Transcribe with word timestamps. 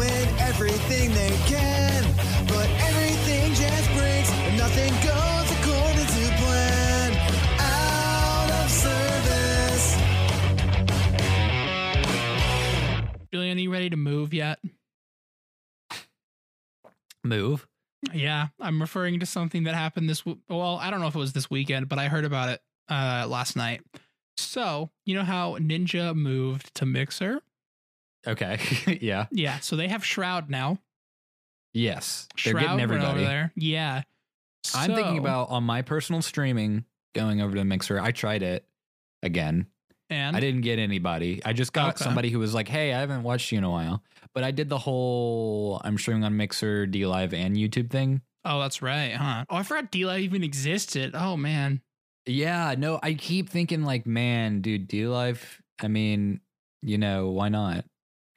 doing 0.00 0.28
everything 0.38 1.12
they 1.12 1.36
can, 1.46 2.02
but 2.46 2.68
everything 2.88 3.52
just 3.52 3.90
breaks 3.92 4.30
and 4.32 4.56
nothing 4.56 4.90
goes 5.04 5.50
according 5.58 6.06
to 6.06 6.36
plan. 6.40 7.16
Out 7.60 8.50
of 8.50 8.70
service. 8.70 9.96
Julian, 13.32 13.58
are 13.58 13.60
you 13.60 13.70
ready 13.70 13.90
to 13.90 13.96
move 13.96 14.32
yet? 14.32 14.58
Move. 17.22 17.66
Yeah, 18.14 18.46
I'm 18.58 18.80
referring 18.80 19.20
to 19.20 19.26
something 19.26 19.64
that 19.64 19.74
happened 19.74 20.08
this. 20.08 20.20
W- 20.20 20.40
well, 20.48 20.78
I 20.80 20.90
don't 20.90 21.00
know 21.00 21.08
if 21.08 21.14
it 21.14 21.18
was 21.18 21.34
this 21.34 21.50
weekend, 21.50 21.90
but 21.90 21.98
I 21.98 22.08
heard 22.08 22.24
about 22.24 22.48
it 22.48 22.62
uh, 22.88 23.26
last 23.28 23.54
night. 23.54 23.82
So 24.38 24.88
you 25.04 25.14
know 25.14 25.24
how 25.24 25.58
Ninja 25.58 26.14
moved 26.14 26.74
to 26.76 26.86
Mixer? 26.86 27.42
Okay. 28.26 28.58
yeah. 29.00 29.26
Yeah, 29.30 29.58
so 29.60 29.76
they 29.76 29.88
have 29.88 30.04
Shroud 30.04 30.50
now. 30.50 30.78
Yes. 31.72 32.28
They're 32.44 32.52
Shroud 32.52 32.60
getting 32.62 32.70
went 32.78 32.82
everybody. 32.82 33.24
there. 33.24 33.52
Yeah, 33.56 34.02
I'm 34.74 34.94
thinking 34.94 35.18
about 35.18 35.50
on 35.50 35.62
my 35.64 35.82
personal 35.82 36.20
streaming 36.22 36.84
going 37.14 37.40
over 37.40 37.54
to 37.56 37.64
Mixer. 37.64 38.00
I 38.00 38.10
tried 38.10 38.42
it 38.42 38.64
again. 39.22 39.66
and 40.10 40.36
I 40.36 40.40
didn't 40.40 40.62
get 40.62 40.78
anybody. 40.80 41.40
I 41.44 41.52
just 41.52 41.72
got 41.72 41.94
Okay. 41.94 42.04
somebody 42.04 42.30
who 42.30 42.38
was 42.40 42.52
like, 42.54 42.66
"Hey, 42.68 42.92
I 42.92 42.98
haven't 43.00 43.22
watched 43.22 43.52
you 43.52 43.58
in 43.58 43.64
a 43.64 43.70
while." 43.70 44.02
But 44.34 44.42
I 44.44 44.50
did 44.50 44.68
the 44.68 44.78
whole 44.78 45.80
I'm 45.84 45.96
streaming 45.98 46.24
on 46.24 46.36
Mixer, 46.36 46.86
D 46.86 47.06
Live, 47.06 47.32
and 47.32 47.56
YouTube 47.56 47.90
thing. 47.90 48.20
Oh, 48.44 48.60
that's 48.60 48.82
right, 48.82 49.12
huh? 49.12 49.44
Oh, 49.48 49.56
I 49.56 49.62
forgot 49.62 49.90
D 49.92 50.04
Live 50.06 50.20
even 50.20 50.42
existed. 50.42 51.12
Oh 51.14 51.36
man. 51.36 51.80
Yeah, 52.26 52.74
no, 52.76 52.98
I 53.02 53.14
keep 53.14 53.48
thinking 53.48 53.82
like, 53.84 54.04
man, 54.06 54.60
dude, 54.60 54.88
D 54.88 55.06
Live. 55.06 55.62
I 55.80 55.86
mean, 55.88 56.40
you 56.82 56.98
know, 56.98 57.30
why 57.30 57.48
not? 57.48 57.84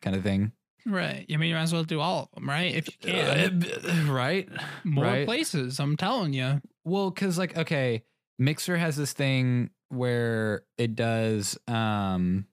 Kind 0.03 0.15
of 0.17 0.21
thing, 0.23 0.51
Right. 0.85 1.25
I 1.31 1.37
mean, 1.37 1.49
you 1.49 1.55
might 1.55 1.61
as 1.61 1.71
well 1.73 1.85
do 1.85 2.01
all 2.01 2.23
of 2.23 2.29
them, 2.35 2.49
right? 2.49 2.75
If 2.75 2.87
you 2.89 2.93
can. 3.13 3.63
Uh, 3.63 4.11
right? 4.11 4.49
More 4.83 5.05
right. 5.05 5.25
places, 5.25 5.79
I'm 5.79 5.95
telling 5.95 6.33
you. 6.33 6.61
Well, 6.83 7.09
because 7.09 7.37
like, 7.37 7.57
okay, 7.57 8.03
Mixer 8.37 8.75
has 8.75 8.97
this 8.97 9.13
thing 9.13 9.69
where 9.87 10.63
it 10.77 10.95
does, 10.95 11.57
um, 11.69 12.47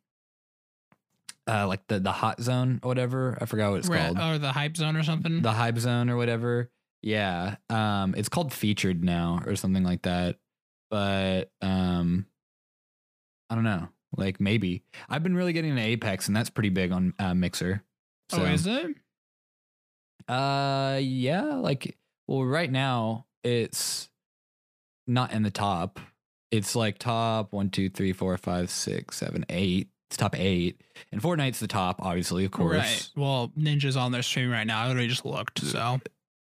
uh, 1.48 1.66
like 1.66 1.84
the 1.88 1.98
the 1.98 2.12
hot 2.12 2.40
zone 2.40 2.78
or 2.84 2.88
whatever. 2.88 3.36
I 3.40 3.46
forgot 3.46 3.70
what 3.72 3.80
it's 3.80 3.88
Right. 3.88 4.14
called. 4.14 4.34
Or 4.36 4.38
the 4.38 4.52
hype 4.52 4.76
zone 4.76 4.96
or 4.96 5.02
something. 5.02 5.42
the 5.42 5.52
hype 5.52 5.78
zone 5.78 6.08
or 6.08 6.16
whatever. 6.16 6.70
Yeah. 7.02 7.56
Um 7.68 8.14
it's 8.16 8.28
called 8.28 8.52
featured 8.52 9.02
now 9.02 9.40
or 9.46 9.56
something 9.56 9.82
like 9.82 10.02
that. 10.02 10.36
But 10.90 11.50
um 11.62 12.26
I 13.48 13.56
don't 13.56 13.64
know. 13.64 13.88
Like 14.16 14.40
maybe. 14.40 14.82
I've 15.08 15.22
been 15.22 15.36
really 15.36 15.52
getting 15.52 15.70
into 15.70 15.82
Apex 15.82 16.26
and 16.26 16.36
that's 16.36 16.50
pretty 16.50 16.68
big 16.70 16.92
on 16.92 17.14
uh, 17.18 17.34
Mixer. 17.34 17.82
oh, 18.32 18.44
is 18.44 18.66
it? 18.66 18.94
Uh 20.28 20.98
yeah, 21.02 21.42
like 21.56 21.96
well 22.28 22.44
right 22.44 22.70
now 22.70 23.26
it's 23.42 24.08
not 25.06 25.32
in 25.32 25.42
the 25.42 25.50
top. 25.50 25.98
It's 26.50 26.74
like 26.76 26.98
top 26.98 27.52
one, 27.52 27.70
two, 27.70 27.88
three, 27.88 28.12
four, 28.12 28.36
five, 28.36 28.70
six, 28.70 29.16
seven, 29.16 29.44
eight. 29.48 29.88
It's 30.08 30.16
top 30.16 30.38
eight. 30.38 30.80
And 31.12 31.22
Fortnite's 31.22 31.60
the 31.60 31.68
top, 31.68 32.00
obviously, 32.02 32.44
of 32.44 32.50
course. 32.50 32.76
Right. 32.76 33.10
Well, 33.16 33.52
Ninja's 33.56 33.96
on 33.96 34.10
their 34.10 34.22
stream 34.22 34.50
right 34.50 34.66
now. 34.66 34.82
I 34.82 34.88
already 34.90 35.06
just 35.06 35.24
looked. 35.24 35.60
So 35.60 36.00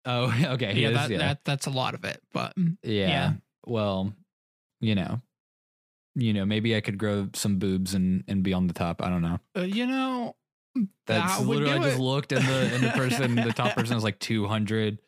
Oh, 0.06 0.34
okay. 0.54 0.74
yeah, 0.74 0.88
is, 0.88 0.94
that, 0.94 1.10
yeah. 1.10 1.18
that 1.18 1.44
that's 1.44 1.66
a 1.66 1.70
lot 1.70 1.94
of 1.94 2.04
it. 2.04 2.20
But 2.32 2.56
mm, 2.56 2.76
Yeah. 2.82 3.08
Yeah. 3.08 3.32
Well, 3.66 4.14
you 4.80 4.94
know, 4.94 5.20
you 6.14 6.32
know, 6.32 6.44
maybe 6.44 6.74
I 6.76 6.80
could 6.80 6.98
grow 6.98 7.28
some 7.34 7.58
boobs 7.58 7.94
and 7.94 8.24
and 8.28 8.42
be 8.42 8.52
on 8.52 8.66
the 8.66 8.74
top. 8.74 9.02
I 9.02 9.08
don't 9.08 9.22
know. 9.22 9.38
uh, 9.56 9.62
you 9.62 9.86
know, 9.86 10.36
That's 11.06 11.38
that 11.38 11.46
literally 11.46 11.72
I 11.74 11.82
just 11.82 11.98
it. 11.98 12.02
looked 12.02 12.32
and 12.32 12.44
the 12.44 12.70
and 12.74 12.82
the 12.82 12.90
person, 12.90 13.34
the 13.36 13.52
top 13.52 13.74
person 13.74 13.96
is 13.96 14.04
like 14.04 14.18
two 14.20 14.46
hundred 14.46 14.98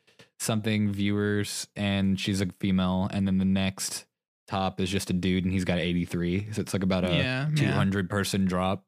something 0.41 0.93
viewers, 0.93 1.69
and 1.77 2.19
she's 2.19 2.41
a 2.41 2.47
female, 2.61 3.09
and 3.13 3.27
then 3.27 3.39
the 3.39 3.45
next 3.45 4.07
top 4.49 4.81
is 4.81 4.91
just 4.91 5.11
a 5.11 5.13
dude, 5.13 5.45
and 5.45 5.53
he's 5.53 5.65
got 5.65 5.79
eighty 5.79 6.05
three. 6.05 6.49
So 6.53 6.61
it's 6.61 6.73
like 6.73 6.83
about 6.83 7.05
a 7.05 7.15
yeah, 7.15 7.49
two 7.55 7.65
yeah. 7.65 8.03
person 8.09 8.45
drop. 8.45 8.85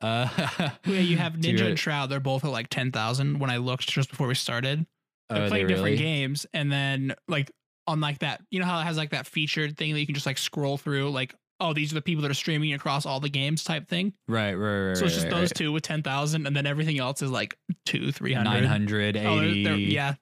Uh, 0.00 0.28
Yeah, 0.86 1.00
you 1.00 1.16
have 1.18 1.34
Ninja 1.34 1.66
and 1.66 1.78
Shroud. 1.78 2.10
They're 2.10 2.20
both 2.20 2.44
at 2.44 2.50
like 2.50 2.68
ten 2.68 2.92
thousand. 2.92 3.38
When 3.38 3.50
I 3.50 3.58
looked 3.58 3.88
just 3.88 4.10
before 4.10 4.28
we 4.28 4.34
started, 4.34 4.86
they're 5.28 5.44
Oh, 5.44 5.48
playing 5.48 5.66
they 5.66 5.72
different 5.74 5.92
really? 5.94 5.96
games, 5.98 6.46
and 6.54 6.70
then 6.70 7.14
like 7.28 7.50
on 7.86 8.00
like 8.00 8.20
that, 8.20 8.42
you 8.50 8.60
know 8.60 8.66
how 8.66 8.80
it 8.80 8.84
has 8.84 8.96
like 8.96 9.10
that 9.10 9.26
featured 9.26 9.76
thing 9.76 9.92
that 9.94 10.00
you 10.00 10.06
can 10.06 10.14
just 10.14 10.26
like 10.26 10.38
scroll 10.38 10.76
through, 10.78 11.10
like 11.10 11.34
oh 11.60 11.72
these 11.72 11.92
are 11.92 11.94
the 11.96 12.02
people 12.02 12.22
that 12.22 12.30
are 12.30 12.34
streaming 12.34 12.72
across 12.72 13.04
all 13.06 13.20
the 13.20 13.28
games 13.28 13.62
type 13.64 13.88
thing. 13.88 14.12
Right, 14.28 14.54
right, 14.54 14.80
right. 14.88 14.96
so 14.96 15.04
it's 15.04 15.14
just 15.14 15.26
right, 15.26 15.30
those 15.34 15.50
right. 15.50 15.54
two 15.56 15.72
with 15.72 15.82
ten 15.82 16.02
thousand, 16.02 16.46
and 16.46 16.56
then 16.56 16.66
everything 16.66 16.98
else 16.98 17.22
is 17.22 17.30
like 17.30 17.56
two, 17.86 18.12
three 18.12 18.32
hundred. 18.32 18.60
900, 18.62 19.16
Oh, 19.16 19.38
they're- 19.38 19.62
they're- 19.64 19.76
yeah. 19.76 20.14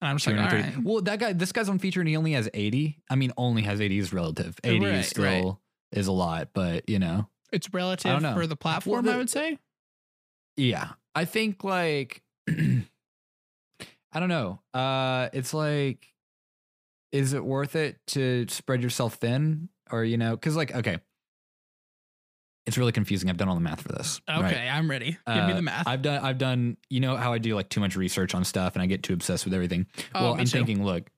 And 0.00 0.10
I'm 0.10 0.16
just 0.18 0.28
like, 0.28 0.36
all 0.36 0.42
230. 0.48 0.76
right. 0.76 0.84
Well, 0.86 1.02
that 1.02 1.18
guy, 1.18 1.32
this 1.32 1.50
guy's 1.50 1.68
on 1.68 1.80
feature 1.80 1.98
and 2.00 2.08
he 2.08 2.16
only 2.16 2.30
has 2.34 2.48
80. 2.54 3.02
I 3.10 3.16
mean, 3.16 3.32
only 3.36 3.62
has 3.62 3.80
80 3.80 3.98
is 3.98 4.12
relative. 4.12 4.56
80 4.62 4.84
Right, 4.84 4.94
is 4.94 5.08
still 5.08 5.60
is 5.90 6.06
a 6.06 6.12
lot, 6.12 6.50
but 6.54 6.88
you 6.88 7.00
know, 7.00 7.28
It's 7.52 7.68
relative 7.74 8.22
know. 8.22 8.34
for 8.34 8.46
the 8.46 8.54
platform, 8.54 9.06
the- 9.06 9.12
I 9.14 9.16
would 9.16 9.28
say. 9.30 9.58
yeah. 10.56 10.90
I 11.16 11.24
think 11.24 11.64
like, 11.64 12.22
I 12.48 14.20
don't 14.20 14.28
know. 14.28 14.60
Uh, 14.72 15.28
it's 15.32 15.52
like, 15.52 16.06
is 17.12 17.32
it 17.32 17.44
worth 17.44 17.74
it 17.74 17.96
to 18.08 18.46
spread 18.48 18.82
yourself 18.82 19.14
thin 19.14 19.68
or, 19.90 20.04
you 20.04 20.16
know, 20.16 20.36
cause 20.36 20.56
like, 20.56 20.74
okay, 20.74 20.98
it's 22.66 22.76
really 22.76 22.92
confusing. 22.92 23.30
I've 23.30 23.36
done 23.38 23.48
all 23.48 23.54
the 23.54 23.60
math 23.62 23.80
for 23.80 23.88
this. 23.88 24.20
Okay, 24.28 24.40
right? 24.42 24.56
I'm 24.70 24.90
ready. 24.90 25.12
Give 25.26 25.44
me 25.46 25.52
Uh, 25.52 25.56
the 25.56 25.62
math. 25.62 25.86
I've 25.88 26.02
done, 26.02 26.22
I've 26.22 26.36
done, 26.38 26.76
you 26.90 27.00
know 27.00 27.16
how 27.16 27.32
I 27.32 27.38
do 27.38 27.54
like 27.54 27.70
too 27.70 27.80
much 27.80 27.96
research 27.96 28.34
on 28.34 28.44
stuff 28.44 28.74
and 28.74 28.82
I 28.82 28.86
get 28.86 29.02
too 29.02 29.14
obsessed 29.14 29.44
with 29.46 29.54
everything. 29.54 29.86
oh, 30.14 30.24
well, 30.24 30.34
me 30.34 30.40
I'm 30.40 30.46
too. 30.46 30.58
thinking, 30.58 30.84
look, 30.84 31.10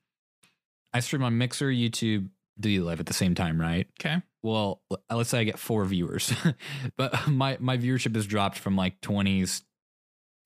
I 0.92 1.00
stream 1.00 1.22
on 1.24 1.38
Mixer, 1.38 1.68
YouTube, 1.70 2.28
D 2.58 2.78
Live 2.80 3.00
at 3.00 3.06
the 3.06 3.14
same 3.14 3.34
time, 3.34 3.60
right? 3.60 3.88
Okay. 4.00 4.22
Well, 4.42 4.80
let's 5.10 5.30
say 5.30 5.40
I 5.40 5.44
get 5.44 5.58
four 5.58 5.84
viewers, 5.84 6.32
but 6.96 7.28
my 7.28 7.56
my 7.60 7.76
viewership 7.78 8.14
has 8.14 8.26
dropped 8.26 8.58
from 8.58 8.74
like 8.76 9.00
20s 9.02 9.62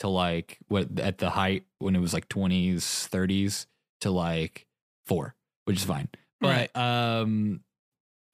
to 0.01 0.09
like 0.09 0.59
what 0.69 0.99
at 0.99 1.19
the 1.19 1.31
height 1.31 1.65
when 1.79 1.95
it 1.95 2.01
was 2.01 2.13
like 2.13 2.29
20s, 2.29 2.77
30s 3.09 3.67
to 4.01 4.11
like 4.11 4.67
four, 5.07 5.35
which 5.65 5.77
is 5.77 5.85
fine. 5.85 6.09
But 6.41 6.49
Right. 6.75 6.77
um, 6.77 7.61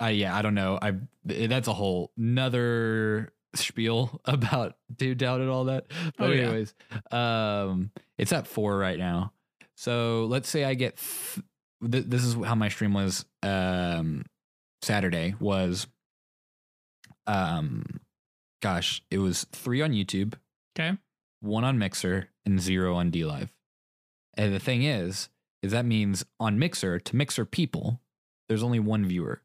I 0.00 0.10
yeah, 0.10 0.34
I 0.34 0.42
don't 0.42 0.54
know. 0.54 0.78
I 0.80 0.94
that's 1.24 1.68
a 1.68 1.72
whole 1.74 2.10
another 2.16 3.32
spiel 3.54 4.20
about 4.24 4.76
dude 4.96 5.18
down 5.18 5.40
and 5.42 5.50
all 5.50 5.64
that. 5.64 5.86
But 6.16 6.30
Oh, 6.30 6.32
yeah. 6.32 6.42
anyways, 6.44 6.74
um, 7.10 7.90
it's 8.18 8.32
at 8.32 8.46
four 8.46 8.76
right 8.78 8.98
now. 8.98 9.32
So 9.76 10.26
let's 10.26 10.48
say 10.48 10.64
I 10.64 10.74
get. 10.74 10.96
Th- 10.96 11.44
th- 11.92 12.04
this 12.06 12.24
is 12.24 12.34
how 12.34 12.54
my 12.54 12.68
stream 12.68 12.94
was. 12.94 13.24
Um, 13.42 14.24
Saturday 14.82 15.34
was. 15.38 15.86
Um, 17.26 17.84
gosh, 18.62 19.02
it 19.10 19.18
was 19.18 19.44
three 19.52 19.82
on 19.82 19.92
YouTube, 19.92 20.34
Okay. 20.78 20.96
one 21.40 21.64
on 21.64 21.78
Mixer, 21.78 22.28
and 22.44 22.60
zero 22.60 22.94
on 22.96 23.10
D 23.10 23.24
Live. 23.24 23.52
And 24.34 24.54
the 24.54 24.58
thing 24.60 24.82
is, 24.82 25.28
is 25.62 25.72
that 25.72 25.84
means 25.84 26.24
on 26.38 26.58
Mixer 26.58 26.98
to 26.98 27.16
Mixer 27.16 27.44
people, 27.44 28.00
there's 28.48 28.62
only 28.62 28.80
one 28.80 29.04
viewer. 29.04 29.42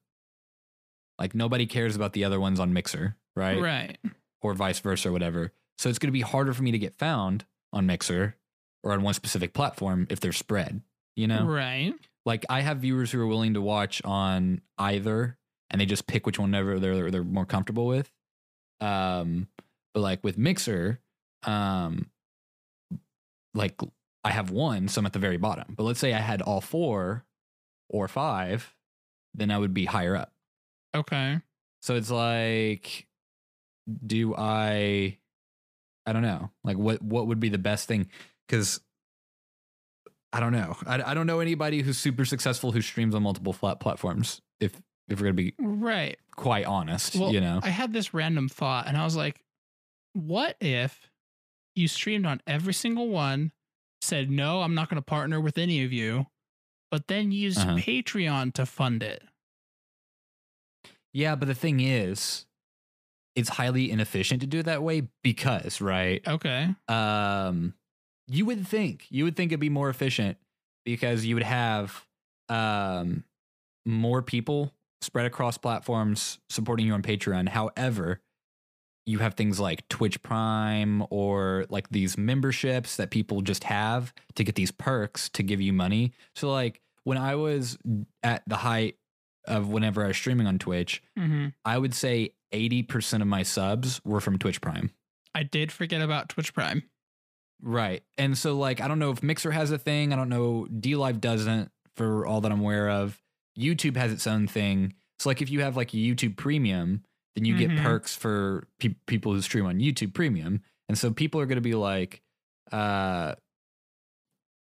Like 1.19 1.33
nobody 1.35 1.65
cares 1.65 1.95
about 1.95 2.13
the 2.13 2.23
other 2.25 2.39
ones 2.39 2.59
on 2.59 2.73
Mixer, 2.73 3.15
right? 3.35 3.59
Right. 3.61 3.97
Or 4.41 4.53
vice 4.53 4.79
versa, 4.79 5.09
or 5.09 5.11
whatever. 5.11 5.51
So 5.77 5.89
it's 5.89 5.99
going 5.99 6.09
to 6.09 6.13
be 6.13 6.21
harder 6.21 6.53
for 6.53 6.63
me 6.63 6.71
to 6.71 6.77
get 6.79 6.95
found 6.97 7.45
on 7.73 7.85
Mixer 7.85 8.35
or 8.83 8.91
on 8.91 9.01
one 9.01 9.13
specific 9.13 9.53
platform 9.53 10.07
if 10.09 10.19
they're 10.19 10.31
spread. 10.33 10.81
You 11.15 11.27
know, 11.27 11.45
Right. 11.45 11.93
like 12.25 12.45
I 12.49 12.61
have 12.61 12.79
viewers 12.79 13.11
who 13.11 13.21
are 13.21 13.27
willing 13.27 13.53
to 13.53 13.61
watch 13.61 14.01
on 14.03 14.61
either, 14.77 15.37
and 15.71 15.79
they 15.81 15.85
just 15.85 16.05
pick 16.07 16.25
which 16.25 16.37
one 16.37 16.51
they're 16.51 16.79
they're, 16.79 17.09
they're 17.11 17.23
more 17.23 17.45
comfortable 17.45 17.87
with. 17.87 18.11
Um, 18.81 19.47
but 19.93 20.01
like 20.01 20.23
with 20.23 20.37
Mixer, 20.37 20.99
um, 21.43 22.09
like 23.53 23.79
I 24.23 24.31
have 24.31 24.51
one, 24.51 24.87
so 24.89 24.99
I'm 24.99 25.05
at 25.05 25.13
the 25.13 25.19
very 25.19 25.37
bottom. 25.37 25.73
But 25.75 25.83
let's 25.83 25.99
say 25.99 26.13
I 26.13 26.19
had 26.19 26.41
all 26.41 26.61
four 26.61 27.23
or 27.89 28.07
five, 28.07 28.75
then 29.33 29.51
I 29.51 29.57
would 29.57 29.73
be 29.73 29.85
higher 29.85 30.15
up. 30.15 30.33
Okay. 30.95 31.39
So 31.81 31.95
it's 31.95 32.09
like, 32.11 33.05
do 34.05 34.33
I? 34.35 35.17
I 36.07 36.13
don't 36.13 36.21
know. 36.21 36.51
Like, 36.63 36.77
what 36.77 37.01
what 37.01 37.27
would 37.27 37.39
be 37.39 37.49
the 37.49 37.57
best 37.57 37.87
thing? 37.87 38.07
Because 38.47 38.79
I 40.33 40.39
don't 40.39 40.51
know. 40.51 40.75
I, 40.85 41.01
I 41.01 41.13
don't 41.13 41.27
know 41.27 41.39
anybody 41.39 41.81
who's 41.81 41.97
super 41.97 42.25
successful 42.25 42.71
who 42.71 42.81
streams 42.81 43.15
on 43.15 43.23
multiple 43.23 43.53
flat 43.53 43.79
platforms. 43.79 44.41
If 44.59 44.73
if 45.07 45.19
we're 45.19 45.25
gonna 45.27 45.33
be 45.33 45.53
Right. 45.59 46.17
quite 46.35 46.65
honest, 46.65 47.15
Well, 47.15 47.31
you 47.31 47.39
know. 47.41 47.59
I 47.63 47.69
had 47.69 47.93
this 47.93 48.13
random 48.13 48.49
thought 48.49 48.87
and 48.87 48.97
I 48.97 49.03
was 49.03 49.15
like, 49.15 49.43
what 50.13 50.57
if 50.59 51.09
you 51.75 51.87
streamed 51.87 52.25
on 52.25 52.41
every 52.47 52.73
single 52.73 53.09
one, 53.09 53.51
said, 54.01 54.29
no, 54.31 54.61
I'm 54.61 54.73
not 54.75 54.89
going 54.89 54.95
to 54.95 55.01
partner 55.05 55.41
with 55.41 55.57
any 55.57 55.83
of 55.83 55.91
you, 55.91 56.25
but 56.89 57.07
then 57.07 57.31
use 57.33 57.57
Uh-huh. 57.57 57.75
Patreon 57.75 58.53
to 58.53 58.65
fund 58.65 59.03
it? 59.03 59.21
Yeah, 61.15 61.35
but 61.35 61.47
the 61.47 61.55
thing 61.55 61.79
is, 61.79 62.45
it's 63.35 63.49
highly 63.49 63.89
inefficient 63.89 64.41
to 64.41 64.47
do 64.47 64.59
it 64.59 64.63
that 64.65 64.83
way 64.83 65.07
because 65.23 65.81
right 65.81 66.25
Okay. 66.27 66.73
um 66.87 67.73
you 68.27 68.45
would 68.45 68.67
think 68.67 69.05
you 69.09 69.23
would 69.23 69.35
think 69.35 69.51
it'd 69.51 69.59
be 69.59 69.69
more 69.69 69.89
efficient 69.89 70.37
because 70.85 71.25
you 71.25 71.35
would 71.35 71.43
have 71.43 72.05
um 72.49 73.23
more 73.85 74.21
people 74.21 74.73
spread 75.01 75.25
across 75.25 75.57
platforms 75.57 76.39
supporting 76.49 76.85
you 76.87 76.93
on 76.93 77.01
Patreon. 77.01 77.47
However, 77.49 78.21
you 79.05 79.19
have 79.19 79.35
things 79.35 79.59
like 79.59 79.87
Twitch 79.89 80.21
Prime 80.23 81.05
or 81.11 81.65
like 81.69 81.89
these 81.89 82.17
memberships 82.17 82.95
that 82.97 83.11
people 83.11 83.41
just 83.41 83.65
have 83.65 84.13
to 84.35 84.43
get 84.43 84.55
these 84.55 84.71
perks 84.71 85.29
to 85.29 85.43
give 85.43 85.61
you 85.61 85.71
money. 85.73 86.13
So 86.35 86.51
like 86.51 86.81
when 87.03 87.17
I 87.19 87.35
was 87.35 87.77
at 88.23 88.41
the 88.47 88.57
height 88.57 88.97
of 89.47 89.67
whenever 89.69 90.03
I 90.03 90.07
was 90.07 90.17
streaming 90.17 90.47
on 90.47 90.59
Twitch, 90.59 91.01
hmm 91.17 91.47
I 91.63 91.77
would 91.77 91.93
say 91.93 92.31
80% 92.53 93.21
of 93.21 93.27
my 93.27 93.43
subs 93.43 93.99
were 94.05 94.21
from 94.21 94.37
Twitch 94.39 94.61
Prime. 94.61 94.91
I 95.33 95.43
did 95.43 95.71
forget 95.71 96.01
about 96.01 96.29
Twitch 96.29 96.53
Prime. 96.53 96.83
Right. 97.61 98.03
And 98.17 98.37
so 98.37 98.57
like 98.57 98.81
I 98.81 98.87
don't 98.87 98.99
know 98.99 99.11
if 99.11 99.23
Mixer 99.23 99.51
has 99.51 99.71
a 99.71 99.77
thing, 99.77 100.13
I 100.13 100.15
don't 100.15 100.29
know 100.29 100.65
D 100.67 100.95
Live 100.95 101.19
doesn't 101.21 101.71
for 101.95 102.25
all 102.25 102.41
that 102.41 102.51
I'm 102.51 102.59
aware 102.59 102.89
of. 102.89 103.21
YouTube 103.57 103.95
has 103.97 104.11
its 104.11 104.27
own 104.27 104.47
thing. 104.47 104.93
So 105.19 105.29
like 105.29 105.41
if 105.41 105.49
you 105.49 105.61
have 105.61 105.77
like 105.77 105.93
a 105.93 105.97
YouTube 105.97 106.35
Premium, 106.37 107.03
then 107.35 107.45
you 107.45 107.55
Mhm. 107.55 107.59
get 107.59 107.77
perks 107.77 108.15
for 108.15 108.67
pe- 108.79 108.95
people 109.07 109.33
who 109.33 109.41
stream 109.41 109.65
on 109.65 109.79
YouTube 109.79 110.13
Premium. 110.13 110.61
And 110.89 110.97
so 110.97 111.11
people 111.11 111.39
are 111.41 111.45
going 111.45 111.55
to 111.57 111.61
be 111.61 111.75
like 111.75 112.21
uh 112.71 113.35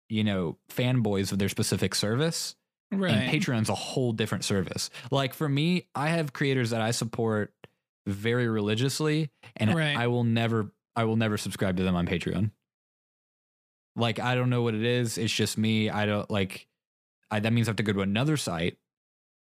you 0.09 0.23
know, 0.23 0.59
fanboys 0.71 1.33
of 1.33 1.39
their 1.39 1.49
specific 1.49 1.95
service. 1.95 2.55
Right. 2.93 3.13
And 3.13 3.31
Patreon's 3.31 3.69
a 3.69 3.75
whole 3.75 4.13
different 4.13 4.45
service. 4.45 4.91
Like 5.11 5.35
for 5.35 5.49
me, 5.49 5.89
I 5.95 6.09
have 6.09 6.33
creators 6.33 6.71
that 6.71 6.81
I 6.81 6.93
support 6.93 7.53
very 8.07 8.49
religiously, 8.49 9.31
and 9.57 9.75
Right. 9.75 9.97
I 9.97 10.07
will 10.07 10.25
never, 10.25 10.73
I 10.95 11.05
will 11.05 11.17
never 11.17 11.37
subscribe 11.37 11.77
to 11.79 11.83
them 11.83 11.97
on 11.97 12.07
Patreon. 12.07 12.51
Like 13.97 14.19
I 14.21 14.35
don't 14.35 14.51
know 14.51 14.63
what 14.63 14.75
it 14.75 14.85
is. 14.85 15.19
It's 15.19 15.33
just 15.33 15.57
me. 15.57 15.89
I 15.91 16.07
don't 16.07 16.31
like. 16.31 16.67
I, 17.31 17.41
that 17.41 17.53
means 17.53 17.69
I 17.69 17.71
have 17.71 17.77
to 17.77 17.83
go 17.83 17.93
to 17.93 18.01
another 18.01 18.37
site 18.37 18.77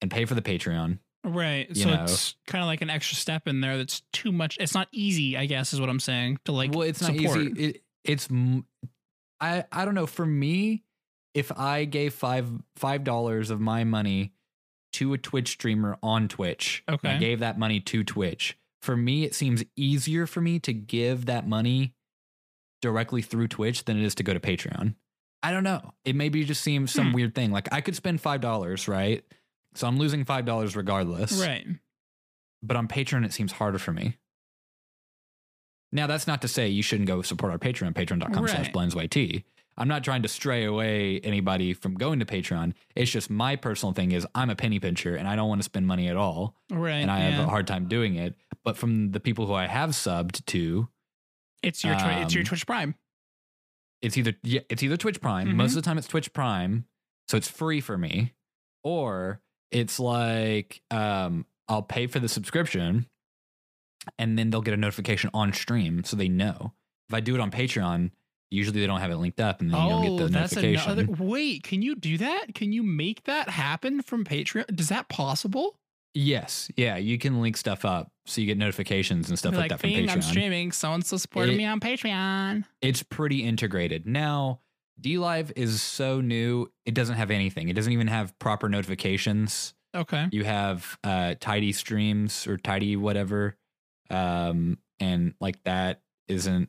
and 0.01 0.11
pay 0.11 0.25
for 0.25 0.35
the 0.35 0.43
Patreon. 0.43 0.99
Right. 1.25 1.75
So 1.77 1.91
know. 1.91 2.03
it's 2.03 2.37
kind 2.47 2.63
of 2.63 2.67
like 2.67 2.83
an 2.83 2.91
extra 2.91 3.17
step 3.17 3.49
in 3.49 3.61
there 3.61 3.77
that's 3.77 4.03
too 4.13 4.31
much. 4.31 4.57
It's 4.61 4.75
not 4.75 4.89
easy, 4.93 5.37
I 5.37 5.47
guess, 5.47 5.73
is 5.73 5.81
what 5.81 5.89
I'm 5.89 6.01
saying. 6.01 6.39
To 6.45 6.53
like, 6.53 6.73
well, 6.73 6.83
it's 6.83 7.01
not 7.01 7.15
easy. 7.15 7.47
It, 7.57 7.83
it's, 8.05 8.29
I 9.41 9.65
I 9.73 9.85
don't 9.85 9.95
know. 9.95 10.07
For 10.07 10.27
me, 10.27 10.84
if 11.35 11.53
I 11.59 11.85
gave 11.85 12.15
five 12.15 12.49
five 12.77 13.05
dollars 13.05 13.51
of 13.51 13.61
my 13.61 13.85
money 13.85 14.33
to 14.95 15.13
a 15.13 15.19
Twitch 15.19 15.49
streamer 15.51 15.99
on 16.03 16.29
Twitch, 16.29 16.85
and 16.87 16.99
I 17.17 17.19
gave 17.19 17.41
that 17.41 17.59
money 17.59 17.81
to 17.81 18.05
Twitch. 18.05 18.57
For 18.83 18.97
me, 18.97 19.25
it 19.25 19.35
seems 19.35 19.65
easier 19.77 20.27
for 20.27 20.41
me 20.41 20.59
to 20.61 20.73
give 20.73 21.27
that 21.27 21.49
money 21.49 21.95
directly 22.83 23.23
through 23.23 23.49
Twitch 23.49 23.85
than 23.87 23.99
it 23.99 24.05
is 24.05 24.15
to 24.17 24.23
go 24.23 24.35
to 24.35 24.41
Patreon. 24.41 24.95
I 25.43 25.51
don't 25.51 25.65
know. 25.65 25.93
It 26.05 26.15
maybe 26.17 26.45
just 26.45 26.63
seems 26.63 26.93
some 26.93 27.09
Hmm. 27.09 27.13
weird 27.15 27.35
thing. 27.35 27.51
Like 27.51 27.73
I 27.73 27.81
could 27.81 27.97
spend 27.97 28.21
five 28.21 28.41
dollars, 28.41 28.87
right? 28.89 29.25
So 29.75 29.87
I'm 29.89 29.99
losing 29.99 30.25
five 30.25 30.45
dollars 30.45 30.77
regardless. 30.77 31.41
Right. 31.41 31.67
But 32.63 32.77
on 32.77 32.87
Patreon, 32.89 33.25
it 33.25 33.33
seems 33.33 33.53
harder 33.53 33.79
for 33.79 33.93
me. 33.93 34.17
Now, 35.93 36.07
that's 36.07 36.27
not 36.27 36.43
to 36.43 36.49
say 36.49 36.69
you 36.69 36.83
shouldn't 36.83 37.07
go 37.07 37.23
support 37.23 37.53
our 37.53 37.59
Patreon, 37.59 37.93
patreon.com 37.95 38.49
slash 38.49 38.73
Right. 38.75 39.45
I'm 39.77 39.89
not 39.89 40.05
trying 40.05 40.23
to 40.23 40.29
stray 40.29 40.65
away 40.65 41.19
anybody 41.21 41.73
from 41.75 41.95
going 41.95 42.21
to 42.21 42.25
Patreon. 42.25 42.75
It's 42.95 43.11
just 43.11 43.29
my 43.29 43.57
personal 43.57 43.93
thing 43.93 44.13
is 44.13 44.27
I'm 44.35 44.51
a 44.51 44.57
penny 44.57 44.79
pincher 44.79 45.17
and 45.17 45.27
I 45.27 45.35
don't 45.37 45.49
want 45.49 45.61
to 45.61 45.65
spend 45.65 45.87
money 45.87 46.09
at 46.09 46.17
all. 46.17 46.55
Right. 46.71 46.97
And 46.97 47.11
I 47.11 47.19
yeah. 47.21 47.31
have 47.31 47.47
a 47.47 47.51
hard 47.51 47.67
time 47.67 47.89
doing 47.89 48.15
it. 48.15 48.37
But 48.65 48.77
from 48.77 49.11
the 49.11 49.21
people 49.21 49.47
who 49.47 49.53
I 49.55 49.67
have 49.67 49.91
subbed 49.91 50.45
to, 50.47 50.89
it's 51.63 51.83
your 51.83 51.95
twi- 51.95 52.23
it's 52.23 52.35
your 52.35 52.43
um, 52.43 52.47
Twitch 52.47 52.67
Prime. 52.67 52.95
it's 54.03 54.17
either 54.17 54.35
yeah, 54.43 54.61
it's 54.69 54.83
either 54.83 54.97
Twitch 54.97 55.21
Prime. 55.21 55.49
Mhm. 55.49 55.55
Most 55.55 55.71
of 55.71 55.77
the 55.77 55.83
time 55.83 55.99
it's 55.99 56.07
Twitch 56.07 56.33
Prime, 56.33 56.85
so 57.29 57.37
it's 57.37 57.49
free 57.49 57.81
for 57.81 57.97
me, 57.99 58.33
or 58.83 59.41
it's 59.71 59.99
like 59.99 60.83
um, 60.91 61.47
I'll 61.69 61.83
pay 61.83 62.07
for 62.07 62.21
the 62.21 62.29
subscription, 62.29 63.07
and 64.19 64.39
then 64.39 64.51
they'll 64.51 64.63
get 64.63 64.75
a 64.75 64.79
notification 64.79 65.31
on 65.35 65.53
stream, 65.53 66.05
so 66.05 66.17
they 66.17 66.29
know. 66.29 66.75
If 67.09 67.15
I 67.15 67.21
do 67.21 67.35
it 67.35 67.41
on 67.41 67.51
Patreon, 67.51 68.11
usually 68.51 68.81
they 68.81 68.87
don't 68.87 69.01
have 69.01 69.11
it 69.11 69.17
linked 69.17 69.41
up, 69.41 69.61
and 69.61 69.71
then 69.73 69.83
you 69.83 69.89
don't 69.89 70.07
Oh, 70.07 70.19
get 70.19 70.25
the 70.25 70.29
that's 70.39 70.55
notification. 70.57 70.93
another. 70.93 71.25
Wait, 71.25 71.63
can 71.63 71.83
you 71.83 71.95
do 71.97 72.19
that? 72.19 72.55
Can 72.55 72.73
you 72.73 72.83
make 72.83 73.25
that 73.25 73.49
happen 73.49 74.03
from 74.03 74.25
Patreon? 74.25 74.79
Is 74.81 74.89
that 74.89 75.09
possible? 75.09 75.77
Yes, 76.17 76.71
yeah, 76.77 76.97
you 76.97 77.19
can 77.19 77.41
link 77.41 77.57
stuff 77.57 77.85
up, 77.85 78.13
so 78.25 78.41
you 78.41 78.47
get 78.47 78.57
notifications 78.57 79.29
and 79.31 79.37
stuff 79.39 79.53
Be 79.53 79.59
like, 79.59 79.71
that 79.71 79.81
from 79.81 79.91
Bing, 79.91 80.09
I'm 80.09 80.21
Patreon. 80.21 80.23
streaming. 80.23 80.73
Someone's 80.73 81.07
still 81.07 81.19
supporting 81.19 81.55
It- 81.55 81.59
me 81.59 81.65
on 81.65 81.81
Patreon. 81.81 82.65
it's 82.81 83.03
pretty 83.03 83.43
integrated. 83.43 84.07
Now, 84.07 84.61
D 85.01 85.19
Live 85.19 85.53
is 85.57 85.83
so 85.83 86.21
new, 86.21 86.71
it 86.87 86.95
doesn't 86.95 87.17
have 87.17 87.33
anything. 87.33 87.69
It 87.69 87.73
doesn't 87.73 87.93
even 87.93 88.07
have 88.07 88.39
proper 88.39 88.69
notifications. 88.69 89.75
Okay. 89.93 90.29
You 90.31 90.45
have 90.45 90.99
uh 91.03 91.35
tidy 91.41 91.73
streams 91.73 92.47
or 92.47 92.59
tidy 92.59 92.95
whatever. 92.95 93.57
Um 94.09 94.79
and 95.01 95.35
like 95.41 95.63
that 95.65 96.01
isn't 96.29 96.69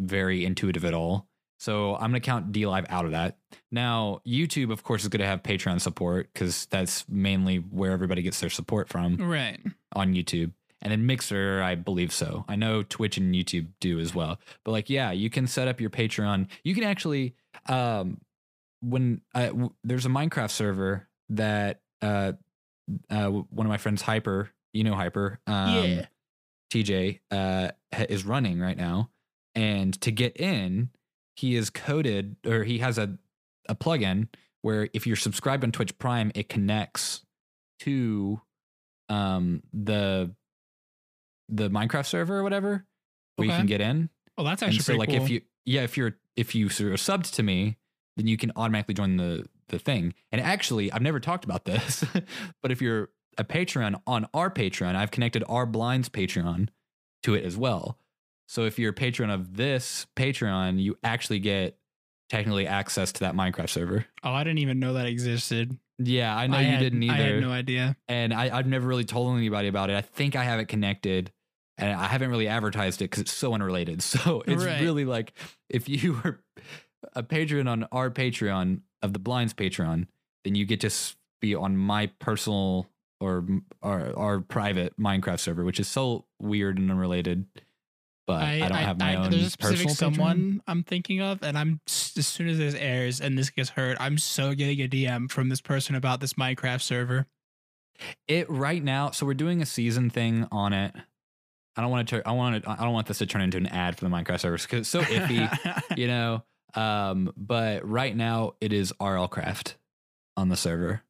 very 0.00 0.44
intuitive 0.44 0.84
at 0.84 0.94
all. 0.94 1.26
So 1.58 1.94
I'm 1.96 2.10
gonna 2.10 2.20
count 2.20 2.52
D 2.52 2.66
Live 2.66 2.86
out 2.88 3.04
of 3.04 3.10
that. 3.10 3.36
Now, 3.70 4.20
YouTube, 4.26 4.72
of 4.72 4.82
course, 4.82 5.02
is 5.02 5.08
gonna 5.08 5.26
have 5.26 5.42
Patreon 5.42 5.80
support 5.80 6.30
because 6.32 6.66
that's 6.66 7.06
mainly 7.08 7.56
where 7.58 7.92
everybody 7.92 8.22
gets 8.22 8.40
their 8.40 8.48
support 8.50 8.88
from 8.88 9.16
Right. 9.18 9.60
on 9.92 10.14
YouTube. 10.14 10.52
And 10.82 10.90
then 10.90 11.04
Mixer, 11.04 11.60
I 11.62 11.74
believe 11.74 12.10
so. 12.12 12.46
I 12.48 12.56
know 12.56 12.82
Twitch 12.82 13.18
and 13.18 13.34
YouTube 13.34 13.66
do 13.80 14.00
as 14.00 14.14
well. 14.14 14.40
But 14.64 14.70
like, 14.72 14.88
yeah, 14.88 15.10
you 15.12 15.28
can 15.28 15.46
set 15.46 15.68
up 15.68 15.78
your 15.78 15.90
Patreon. 15.90 16.46
You 16.64 16.74
can 16.74 16.84
actually, 16.84 17.34
um, 17.66 18.22
when 18.80 19.20
uh, 19.34 19.48
w- 19.48 19.74
there's 19.84 20.06
a 20.06 20.08
Minecraft 20.08 20.50
server 20.50 21.06
that 21.28 21.82
uh, 22.00 22.32
uh, 23.10 23.28
one 23.28 23.66
of 23.66 23.68
my 23.68 23.76
friends, 23.76 24.00
Hyper, 24.00 24.50
you 24.72 24.82
know 24.84 24.94
Hyper, 24.94 25.38
um, 25.46 25.84
Yeah. 25.84 26.06
TJ, 26.72 27.20
uh, 27.30 27.72
is 28.08 28.24
running 28.24 28.58
right 28.58 28.76
now. 28.78 29.10
And 29.54 30.00
to 30.02 30.10
get 30.10 30.36
in, 30.36 30.90
he 31.36 31.56
is 31.56 31.70
coded 31.70 32.36
or 32.46 32.64
he 32.64 32.78
has 32.78 32.98
a, 32.98 33.18
a 33.68 33.74
plugin 33.74 34.28
where 34.62 34.88
if 34.92 35.06
you're 35.06 35.16
subscribed 35.16 35.64
on 35.64 35.72
Twitch 35.72 35.98
Prime, 35.98 36.30
it 36.34 36.48
connects 36.48 37.22
to 37.80 38.40
um 39.08 39.62
the 39.72 40.32
the 41.48 41.68
Minecraft 41.68 42.06
server 42.06 42.38
or 42.38 42.42
whatever 42.42 42.86
where 43.36 43.46
you 43.46 43.52
can 43.52 43.66
get 43.66 43.80
in. 43.80 44.08
Oh, 44.38 44.44
that's 44.44 44.62
And 44.62 44.68
actually 44.68 44.82
so 44.82 44.86
pretty 44.86 44.98
like 44.98 45.08
cool. 45.08 45.24
if 45.24 45.30
you 45.30 45.40
yeah, 45.64 45.82
if 45.82 45.96
you're 45.96 46.16
if 46.36 46.54
you 46.54 46.68
sort 46.68 46.92
of 46.92 46.98
subbed 46.98 47.32
to 47.34 47.42
me, 47.42 47.78
then 48.16 48.26
you 48.26 48.36
can 48.36 48.52
automatically 48.56 48.94
join 48.94 49.16
the 49.16 49.46
the 49.68 49.78
thing. 49.78 50.14
And 50.32 50.40
actually, 50.40 50.92
I've 50.92 51.02
never 51.02 51.20
talked 51.20 51.44
about 51.44 51.64
this, 51.64 52.04
but 52.62 52.70
if 52.70 52.82
you're 52.82 53.10
a 53.38 53.44
Patreon 53.44 54.00
on 54.06 54.28
our 54.34 54.50
Patreon, 54.50 54.94
I've 54.94 55.10
connected 55.10 55.44
our 55.48 55.66
blinds 55.66 56.08
Patreon 56.08 56.68
to 57.22 57.34
it 57.34 57.44
as 57.44 57.56
well. 57.56 57.98
So 58.50 58.64
if 58.64 58.80
you're 58.80 58.90
a 58.90 58.92
patron 58.92 59.30
of 59.30 59.56
this 59.56 60.06
Patreon, 60.16 60.80
you 60.82 60.98
actually 61.04 61.38
get 61.38 61.78
technically 62.30 62.66
access 62.66 63.12
to 63.12 63.20
that 63.20 63.34
Minecraft 63.36 63.68
server. 63.70 64.06
oh, 64.24 64.32
I 64.32 64.42
didn't 64.42 64.58
even 64.58 64.80
know 64.80 64.94
that 64.94 65.06
existed. 65.06 65.78
Yeah, 66.00 66.36
I 66.36 66.48
know 66.48 66.56
I 66.56 66.62
you 66.62 66.66
had- 66.72 66.80
didn't 66.80 67.02
either. 67.04 67.12
I 67.14 67.16
had 67.34 67.40
no 67.40 67.52
idea. 67.52 67.96
and 68.08 68.34
I, 68.34 68.56
I've 68.56 68.66
never 68.66 68.88
really 68.88 69.04
told 69.04 69.36
anybody 69.36 69.68
about 69.68 69.88
it. 69.88 69.94
I 69.96 70.00
think 70.00 70.34
I 70.34 70.42
have 70.42 70.58
it 70.58 70.64
connected, 70.66 71.30
and 71.78 71.92
I 71.92 72.06
haven't 72.08 72.30
really 72.30 72.48
advertised 72.48 73.00
it 73.02 73.04
because 73.04 73.20
it's 73.20 73.32
so 73.32 73.54
unrelated. 73.54 74.02
So 74.10 74.42
it's 74.44 74.64
Right. 74.64 74.80
really 74.80 75.04
like 75.04 75.32
if 75.68 75.88
you 75.88 76.14
were 76.24 76.40
a 77.14 77.22
patron 77.22 77.68
on 77.68 77.84
our 77.92 78.10
Patreon 78.10 78.80
of 79.00 79.12
the 79.12 79.20
Blinds 79.20 79.54
Patreon, 79.54 80.08
then 80.44 80.56
you 80.56 80.64
get 80.66 80.80
to 80.80 80.90
be 81.40 81.54
on 81.54 81.76
my 81.76 82.06
personal 82.18 82.88
or 83.20 83.46
our, 83.80 84.12
our 84.16 84.40
private 84.40 84.98
Minecraft 84.98 85.38
server, 85.38 85.64
which 85.64 85.78
is 85.78 85.86
so 85.86 86.24
weird 86.40 86.78
and 86.78 86.90
unrelated. 86.90 87.46
But 88.26 88.42
I, 88.42 88.58
don't 88.60 88.72
have 88.72 88.98
my 88.98 89.16
own 89.16 89.30
There's 89.30 89.46
a 89.46 89.50
specific 89.50 89.86
personal 89.88 89.94
someone. 90.14 90.62
I'm 90.68 90.84
thinking 90.84 91.20
of, 91.20 91.42
and 91.42 91.58
I'm 91.58 91.80
as 91.88 92.26
soon 92.26 92.48
as 92.48 92.58
this 92.58 92.74
airs 92.74 93.20
and 93.20 93.36
this 93.36 93.50
gets 93.50 93.70
heard, 93.70 93.96
I'm 93.98 94.18
so 94.18 94.54
getting 94.54 94.80
a 94.80 94.88
DM 94.88 95.30
from 95.30 95.48
this 95.48 95.60
person 95.60 95.94
about 95.96 96.20
this 96.20 96.34
Minecraft 96.34 96.80
server. 96.82 97.26
It 98.28 98.48
right 98.48 98.82
now. 98.82 99.10
So 99.10 99.26
we're 99.26 99.34
doing 99.34 99.62
a 99.62 99.66
season 99.66 100.10
thing 100.10 100.46
on 100.52 100.72
it. 100.72 100.94
I 101.76 101.82
don't 101.82 101.90
want 101.90 102.08
to. 102.10 102.26
I 102.28 102.32
want 102.32 102.62
to. 102.62 102.70
I 102.70 102.76
don't 102.84 102.92
want 102.92 103.06
this 103.08 103.18
to 103.18 103.26
turn 103.26 103.42
into 103.42 103.56
an 103.56 103.66
ad 103.66 103.96
for 103.98 104.04
the 104.04 104.10
Minecraft 104.10 104.40
servers 104.40 104.62
because 104.62 104.80
it's 104.80 104.88
so 104.88 105.00
iffy. 105.02 105.48
you 105.96 106.06
know 106.06 106.42
um 106.74 107.32
but 107.36 107.84
right 107.88 108.14
now 108.16 108.52
it 108.60 108.72
is 108.72 108.92
rl 109.02 109.26
craft 109.26 109.76
on 110.36 110.48
the 110.50 110.56
server 110.56 111.02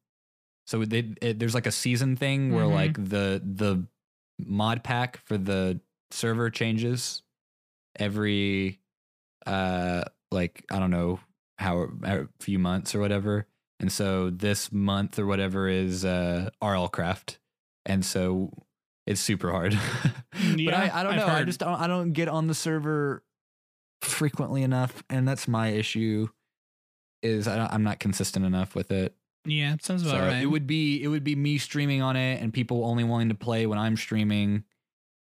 so 0.65 0.83
they, 0.83 1.13
it, 1.21 1.37
there's 1.37 1.53
like 1.53 1.67
a 1.67 1.71
season 1.71 2.15
thing 2.15 2.51
where 2.51 2.65
Mhm. 2.65 2.73
like 2.73 2.93
the 2.95 3.39
the 3.45 3.85
mod 4.39 4.83
pack 4.83 5.17
for 5.27 5.37
the 5.37 5.79
server 6.13 6.49
changes 6.49 7.23
every 7.97 8.79
uh 9.45 10.03
like 10.31 10.65
i 10.71 10.79
don't 10.79 10.91
know 10.91 11.19
how 11.57 11.87
a 12.03 12.27
few 12.39 12.57
months 12.59 12.95
or 12.95 12.99
whatever 12.99 13.47
and 13.79 13.91
so 13.91 14.29
this 14.29 14.71
month 14.71 15.19
or 15.19 15.25
whatever 15.25 15.67
is 15.67 16.05
uh 16.05 16.49
rl 16.63 16.87
craft 16.87 17.39
and 17.85 18.05
so 18.05 18.51
it's 19.07 19.21
super 19.21 19.51
hard. 19.51 19.77
but 20.03 20.59
Yeah, 20.59 20.91
I, 20.93 20.99
I 20.99 21.03
don't 21.03 21.13
I've 21.13 21.27
know. 21.27 21.33
I 21.33 21.43
just 21.43 21.59
don't, 21.59 21.79
I 21.79 21.87
don't 21.87 22.13
get 22.13 22.27
on 22.27 22.47
the 22.47 22.53
server 22.53 23.23
frequently 24.01 24.63
enough, 24.63 25.03
and 25.09 25.27
that's 25.27 25.47
my 25.47 25.69
issue. 25.69 26.27
Is 27.23 27.47
I 27.47 27.55
don't, 27.55 27.71
I'm 27.71 27.83
not 27.83 27.99
consistent 27.99 28.45
enough 28.45 28.75
with 28.75 28.91
it. 28.91 29.15
Yeah, 29.45 29.75
sounds 29.81 30.03
So 30.03 30.09
about 30.09 30.27
right. 30.27 30.41
it 30.43 30.45
would 30.45 30.67
be 30.67 31.03
it 31.03 31.07
would 31.07 31.23
be 31.23 31.35
me 31.35 31.57
streaming 31.57 32.01
on 32.01 32.15
it 32.15 32.41
and 32.41 32.53
people 32.53 32.85
only 32.85 33.03
wanting 33.03 33.29
to 33.29 33.35
play 33.35 33.65
when 33.65 33.79
I'm 33.79 33.97
streaming. 33.97 34.63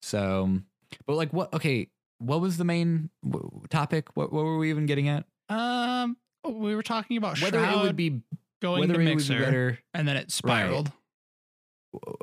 So, 0.03 0.59
but 1.07 1.15
like 1.17 1.33
what? 1.33 1.53
Okay, 1.55 1.89
what 2.19 2.41
was 2.41 2.57
the 2.57 2.65
main 2.65 3.11
w- 3.29 3.63
topic? 3.71 4.09
What 4.15 4.33
what 4.33 4.45
were 4.45 4.59
we 4.59 4.71
even 4.71 4.87
getting 4.87 5.09
at? 5.09 5.25
um, 5.49 6.17
we 6.45 6.75
were 6.75 6.83
talking 6.83 7.17
about 7.17 7.41
Whether 7.41 7.59
Shroud 7.59 7.81
it 7.81 7.87
would 7.87 7.97
be 7.97 8.23
going 8.63 8.81
whether 8.81 8.95
to 8.95 8.99
Mixer, 9.01 9.39
be 9.39 9.45
better 9.45 9.79
and 9.95 10.07
then 10.09 10.17
it 10.17 10.31
spiraled. 10.31 10.91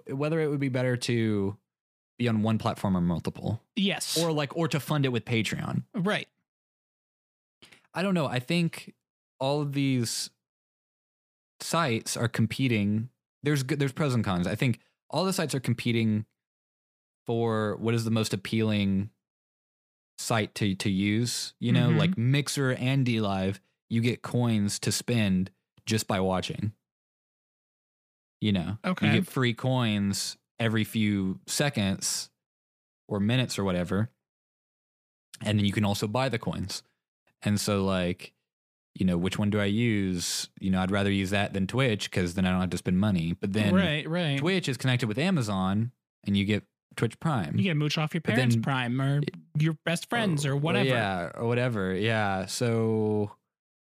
whether 0.09 0.39
it 0.39 0.47
would 0.50 0.59
be 0.59 0.69
better 0.69 0.95
to 0.97 1.57
be 2.17 2.27
on 2.27 2.41
one 2.41 2.57
platform 2.57 2.95
or 2.97 3.01
multiple 3.01 3.62
Yes, 3.75 4.17
or 4.17 4.31
like 4.31 4.55
or 4.57 4.67
to 4.69 4.79
fund 4.79 5.05
it 5.05 5.09
with 5.09 5.25
Patreon. 5.25 5.83
right. 5.93 6.27
I 7.93 8.01
don't 8.03 8.13
know. 8.13 8.27
I 8.27 8.39
think 8.39 8.93
all 9.39 9.62
of 9.62 9.74
these 9.74 10.29
sites 11.59 12.15
are 12.15 12.27
competing. 12.27 13.09
There's 13.43 13.63
there's 13.63 13.91
pros 13.91 14.13
and 14.13 14.24
cons. 14.24 14.47
I 14.47 14.55
think 14.55 14.79
all 15.09 15.25
the 15.25 15.33
sites 15.33 15.53
are 15.55 15.59
competing 15.59 16.25
for 17.27 17.75
what 17.77 17.93
is 17.93 18.03
the 18.05 18.12
most 18.12 18.34
appealing 18.34 19.12
site 20.17 20.55
to 20.55 20.74
to 20.75 20.89
use. 20.89 21.53
You 21.60 21.72
know, 21.74 21.89
Mhm. 21.91 21.98
like 22.00 22.17
Mixer 22.17 22.72
and 22.74 23.05
D 23.05 23.19
Live, 23.22 23.60
you 23.89 24.01
get 24.01 24.22
coins 24.24 24.79
to 24.79 24.91
spend 24.91 25.51
just 25.86 26.07
by 26.07 26.19
watching. 26.19 26.74
You 28.41 28.51
know, 28.53 28.77
Okay. 28.86 29.07
you 29.07 29.13
get 29.13 29.27
free 29.27 29.53
coins 29.53 30.38
every 30.60 30.84
few 30.84 31.39
seconds 31.48 32.29
or 33.07 33.19
minutes 33.19 33.57
or 33.57 33.63
whatever. 33.63 34.12
And 35.41 35.57
then 35.60 35.65
you 35.65 35.72
can 35.72 35.86
also 35.86 36.07
buy 36.07 36.29
the 36.29 36.39
coins. 36.39 36.84
And 37.43 37.60
so, 37.60 37.84
like, 37.86 38.34
you 38.96 39.05
know, 39.05 39.17
which 39.17 39.38
one 39.38 39.50
do 39.51 39.60
I 39.60 39.65
use? 39.65 40.50
You 40.60 40.72
know, 40.72 40.81
I'd 40.81 40.91
rather 40.91 41.12
use 41.12 41.29
that 41.29 41.53
than 41.53 41.67
Twitch 41.67 42.10
because 42.10 42.34
then 42.34 42.46
I 42.46 42.51
don't 42.51 42.62
have 42.62 42.69
to 42.72 42.77
spend 42.77 43.00
money. 43.00 43.34
But 43.34 43.53
then 43.53 43.74
right, 43.74 44.07
right. 44.07 44.39
Twitch 44.39 44.67
is 44.67 44.77
connected 44.77 45.07
with 45.07 45.19
Amazon 45.19 45.91
and 46.25 46.36
you 46.36 46.46
get 46.46 46.63
Twitch 46.96 47.20
Prime. 47.20 47.56
You 47.58 47.63
get 47.63 47.77
mooch 47.77 47.98
off 47.98 48.13
your 48.13 48.22
parents' 48.22 48.56
then- 48.56 48.63
prime 48.63 49.01
or 49.01 49.22
your 49.60 49.77
best 49.86 50.06
oh, 50.08 50.10
friends 50.10 50.46
or 50.46 50.56
whatever. 50.56 50.88
Yeah, 50.89 51.32
or 51.36 51.48
whatever. 51.48 51.94
Yeah. 51.94 52.46
So, 52.48 53.32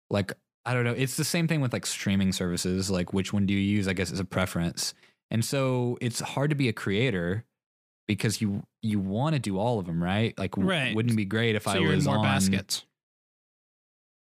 like, 0.09 0.33
I 0.65 0.73
don't 0.73 0.83
know. 0.83 0.93
It's 0.93 1.15
the 1.15 1.23
same 1.23 1.47
thing 1.47 1.61
with 1.61 1.73
like 1.73 1.85
streaming 1.85 2.31
services. 2.31 2.89
Like, 2.89 3.13
which 3.13 3.31
one 3.31 3.45
do 3.45 3.53
you 3.53 3.59
use? 3.59 3.87
I 3.87 3.93
guess 3.93 4.11
it's 4.11 4.19
a 4.19 4.25
preference. 4.25 4.93
And 5.31 5.43
so 5.43 5.97
it's 6.01 6.19
hard 6.19 6.49
to 6.49 6.55
be 6.55 6.67
a 6.69 6.73
creator 6.73 7.45
because 8.07 8.41
you 8.41 8.63
you 8.81 8.99
want 8.99 9.33
to 9.33 9.39
do 9.39 9.57
all 9.57 9.79
of 9.79 9.85
them, 9.85 10.03
right? 10.03 10.37
Like, 10.37 10.51
w- 10.51 10.69
Right. 10.69 10.95
wouldn't 10.95 11.13
it 11.13 11.17
be 11.17 11.25
great 11.25 11.55
if 11.55 11.63
so 11.63 11.71
I 11.71 11.79
was 11.79 12.05
more 12.05 12.17
on 12.17 12.23
baskets. 12.23 12.85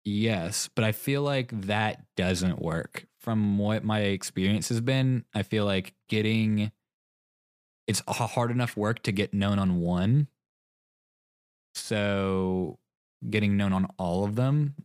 Yes, 0.05 0.69
but 0.75 0.83
I 0.83 0.91
feel 0.91 1.21
like 1.21 1.50
that 1.62 2.03
doesn't 2.15 2.59
work. 2.62 3.05
From 3.19 3.57
what 3.57 3.83
my 3.83 4.00
experience 4.00 4.69
has 4.69 4.81
been, 4.81 5.25
I 5.33 5.43
feel 5.43 5.65
like 5.65 5.93
getting 6.07 6.71
it's 7.89 8.01
hard 8.08 8.51
enough 8.51 8.77
work 8.77 9.01
to 9.03 9.12
get 9.12 9.34
known 9.34 9.58
on 9.60 9.79
one. 9.81 10.27
So 11.75 12.79
getting 13.29 13.58
known 13.58 13.74
on 13.74 13.88
all 13.98 14.24
of 14.24 14.36
them, 14.36 14.75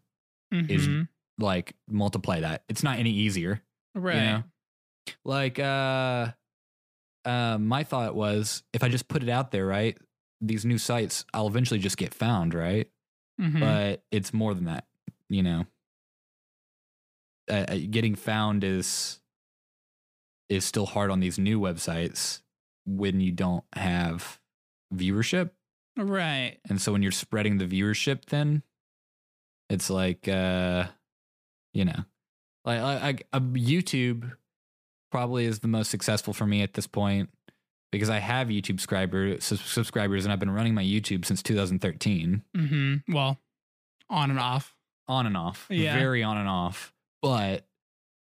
is- 0.50 0.87
Mhm. 0.88 1.08
like 1.38 1.75
multiply 1.88 2.40
that. 2.40 2.64
It's 2.68 2.82
not 2.82 2.99
any 2.99 3.11
easier. 3.11 3.62
right. 3.96 4.14
You 4.16 4.20
know? 4.23 4.44
Like 5.25 5.58
uh 5.61 6.32
uh 7.25 7.58
my 7.58 7.84
thought 7.84 8.14
was 8.16 8.62
if 8.73 8.82
I 8.82 8.88
just 8.88 9.06
put 9.08 9.23
it 9.23 9.28
out 9.28 9.50
there, 9.52 9.66
right? 9.66 9.96
These 10.40 10.64
new 10.64 10.78
sites, 10.78 11.25
I'll 11.32 11.46
eventually 11.46 11.78
just 11.80 11.96
get 11.96 12.12
found, 12.14 12.54
right? 12.54 12.90
Mhm. 13.40 13.58
but 13.61 14.04
it's 14.12 14.32
more 14.32 14.54
than 14.54 14.64
that 14.66 14.87
you 15.28 15.42
know 15.42 15.66
uh, 17.50 17.64
uh, 17.68 17.78
getting 17.90 18.14
found 18.14 18.62
is 18.62 19.20
is 20.49 20.64
still 20.64 20.87
hard 20.87 21.11
on 21.11 21.18
these 21.18 21.37
new 21.37 21.58
websites 21.58 22.42
when 22.86 23.20
you 23.20 23.32
don't 23.32 23.64
have 23.74 24.38
viewership 24.94 25.50
right. 25.96 26.58
and 26.68 26.80
so 26.80 26.92
when 26.92 27.02
you're 27.02 27.12
spreading 27.12 27.58
the 27.58 27.66
viewership 27.66 28.24
then 28.26 28.62
it's 29.70 29.88
like 29.90 30.28
uh 30.28 30.84
you 31.72 31.84
know 31.84 32.04
like 32.64 32.80
like 32.82 33.26
uh, 33.32 33.40
youtube 33.40 34.32
probably 35.10 35.44
is 35.46 35.60
the 35.60 35.68
most 35.68 35.90
successful 35.90 36.32
for 36.32 36.46
me 36.46 36.62
at 36.62 36.74
this 36.74 36.86
point 36.86 37.30
because 37.92 38.10
i 38.10 38.18
have 38.18 38.48
youtube 38.48 38.66
subscriber, 38.78 39.40
sus- 39.40 39.60
subscribers 39.62 40.24
and 40.24 40.32
i've 40.32 40.38
been 40.40 40.50
running 40.50 40.74
my 40.74 40.84
youtube 40.84 41.24
since 41.24 41.42
2013 41.42 42.42
hmm 42.54 42.94
Well, 43.08 43.38
on 44.10 44.30
and 44.30 44.38
off. 44.38 44.74
on 45.08 45.26
and 45.26 45.36
off, 45.36 45.66
Yeah. 45.70 45.96
very 45.98 46.22
on 46.22 46.36
and 46.36 46.48
off. 46.48 46.92
But 47.22 47.66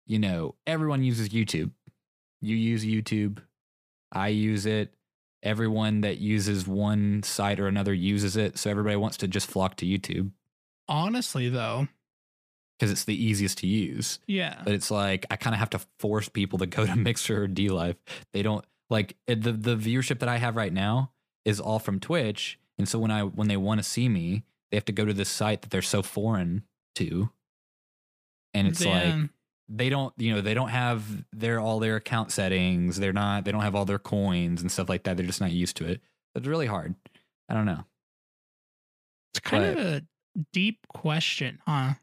you 0.06 0.18
know, 0.20 0.56
everyone 0.66 1.04
uses 1.04 1.28
YouTube. 1.30 1.72
You 2.42 2.56
use 2.56 2.86
YouTube. 2.86 3.40
I 4.12 4.30
use 4.30 4.66
it. 4.66 4.94
Everyone 5.44 6.02
that 6.02 6.18
uses 6.18 6.68
one 6.68 7.24
site 7.24 7.60
or 7.60 7.68
another 7.68 7.94
uses 7.94 8.36
it. 8.36 8.58
So 8.58 8.70
everybody 8.70 8.96
wants 8.96 9.18
to 9.18 9.28
just 9.28 9.48
flock 9.48 9.76
to 9.78 9.86
YouTube 9.86 10.32
Honestly, 10.90 11.50
though, 11.50 11.88
because 12.78 12.92
it's 12.92 13.04
the 13.04 13.16
easiest 13.16 13.58
to 13.60 13.68
use. 13.68 14.20
yeah. 14.26 14.62
But 14.64 14.74
it's 14.74 14.90
like 14.90 15.26
I 15.30 15.36
kind 15.36 15.54
of 15.54 15.60
have 15.60 15.70
to 15.72 15.80
force 16.00 16.30
people 16.30 16.60
to 16.60 16.66
go 16.66 16.86
to 16.86 16.96
Mixer 16.96 17.44
or 17.44 17.48
D 17.48 17.70
Live. 17.70 17.98
They 18.34 18.42
don't 18.42 18.64
like 18.90 19.18
the 19.28 19.36
the 19.52 19.76
viewership 19.76 20.20
that 20.20 20.30
I 20.30 20.38
have 20.38 20.56
right 20.56 20.72
now 20.72 21.12
is 21.46 21.60
all 21.60 21.80
from 21.80 22.00
Twitch. 22.00 22.58
And 22.78 22.88
so 22.88 23.00
when 23.00 23.12
I 23.12 23.24
when 23.24 23.48
they 23.48 23.58
want 23.58 23.80
to 23.80 23.84
see 23.84 24.08
me, 24.08 24.44
they 24.72 24.78
have 24.78 24.86
to 24.86 24.92
go 24.94 25.06
to 25.06 25.14
this 25.14 25.30
site 25.30 25.62
that 25.62 25.72
they're 25.72 25.82
so 25.82 26.02
foreign 26.02 26.64
to. 26.96 27.30
And 28.54 28.68
it's 28.68 28.84
like. 28.84 29.30
They 29.70 29.90
don't 29.90 30.14
you 30.18 30.34
know 30.34 30.42
they 30.42 30.54
don't 30.54 30.70
have 30.70 31.04
their 31.34 31.60
all 31.60 31.80
their 31.80 31.96
account 31.98 32.32
settings 32.32 32.98
they're 33.00 33.12
not 33.14 33.44
they 33.46 33.52
don't 33.52 33.62
have 33.62 33.76
all 33.76 33.86
their 33.86 34.00
coins 34.00 34.62
and 34.62 34.72
stuff 34.72 34.88
like 34.90 35.04
that 35.04 35.18
they're 35.18 35.26
just 35.26 35.42
not 35.42 35.52
used 35.52 35.76
to 35.78 35.86
it 35.86 36.00
it's 36.36 36.48
really 36.48 36.68
hard 36.68 36.96
i 37.50 37.54
don't 37.54 37.66
know 37.66 37.84
it's 39.34 39.40
kind 39.42 39.76
but- 39.76 39.78
of 39.82 39.86
a 39.96 40.02
deep 40.54 40.88
question, 40.88 41.60
huh? 41.68 41.94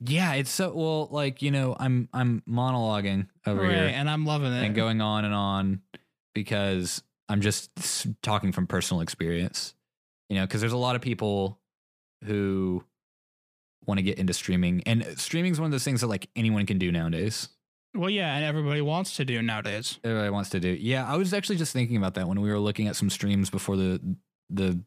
yeah 0.00 0.32
it's 0.34 0.50
so 0.50 0.72
well 0.74 1.08
like 1.10 1.42
you 1.42 1.50
know 1.50 1.76
i'm 1.78 2.08
i'm 2.12 2.42
monologuing 2.48 3.26
over 3.46 3.62
right. 3.62 3.70
here 3.74 3.86
And 3.94 4.08
I'm 4.08 4.24
loving 4.24 4.52
it. 4.52 4.64
and 4.64 4.74
going 4.74 5.00
on 5.00 5.24
and 5.24 5.34
on 5.34 5.82
because 6.34 7.02
i'm 7.28 7.40
just 7.42 7.70
talking 8.22 8.52
from 8.52 8.66
personal 8.66 9.02
experience 9.02 9.74
you 10.30 10.36
know 10.36 10.46
because 10.46 10.60
there's 10.60 10.72
a 10.72 10.78
lot 10.78 10.96
of 10.96 11.02
people 11.02 11.58
who 12.24 12.82
want 13.86 13.98
to 13.98 14.02
get 14.02 14.18
into 14.18 14.32
streaming 14.32 14.82
and 14.86 15.04
streaming 15.18 15.52
is 15.52 15.58
one 15.60 15.66
of 15.66 15.72
those 15.72 15.84
things 15.84 16.00
that 16.02 16.06
like 16.08 16.28
anyone 16.36 16.66
can 16.66 16.78
do 16.78 16.92
nowadays 16.92 17.48
Well, 17.94 18.10
yeah, 18.10 18.36
and 18.36 18.44
everybody 18.44 18.80
wants 18.82 19.16
to 19.16 19.24
do 19.24 19.42
nowadays. 19.42 19.98
everybody 20.04 20.30
wants 20.30 20.50
to 20.50 20.60
do. 20.60 20.68
Yeah, 20.68 21.04
I 21.10 21.16
was 21.16 21.32
actually 21.34 21.56
just 21.56 21.72
thinking 21.72 21.96
about 21.96 22.14
that 22.14 22.28
when 22.28 22.40
we 22.40 22.48
were 22.50 22.58
looking 22.60 22.86
at 22.86 22.94
some 22.96 23.10
streams 23.10 23.50
before 23.50 23.76
the 23.76 24.00
the 24.48 24.80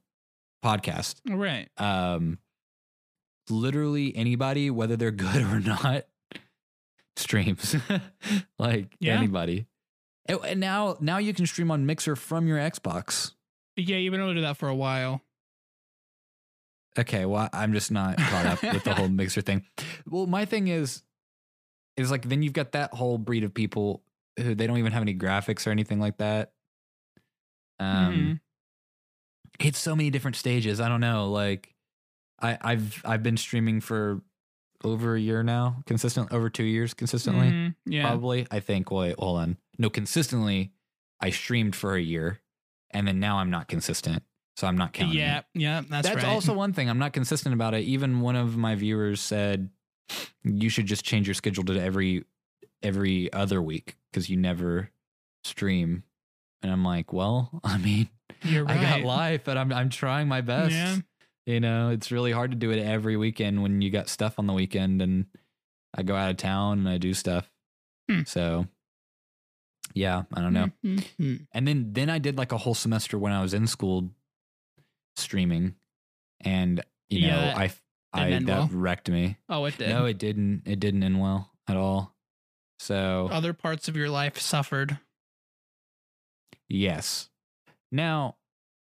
podcast. 0.64 1.16
Right. 1.30 1.68
Um, 1.78 2.38
literally 3.50 4.16
anybody, 4.16 4.70
whether 4.70 4.96
they're 4.96 5.12
good 5.28 5.42
or 5.42 5.60
not, 5.60 6.06
streams. 7.18 7.76
like 8.60 8.96
Yeah. 9.00 9.18
anybody. 9.18 9.66
And, 10.26 10.40
and 10.46 10.60
now, 10.60 10.96
now 11.02 11.18
you 11.18 11.34
can 11.34 11.46
stream 11.46 11.70
on 11.72 11.86
Mixer 11.86 12.16
from 12.16 12.48
your 12.48 12.58
Xbox. 12.58 13.34
Yeah, 13.76 13.98
you've 13.98 14.12
been 14.12 14.22
able 14.22 14.30
to 14.32 14.36
do 14.36 14.42
that 14.42 14.56
for 14.58 14.70
a 14.70 14.76
while. 14.76 15.22
Okay, 16.98 17.26
well, 17.26 17.50
I'm 17.54 17.74
just 17.74 17.92
not 17.92 18.18
caught 18.18 18.46
up 18.46 18.62
with 18.62 18.84
the 18.84 18.94
whole 18.94 19.08
Mixer 19.10 19.42
thing. 19.42 19.66
Well, 20.08 20.28
my 20.28 20.46
thing 20.46 20.68
is, 20.68 21.02
is 21.98 22.12
like 22.12 22.28
then 22.30 22.44
you've 22.44 22.54
got 22.54 22.74
that 22.74 22.94
whole 22.94 23.18
breed 23.18 23.44
of 23.44 23.54
people 23.54 24.04
who 24.38 24.54
they 24.56 24.68
don't 24.68 24.78
even 24.78 24.92
have 24.92 25.02
any 25.02 25.16
graphics 25.16 25.66
or 25.68 25.72
anything 25.72 26.00
like 26.00 26.18
that. 26.18 26.54
Um, 27.80 28.40
Mhm. 29.60 29.66
it's 29.68 29.80
so 29.80 29.96
many 29.96 30.10
different 30.10 30.36
stages. 30.36 30.80
I 30.80 30.88
don't 30.90 31.02
know. 31.02 31.30
Like, 31.32 31.74
I, 32.42 32.58
I've 32.62 33.02
I've 33.06 33.24
been 33.24 33.38
streaming 33.38 33.82
for 33.82 34.22
over 34.84 35.16
a 35.16 35.20
year 35.20 35.44
now, 35.44 35.82
consistent 35.86 36.32
over 36.32 36.50
two 36.50 36.64
years 36.64 36.94
consistently. 36.94 37.50
Mhm. 37.52 37.76
Yeah. 37.86 38.04
Probably, 38.08 38.46
I 38.52 38.60
think. 38.60 38.92
Wait, 38.92 39.16
hold 39.18 39.40
on. 39.40 39.58
No, 39.78 39.90
consistently, 39.90 40.74
I 41.20 41.30
streamed 41.30 41.76
for 41.76 41.96
a 41.96 42.02
year, 42.02 42.42
and 42.92 43.08
then 43.08 43.20
now 43.20 43.38
I'm 43.38 43.50
not 43.50 43.68
consistent, 43.68 44.24
so 44.56 44.68
I'm 44.68 44.78
not 44.78 44.94
counting. 44.94 45.16
it. 45.16 45.20
Yeah. 45.20 45.42
Yeah. 45.54 45.82
That's, 45.90 46.08
That's, 46.10 46.24
right. 46.24 46.26
also 46.32 46.54
one 46.54 46.74
thing. 46.74 46.90
I'm 46.90 47.00
not 47.00 47.14
consistent 47.14 47.54
about 47.54 47.74
it. 47.74 47.82
Even 47.82 48.22
one 48.22 48.36
of 48.36 48.56
my 48.58 48.76
viewers 48.76 49.20
said 49.22 49.70
you 50.44 50.70
should 50.70 50.86
just 50.86 51.04
change 51.04 51.28
your 51.28 51.34
schedule 51.34 51.64
to 51.66 51.80
every 51.82 52.26
every 52.82 53.32
other 53.34 53.62
week 53.62 53.96
because 54.12 54.30
you 54.30 54.38
never 54.38 54.90
stream. 55.44 56.04
And 56.62 56.72
I'm 56.72 56.84
like, 56.86 57.12
well, 57.14 57.50
I 57.64 57.78
mean, 57.78 58.10
You're 58.44 58.66
right. 58.66 58.78
I 58.78 58.82
got 59.00 59.02
life, 59.02 59.42
but 59.44 59.58
I'm 59.58 59.72
I'm 59.74 59.90
trying 59.90 60.28
my 60.28 60.42
best. 60.42 60.72
Yeah. 60.74 60.98
You 61.46 61.60
know, 61.60 61.90
it's 61.90 62.12
really 62.12 62.32
hard 62.32 62.52
to 62.52 62.58
do 62.58 62.72
it 62.72 62.80
every 62.80 63.18
weekend 63.18 63.62
when 63.64 63.82
you 63.82 63.90
got 63.90 64.08
stuff 64.08 64.40
on 64.40 64.48
the 64.48 64.54
weekend 64.54 65.02
and 65.02 65.26
I 65.94 66.04
go 66.04 66.16
out 66.16 66.32
of 66.32 66.38
town 66.38 66.80
and 66.80 66.90
I 66.90 66.98
do 66.98 67.14
stuff. 67.14 67.50
Hmm. 68.10 68.22
So 68.26 68.68
Yeah, 69.94 70.24
I 70.34 70.42
don't 70.42 70.54
know. 70.54 70.72
Mhm. 70.86 71.48
And 71.52 71.68
then 71.68 71.94
then 71.94 72.10
I 72.10 72.18
did 72.20 72.38
like 72.38 72.52
a 72.52 72.58
whole 72.58 72.74
semester 72.76 73.18
when 73.18 73.32
I 73.34 73.42
was 73.42 73.54
in 73.54 73.68
school 73.68 74.10
streaming, 75.15 75.75
and 76.41 76.84
you 77.10 77.27
know 77.27 77.39
that 77.41 77.58
I 77.58 77.72
I 78.13 78.29
end 78.32 78.48
that 78.48 78.58
well. 78.58 78.70
wrecked 78.72 79.10
me. 79.10 79.38
Oh, 79.50 79.65
it 79.65 79.77
did. 79.77 79.89
No, 79.89 80.05
it 80.05 80.17
didn't. 80.17 80.63
It 80.65 80.79
didn't 80.79 81.03
end 81.03 81.20
well 81.20 81.51
at 81.67 81.77
all. 81.77 82.15
So 82.79 83.29
Other 83.32 83.53
parts 83.53 83.88
of 83.88 83.96
your 83.96 84.10
life 84.10 84.38
suffered. 84.39 85.00
yes. 86.70 87.29
Now 87.91 88.38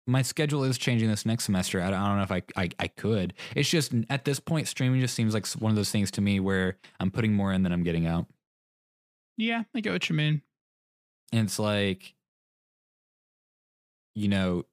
my 0.07 0.23
schedule 0.23 0.65
is 0.65 0.79
changing 0.79 1.09
this 1.09 1.27
next 1.27 1.45
semester. 1.45 1.83
I 1.83 1.91
don't, 1.91 2.01
I 2.01 2.07
don't 2.09 2.17
know 2.17 2.23
if 2.23 2.33
I, 2.33 2.43
I 2.57 2.69
I 2.79 2.89
could. 2.89 3.35
It's 3.55 3.69
just 3.69 3.93
at 4.09 4.25
this 4.25 4.41
point, 4.41 4.69
streaming 4.69 5.01
just 5.01 5.15
seems 5.15 5.35
like 5.35 5.47
one 5.59 5.71
of 5.71 5.77
those 5.77 5.91
things 5.91 6.11
to 6.13 6.21
me 6.21 6.41
where 6.41 6.79
I'm 7.01 7.11
putting 7.11 7.33
more 7.35 7.53
in 7.53 7.63
than 7.63 7.73
I'm 7.73 7.83
getting 7.83 8.07
out. 8.07 8.27
Yeah, 9.37 9.65
I 9.75 9.81
get 9.81 9.93
what 9.93 10.09
you 10.09 10.17
mean. 10.17 10.43
And 11.33 11.45
it's 11.47 11.59
like, 11.59 12.15
you 14.15 14.29
know, 14.29 14.65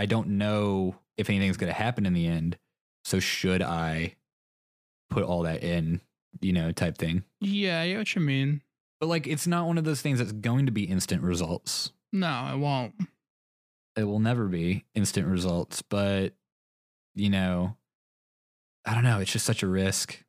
I 0.00 0.06
don't 0.06 0.28
know 0.28 0.96
if 1.18 1.28
anything's 1.28 1.58
going 1.58 1.70
to 1.70 1.78
happen 1.78 2.06
in 2.06 2.14
the 2.14 2.26
end. 2.26 2.56
So 3.04 3.20
should 3.20 3.60
I 3.60 4.16
put 5.10 5.24
all 5.24 5.42
that 5.42 5.62
in, 5.62 6.00
you 6.40 6.54
know, 6.54 6.72
type 6.72 6.96
thing? 6.96 7.24
Yeah, 7.38 7.82
I 7.82 7.88
get 7.88 7.98
what 7.98 8.14
you 8.14 8.22
mean. 8.22 8.62
But 8.98 9.10
like, 9.10 9.26
it's 9.26 9.46
not 9.46 9.66
one 9.66 9.76
of 9.76 9.84
those 9.84 10.00
things 10.00 10.18
that's 10.18 10.32
going 10.32 10.64
to 10.64 10.72
be 10.72 10.84
instant 10.84 11.22
results. 11.22 11.92
No, 12.14 12.48
it 12.50 12.56
won't. 12.56 12.94
It 13.94 14.04
will 14.04 14.20
never 14.20 14.46
be 14.46 14.86
instant 14.94 15.26
results. 15.26 15.82
But, 15.82 16.32
you 17.14 17.28
know, 17.28 17.76
I 18.86 18.94
don't 18.94 19.04
know. 19.04 19.20
It's 19.20 19.32
just 19.32 19.44
such 19.44 19.62
a 19.62 19.66
risk. 19.66 20.24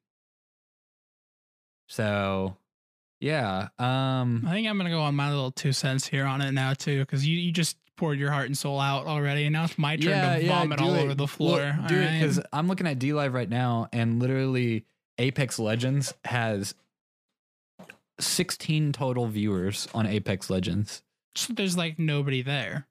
So, 1.88 2.58
yeah. 3.22 3.70
Um, 3.80 4.44
I 4.46 4.52
think 4.52 4.68
I'm 4.68 4.76
gonna 4.78 4.90
go 4.90 5.00
on 5.00 5.16
my 5.16 5.30
little 5.30 5.52
two 5.52 5.72
cents 5.72 6.08
here 6.08 6.26
on 6.26 6.42
it 6.42 6.52
now 6.52 6.74
too, 6.74 7.00
because 7.00 7.26
you, 7.26 7.38
you 7.38 7.54
just 7.54 7.78
poured 8.02 8.18
your 8.18 8.32
heart 8.32 8.48
and 8.48 8.58
soul 8.58 8.80
out 8.80 9.06
already, 9.06 9.44
and 9.46 9.54
now 9.54 9.64
it's 9.64 9.78
my 9.78 9.96
turn 9.96 10.40
to 10.42 10.48
vomit 10.48 10.82
all 10.82 10.96
it. 10.96 11.04
over 11.04 11.14
the 11.14 11.22
Well, 11.22 11.28
floor. 11.28 11.78
do 11.88 11.96
it 12.00 12.20
because 12.20 12.40
I'm 12.52 12.68
looking 12.68 12.88
at 12.88 12.98
D 12.98 13.14
Live 13.14 13.36
right 13.36 13.48
now, 13.48 13.88
and 13.94 14.20
literally 14.20 14.86
Apex 15.20 15.60
Legends 15.60 16.12
has 16.26 16.74
16 18.20 18.92
total 18.92 19.28
viewers 19.28 19.88
on 19.94 20.06
Apex 20.08 20.50
Legends. 20.50 21.04
So 21.36 21.54
there's 21.54 21.78
like 21.78 21.98
nobody 22.00 22.42
there. 22.42 22.88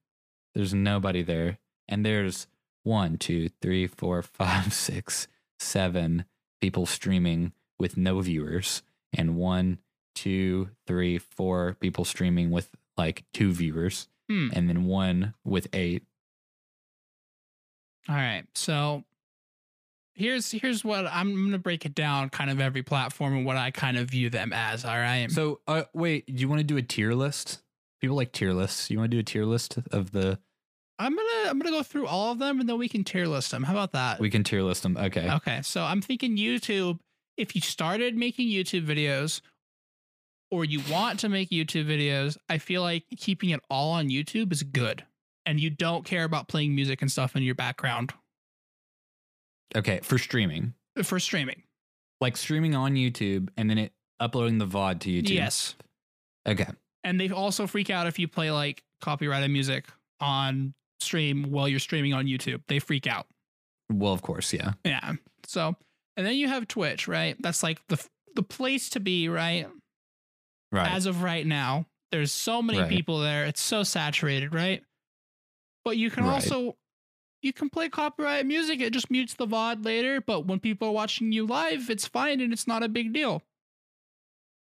There's 0.55 0.73
nobody 0.75 1.23
there, 1.23 1.59
and 1.89 2.07
there's 2.07 2.47
one, 2.85 3.19
two, 3.19 3.49
three, 3.61 3.87
four, 3.89 4.23
five, 4.23 4.73
six, 4.89 5.27
seven 5.59 6.25
people 6.61 6.87
streaming 6.87 7.53
with 7.79 7.97
no 7.97 8.21
viewers, 8.21 8.83
and 9.13 9.37
one, 9.37 9.79
two, 10.15 10.71
three, 10.87 11.19
four 11.19 11.77
people 11.81 12.05
streaming 12.05 12.51
with 12.51 12.71
like 12.97 13.25
two 13.33 13.53
viewers, 13.53 14.09
Hmm. 14.31 14.47
and 14.53 14.69
then 14.69 14.85
one 14.85 15.35
with 15.45 15.67
eight. 15.73 16.05
All 18.09 18.15
right. 18.15 18.45
So 18.55 19.03
here's 20.15 20.53
here's 20.53 20.85
what 20.85 21.05
I'm 21.07 21.35
gonna 21.35 21.59
break 21.59 21.85
it 21.85 21.97
down 21.97 22.31
kind 22.31 22.49
of 22.49 22.61
every 22.61 22.85
platform 22.85 23.35
and 23.35 23.45
what 23.45 23.57
I 23.57 23.73
kind 23.73 23.97
of 23.99 24.09
view 24.09 24.31
them 24.31 24.53
as. 24.53 24.85
All 24.85 24.97
right. 24.97 25.29
So, 25.33 25.59
uh, 25.67 25.83
wait, 25.95 26.27
do 26.27 26.41
you 26.41 26.49
want 26.49 26.61
to 26.61 26.65
do 26.65 26.77
a 26.77 26.83
tier 26.83 27.13
list? 27.13 27.61
People 28.01 28.15
like 28.15 28.31
tier 28.31 28.53
lists. 28.53 28.89
You 28.89 28.99
want 28.99 29.11
to 29.11 29.17
do 29.17 29.21
a 29.21 29.25
tier 29.25 29.45
list 29.45 29.79
of 29.91 30.13
the? 30.13 30.39
I'm 31.01 31.17
gonna 31.17 31.51
I'm 31.51 31.59
gonna 31.59 31.77
go 31.77 31.83
through 31.83 32.07
all 32.07 32.31
of 32.31 32.39
them 32.39 32.61
and 32.61 32.69
then 32.69 32.79
we 32.79 32.89
can 32.89 33.03
tier 33.03 33.27
list 33.27 33.51
them. 33.51 33.65
How 33.65 33.73
about 33.73 33.91
that? 33.93 34.21
We 34.21 34.31
can 34.31 34.45
tier 34.45 34.63
list 34.63 34.85
them. 34.85 34.97
Okay. 34.97 35.29
Okay, 35.29 35.61
so 35.63 35.83
I'm 35.83 36.01
thinking 36.03 36.37
YouTube. 36.37 37.01
If 37.37 37.57
you 37.57 37.63
started 37.63 38.17
making 38.17 38.49
YouTube 38.49 38.87
videos 38.87 39.41
or 40.51 40.65
you 40.65 40.81
want 40.91 41.21
to 41.21 41.29
make 41.29 41.51
YouTube 41.51 41.87
videos, 41.87 42.37
I 42.49 42.59
feel 42.59 42.83
like 42.83 43.05
keeping 43.17 43.51
it 43.51 43.61
all 43.71 43.93
on 43.93 44.09
YouTube 44.09 44.53
is 44.53 44.63
good. 44.63 45.05
And 45.47 45.59
you 45.61 45.71
don't 45.71 46.05
care 46.05 46.25
about 46.25 46.49
playing 46.49 46.75
music 46.75 47.01
and 47.03 47.11
stuff 47.11 47.35
in 47.37 47.43
your 47.43 47.55
background 47.55 48.13
Okay. 49.77 50.01
For 50.03 50.19
streaming, 50.19 50.75
for 51.03 51.21
streaming. 51.21 51.63
like 52.21 52.37
streaming 52.37 52.75
on 52.75 52.95
YouTube 52.95 53.49
and 53.57 53.71
then 53.71 53.79
it 53.79 53.93
uploading 54.19 54.59
the 54.59 54.67
VOD 54.67 55.01
to 55.01 55.11
YouTube. 55.11 55.31
Yes. 55.31 55.75
Okay. 56.47 56.67
And 57.05 57.21
they 57.21 57.31
also 57.31 57.67
freak 57.67 57.89
out 57.89 58.07
if 58.07 58.19
you 58.19 58.29
play 58.29 58.51
like 58.51 58.83
copyrighted 59.01 59.51
music 59.51 59.87
on 60.21 60.75
stream 61.01 61.51
while 61.51 61.69
you're 61.69 61.79
streaming 61.79 62.13
on 62.13 62.27
YouTube. 62.27 62.63
They 62.69 62.79
freak 62.79 63.07
out. 63.07 63.27
Well, 63.91 64.13
of 64.13 64.23
course, 64.23 64.53
yeah. 64.53 64.73
Yeah. 64.85 65.13
So, 65.47 65.75
and 66.17 66.27
then 66.27 66.35
you 66.35 66.49
have 66.49 66.69
Twitch, 66.69 67.09
right? 67.09 67.37
That's 67.41 67.63
like 67.63 67.81
the 67.89 68.05
the 68.35 68.43
place 68.43 68.91
to 68.91 69.01
be, 69.01 69.29
right? 69.29 69.67
Right. 70.73 70.91
as 70.91 71.07
of 71.07 71.23
right 71.23 71.47
now. 71.47 71.87
There's 72.13 72.33
so 72.33 72.63
many 72.63 72.81
Right. 72.81 72.89
people 72.89 73.19
there. 73.21 73.45
It's 73.47 73.61
so 73.61 73.83
saturated, 73.83 74.53
right? 74.55 74.85
But 75.85 75.97
you 75.97 76.11
can 76.11 76.25
Right. 76.25 76.35
also 76.35 76.77
you 77.43 77.55
can 77.55 77.71
play 77.71 77.89
copyright 77.89 78.45
music. 78.45 78.81
It 78.81 78.93
just 78.93 79.11
mutes 79.11 79.33
the 79.33 79.47
VOD 79.47 79.83
later, 79.83 80.21
but 80.21 80.43
when 80.47 80.61
people 80.61 80.89
are 80.89 80.93
watching 80.93 81.33
you 81.33 81.47
live, 81.47 81.89
it's 81.89 82.07
fine 82.07 82.39
and 82.43 82.53
it's 82.53 82.67
not 82.67 82.83
a 82.83 82.89
big 82.89 83.15
deal, 83.15 83.43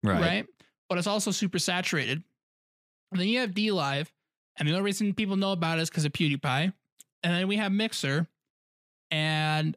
right. 0.01 0.21
right? 0.21 0.47
But 0.88 0.97
it's 0.97 1.08
also 1.08 1.32
super 1.32 1.60
saturated. 1.60 2.23
And 3.12 3.19
then 3.19 3.27
you 3.27 3.39
have 3.39 3.53
D 3.53 3.69
Live, 3.71 4.13
and 4.56 4.65
the 4.67 4.71
only 4.71 4.84
reason 4.86 5.13
people 5.13 5.36
know 5.36 5.51
about 5.51 5.77
it 5.77 5.82
is 5.82 5.89
because 5.89 6.06
of 6.06 6.13
PewDiePie. 6.13 6.73
And 7.23 7.34
then 7.36 7.47
we 7.49 7.58
have 7.58 7.71
Mixer, 7.73 8.27
and 9.12 9.75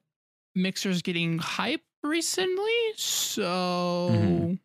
Mixer's 0.54 1.02
getting 1.02 1.38
hype 1.38 1.82
recently. 2.04 2.92
So 2.96 4.10
Mhm. 4.12 4.58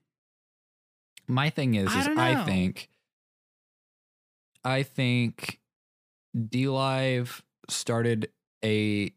My 1.27 1.49
thing 1.49 1.75
is, 1.75 1.89
I 1.93 1.99
is 1.99 2.05
don't 2.05 2.17
I 2.17 2.45
think, 2.45 2.89
I 4.63 4.83
think, 4.83 5.59
D 6.49 6.67
Live 6.67 7.43
started 7.69 8.29
a 8.63 9.13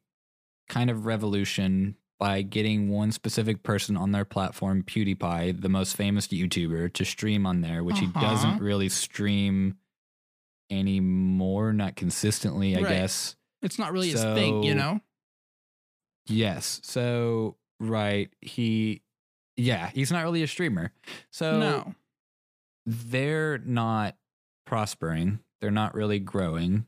kind 0.69 0.91
of 0.91 1.07
revolution 1.07 1.97
by 2.19 2.43
getting 2.43 2.89
one 2.89 3.11
specific 3.13 3.63
person 3.63 3.97
on 3.97 4.13
their 4.13 4.25
platform, 4.25 4.83
PewDiePie, 4.83 5.61
the 5.61 5.69
most 5.69 5.97
famous 5.97 6.29
YouTuber, 6.29 6.93
to 6.95 7.05
stream 7.05 7.45
on 7.45 7.61
there, 7.61 7.83
which 7.85 7.99
he 7.99 8.07
Uh-huh. 8.07 8.21
doesn't 8.21 8.61
really 8.61 8.89
stream 8.89 9.77
anymore, 10.71 11.73
not 11.73 11.97
consistently, 11.97 12.77
I 12.77 12.81
Right. 12.83 12.89
guess. 12.91 13.37
it's 13.63 13.79
not 13.79 13.93
really 13.93 14.11
his 14.11 14.23
thing, 14.23 14.63
you 14.63 14.75
know? 14.75 15.01
Yes. 16.27 16.81
So, 16.85 17.57
right. 17.81 18.31
He, 18.43 19.03
yeah, 19.57 19.91
he's 19.91 20.11
not 20.11 20.25
really 20.25 20.43
a 20.43 20.47
streamer. 20.47 20.93
So, 21.31 21.59
no. 21.59 21.95
they're 22.87 23.59
not 23.59 24.17
prospering. 24.67 25.41
They're 25.61 25.71
not 25.71 25.95
really 25.95 26.19
growing 26.19 26.87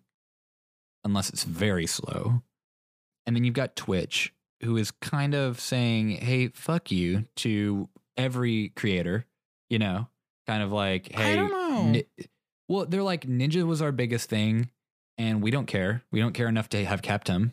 unless 1.05 1.31
it's 1.31 1.45
very 1.45 1.87
slow. 1.87 2.43
And 3.27 3.35
then 3.35 3.45
you've 3.45 3.55
got 3.55 3.77
Twitch, 3.77 4.33
who 4.63 4.77
is 4.77 4.91
kind 4.91 5.35
of 5.35 5.61
saying, 5.61 6.11
hey, 6.11 6.49
fuck 6.49 6.91
you 6.91 7.25
to 7.37 7.89
every 8.17 8.71
creator, 8.71 9.27
you 9.69 9.79
know, 9.79 10.09
kind 10.47 10.63
of 10.63 10.73
like, 10.73 11.13
hey, 11.13 11.33
I 11.33 11.37
don't 11.37 11.51
know. 11.51 11.91
Ni- 11.91 12.07
well, 12.69 12.87
they're 12.87 13.03
like, 13.03 13.27
Ninja 13.27 13.65
was 13.65 13.81
our 13.81 13.93
biggest 13.93 14.29
thing, 14.29 14.71
and 15.19 15.43
we 15.43 15.51
don't 15.51 15.67
care. 15.67 16.03
We 16.11 16.21
don't 16.21 16.33
care 16.33 16.49
enough 16.49 16.69
to 16.71 16.85
have 16.85 17.03
kept 17.03 17.29
him 17.29 17.53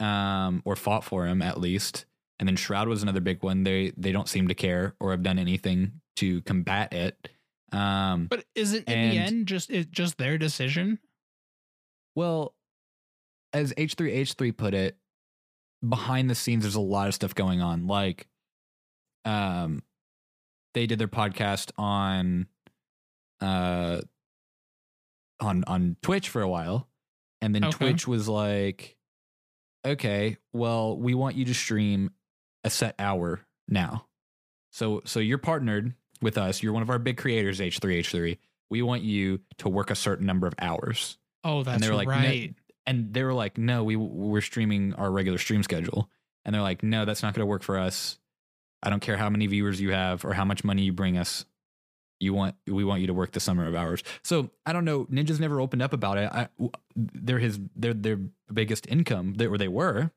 um, 0.00 0.62
or 0.64 0.76
fought 0.76 1.04
for 1.04 1.26
him 1.26 1.42
at 1.42 1.58
least. 1.58 2.04
And 2.40 2.48
then 2.48 2.56
Shroud 2.56 2.88
was 2.88 3.02
another 3.02 3.20
big 3.20 3.42
one. 3.42 3.64
They 3.64 3.92
they 3.96 4.12
don't 4.12 4.28
seem 4.28 4.48
to 4.48 4.54
care 4.54 4.94
or 5.00 5.10
have 5.10 5.22
done 5.22 5.38
anything 5.38 6.00
to 6.16 6.40
combat 6.42 6.92
it. 6.92 7.28
Um, 7.72 8.26
But 8.28 8.44
isn't 8.54 8.88
in 8.88 8.98
And- 8.98 9.12
the 9.12 9.18
end 9.18 9.48
just 9.48 9.70
it 9.70 9.90
just 9.90 10.18
their 10.18 10.38
decision? 10.38 10.98
well, 12.14 12.54
as 13.52 13.72
H3H3 13.76 14.56
put 14.56 14.74
it, 14.74 14.98
behind 15.88 16.28
the 16.28 16.34
scenes, 16.34 16.64
there's 16.64 16.74
a 16.74 16.80
lot 16.80 17.08
of 17.08 17.14
stuff 17.14 17.34
going 17.34 17.60
on. 17.62 17.86
Like, 17.86 18.26
um, 19.24 19.82
they 20.74 20.86
did 20.86 20.98
their 20.98 21.06
podcast 21.08 21.70
on, 21.78 22.46
uh, 23.40 24.00
on 25.40 25.64
on 25.64 25.96
Twitch 26.02 26.28
for 26.28 26.42
a 26.42 26.48
while, 26.48 26.88
and 27.40 27.54
then 27.54 27.64
Okay. 27.64 27.76
Twitch 27.76 28.06
was 28.08 28.28
like, 28.28 28.96
okay, 29.86 30.36
well, 30.52 30.96
we 30.98 31.14
want 31.14 31.36
you 31.36 31.44
to 31.46 31.54
stream 31.54 32.10
a 32.68 32.70
set 32.70 32.94
hour 32.98 33.40
now. 33.68 34.06
So 34.70 35.02
so 35.04 35.18
you're 35.20 35.38
partnered 35.38 35.94
with 36.22 36.38
us. 36.38 36.62
You're 36.62 36.72
one 36.72 36.82
of 36.82 36.90
our 36.90 36.98
big 36.98 37.16
creators, 37.16 37.58
H3H3. 37.60 38.38
We 38.70 38.82
want 38.82 39.02
you 39.02 39.40
to 39.58 39.68
work 39.68 39.90
a 39.90 39.94
certain 39.94 40.26
number 40.26 40.46
of 40.46 40.54
hours 40.60 41.16
Oh, 41.44 41.62
that's 41.62 41.74
and 41.76 41.82
they 41.82 41.88
were 41.88 41.96
like, 41.96 42.08
no- 42.08 42.14
right. 42.14 42.54
and 42.86 43.12
they 43.14 43.22
were 43.22 43.32
like, 43.34 43.56
"No, 43.58 43.84
we 43.84 43.96
we're 43.96 44.40
streaming 44.42 44.92
our 44.94 45.10
regular 45.10 45.38
stream 45.38 45.62
schedule." 45.62 46.10
And 46.44 46.54
they're 46.54 46.62
like, 46.62 46.82
"No, 46.82 47.04
that's 47.04 47.22
not 47.22 47.32
going 47.34 47.42
to 47.42 47.46
work 47.46 47.62
for 47.62 47.78
us. 47.78 48.18
I 48.82 48.90
don't 48.90 49.00
care 49.00 49.16
how 49.16 49.30
many 49.30 49.46
viewers 49.46 49.80
you 49.80 49.92
have 49.92 50.24
or 50.24 50.32
how 50.34 50.44
much 50.44 50.64
money 50.64 50.82
you 50.82 50.92
bring 50.92 51.16
us. 51.16 51.44
You 52.20 52.34
want 52.34 52.56
we 52.66 52.84
want 52.84 53.00
you 53.00 53.06
to 53.06 53.14
work 53.14 53.32
the 53.32 53.40
summer 53.40 53.66
of 53.66 53.74
hours." 53.74 54.02
So 54.24 54.50
I 54.66 54.72
don't 54.72 54.84
know. 54.84 55.04
Ninja's 55.06 55.40
never 55.40 55.60
opened 55.60 55.80
up 55.82 55.92
about 55.94 56.18
it. 56.18 56.30
I, 56.30 56.48
they're 56.96 57.38
his 57.38 57.58
they're 57.76 57.94
their 57.94 58.18
biggest 58.52 58.86
income. 58.88 59.34
They 59.34 59.46
or 59.46 59.56
they 59.56 59.68
were, 59.68 60.10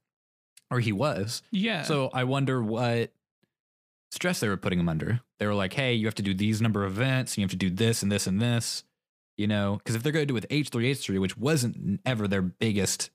or 0.71 0.79
he 0.79 0.91
was. 0.91 1.41
yeah. 1.51 1.83
So 1.83 2.09
I 2.13 2.23
wonder 2.23 2.63
what 2.63 3.11
stress 4.11 4.39
they 4.39 4.47
were 4.49 4.57
putting 4.57 4.79
him 4.79 4.89
under. 4.89 5.21
They 5.39 5.47
were 5.47 5.53
like, 5.55 5.73
hey, 5.73 5.93
you 5.93 6.05
have 6.07 6.15
to 6.15 6.23
do 6.23 6.33
these 6.33 6.61
number 6.61 6.83
of 6.85 6.93
events, 6.93 7.33
and 7.33 7.37
you 7.39 7.43
have 7.43 7.51
to 7.51 7.57
do 7.57 7.69
this 7.69 8.01
and 8.03 8.11
this 8.11 8.25
and 8.27 8.41
this. 8.41 8.83
You 9.37 9.47
know, 9.47 9.77
because 9.77 9.95
if 9.95 10.03
they're 10.03 10.11
going 10.11 10.23
to 10.23 10.27
do 10.27 10.35
it 10.35 10.41
with 10.43 10.49
H3, 10.49 10.91
H3, 10.91 11.19
which 11.19 11.35
wasn't 11.37 11.99
ever 12.05 12.27
their 12.27 12.41
biggest, 12.43 13.09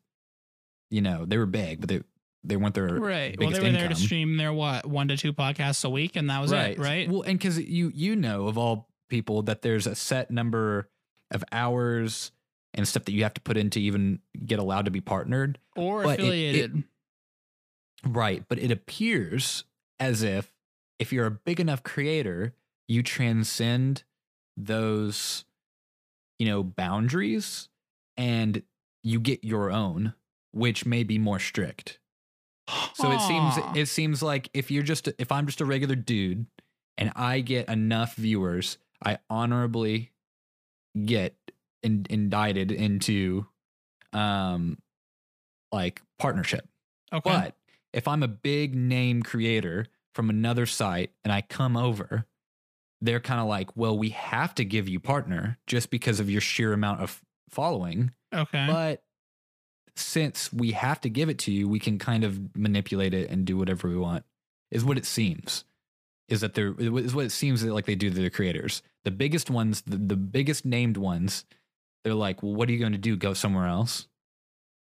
you 0.90 1.00
know, 1.00 1.24
they 1.24 1.38
were 1.38 1.46
big, 1.46 1.80
but 1.80 1.88
they 1.88 2.02
they 2.42 2.56
weren't 2.56 2.74
their 2.74 2.86
Right. 2.86 3.38
Well, 3.38 3.50
they 3.50 3.60
were 3.60 3.70
there 3.70 3.88
to 3.88 3.94
stream 3.94 4.36
their 4.36 4.52
what 4.52 4.86
one 4.86 5.08
to 5.08 5.16
two 5.16 5.32
podcasts 5.32 5.84
a 5.84 5.90
week, 5.90 6.16
and 6.16 6.28
that 6.30 6.40
was 6.40 6.50
it. 6.52 6.78
Right. 6.78 7.08
Well, 7.08 7.22
and 7.22 7.38
because 7.38 7.58
you 7.58 7.92
you 7.94 8.16
know 8.16 8.46
of 8.48 8.56
all 8.58 8.88
people 9.08 9.42
that 9.42 9.62
there's 9.62 9.86
a 9.86 9.94
set 9.94 10.30
number 10.30 10.88
of 11.30 11.44
hours 11.52 12.32
and 12.74 12.86
stuff 12.88 13.04
that 13.04 13.12
you 13.12 13.22
have 13.22 13.34
to 13.34 13.40
put 13.40 13.56
in 13.56 13.70
to 13.70 13.80
even 13.80 14.20
get 14.44 14.58
allowed 14.58 14.86
to 14.86 14.90
be 14.90 15.00
partnered. 15.00 15.58
or 15.76 16.02
but 16.02 16.18
it- 16.18 16.22
it- 16.22 16.24
affiliated. 16.24 16.84
Right. 18.04 18.44
But 18.48 18.58
it 18.58 18.70
appears 18.70 19.64
as 19.98 20.22
if 20.22 20.52
if 20.98 21.12
you're 21.12 21.26
a 21.26 21.30
big 21.30 21.60
enough 21.60 21.82
creator, 21.82 22.54
you 22.88 23.02
transcend 23.02 24.04
those, 24.56 25.44
you 26.38 26.46
know, 26.46 26.62
boundaries 26.62 27.68
and 28.16 28.62
you 29.02 29.20
get 29.20 29.44
your 29.44 29.70
own, 29.70 30.14
which 30.52 30.86
may 30.86 31.02
be 31.02 31.18
more 31.18 31.38
strict. 31.38 31.98
So 32.94 33.12
it 33.12 33.20
seems 33.20 33.54
it 33.76 33.86
seems 33.86 34.22
like 34.22 34.50
if 34.52 34.70
you're 34.70 34.82
just 34.82 35.08
if 35.18 35.30
I'm 35.30 35.46
just 35.46 35.60
a 35.60 35.64
regular 35.64 35.94
dude 35.94 36.46
and 36.98 37.12
I 37.14 37.40
get 37.40 37.68
enough 37.68 38.14
viewers, 38.14 38.78
I 39.04 39.18
honorably 39.30 40.12
get 41.04 41.36
in, 41.82 42.06
indicted 42.10 42.72
into 42.72 43.46
um 44.12 44.78
like 45.70 46.02
partnership. 46.18 46.66
okay. 47.12 47.20
But 47.30 47.54
if 47.96 48.06
I'm 48.06 48.22
a 48.22 48.28
big 48.28 48.74
name 48.74 49.22
creator 49.22 49.86
from 50.14 50.28
another 50.28 50.66
site 50.66 51.10
and 51.24 51.32
I 51.32 51.40
come 51.40 51.78
over, 51.78 52.26
they're 53.00 53.20
kind 53.20 53.40
of 53.40 53.46
like, 53.46 53.74
well, 53.74 53.96
we 53.96 54.10
have 54.10 54.54
to 54.56 54.64
give 54.64 54.86
you 54.86 55.00
partner 55.00 55.58
just 55.66 55.90
because 55.90 56.20
of 56.20 56.30
your 56.30 56.42
sheer 56.42 56.74
amount 56.74 57.00
of 57.00 57.22
following. 57.48 58.12
okay. 58.32 58.66
But 58.68 59.02
since 59.96 60.52
we 60.52 60.72
have 60.72 61.00
to 61.00 61.08
give 61.08 61.30
it 61.30 61.38
to 61.40 61.52
you, 61.52 61.68
we 61.68 61.78
can 61.78 61.98
kind 61.98 62.22
of 62.22 62.54
manipulate 62.54 63.14
it 63.14 63.30
and 63.30 63.46
do 63.46 63.56
whatever 63.56 63.88
we 63.88 63.96
want, 63.96 64.24
is 64.70 64.84
what 64.84 64.98
it 64.98 65.06
seems. 65.06 65.64
Is 66.28 66.42
that 66.42 66.54
they're 66.54 66.74
is 66.78 67.14
what 67.14 67.24
it 67.24 67.32
seems 67.32 67.62
that 67.62 67.72
like 67.72 67.86
they 67.86 67.94
do 67.94 68.10
to 68.10 68.14
the 68.14 68.28
creators. 68.28 68.82
The 69.04 69.10
biggest 69.10 69.48
ones, 69.48 69.82
the, 69.82 69.96
the 69.96 70.16
biggest 70.16 70.66
named 70.66 70.98
ones, 70.98 71.44
they're 72.04 72.14
like, 72.14 72.42
well, 72.42 72.52
what 72.52 72.68
are 72.68 72.72
you 72.72 72.78
going 72.78 72.92
to 72.92 72.98
do? 72.98 73.16
Go 73.16 73.32
somewhere 73.32 73.66
else? 73.66 74.06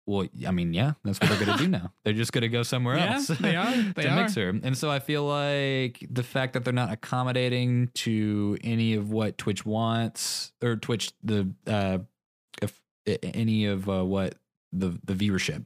Well, 0.07 0.27
I 0.47 0.51
mean, 0.51 0.75
yeah, 0.75 0.95
that's 1.05 1.21
what 1.21 1.31
they're 1.31 1.45
going 1.47 1.57
to 1.59 1.65
do 1.65 1.71
now. 1.71 1.93
They're 2.05 2.13
just 2.13 2.33
going 2.33 2.43
to 2.43 2.49
go 2.49 2.63
somewhere 2.65 2.97
Yeah, 2.97 3.15
else. 3.15 3.29
they 3.29 3.55
are. 3.55 3.73
They 3.95 4.03
to 4.03 4.09
are. 4.09 4.17
Mixer. 4.23 4.49
And 4.63 4.77
so 4.77 4.91
I 4.91 4.99
feel 4.99 5.25
like 5.25 6.05
the 6.11 6.25
fact 6.25 6.55
that 6.55 6.65
they're 6.65 6.73
not 6.73 6.93
accommodating 6.93 7.89
to 7.95 8.59
any 8.65 8.95
of 8.95 9.11
what 9.13 9.39
Twitch 9.39 9.65
wants 9.65 10.53
or 10.63 10.75
Twitch 10.77 11.13
the 11.23 11.53
uh 11.67 11.99
if 12.61 12.81
any 13.07 13.67
of 13.67 13.89
uh, 13.89 14.05
what 14.05 14.35
the 14.73 14.99
the 15.05 15.15
viewership 15.15 15.65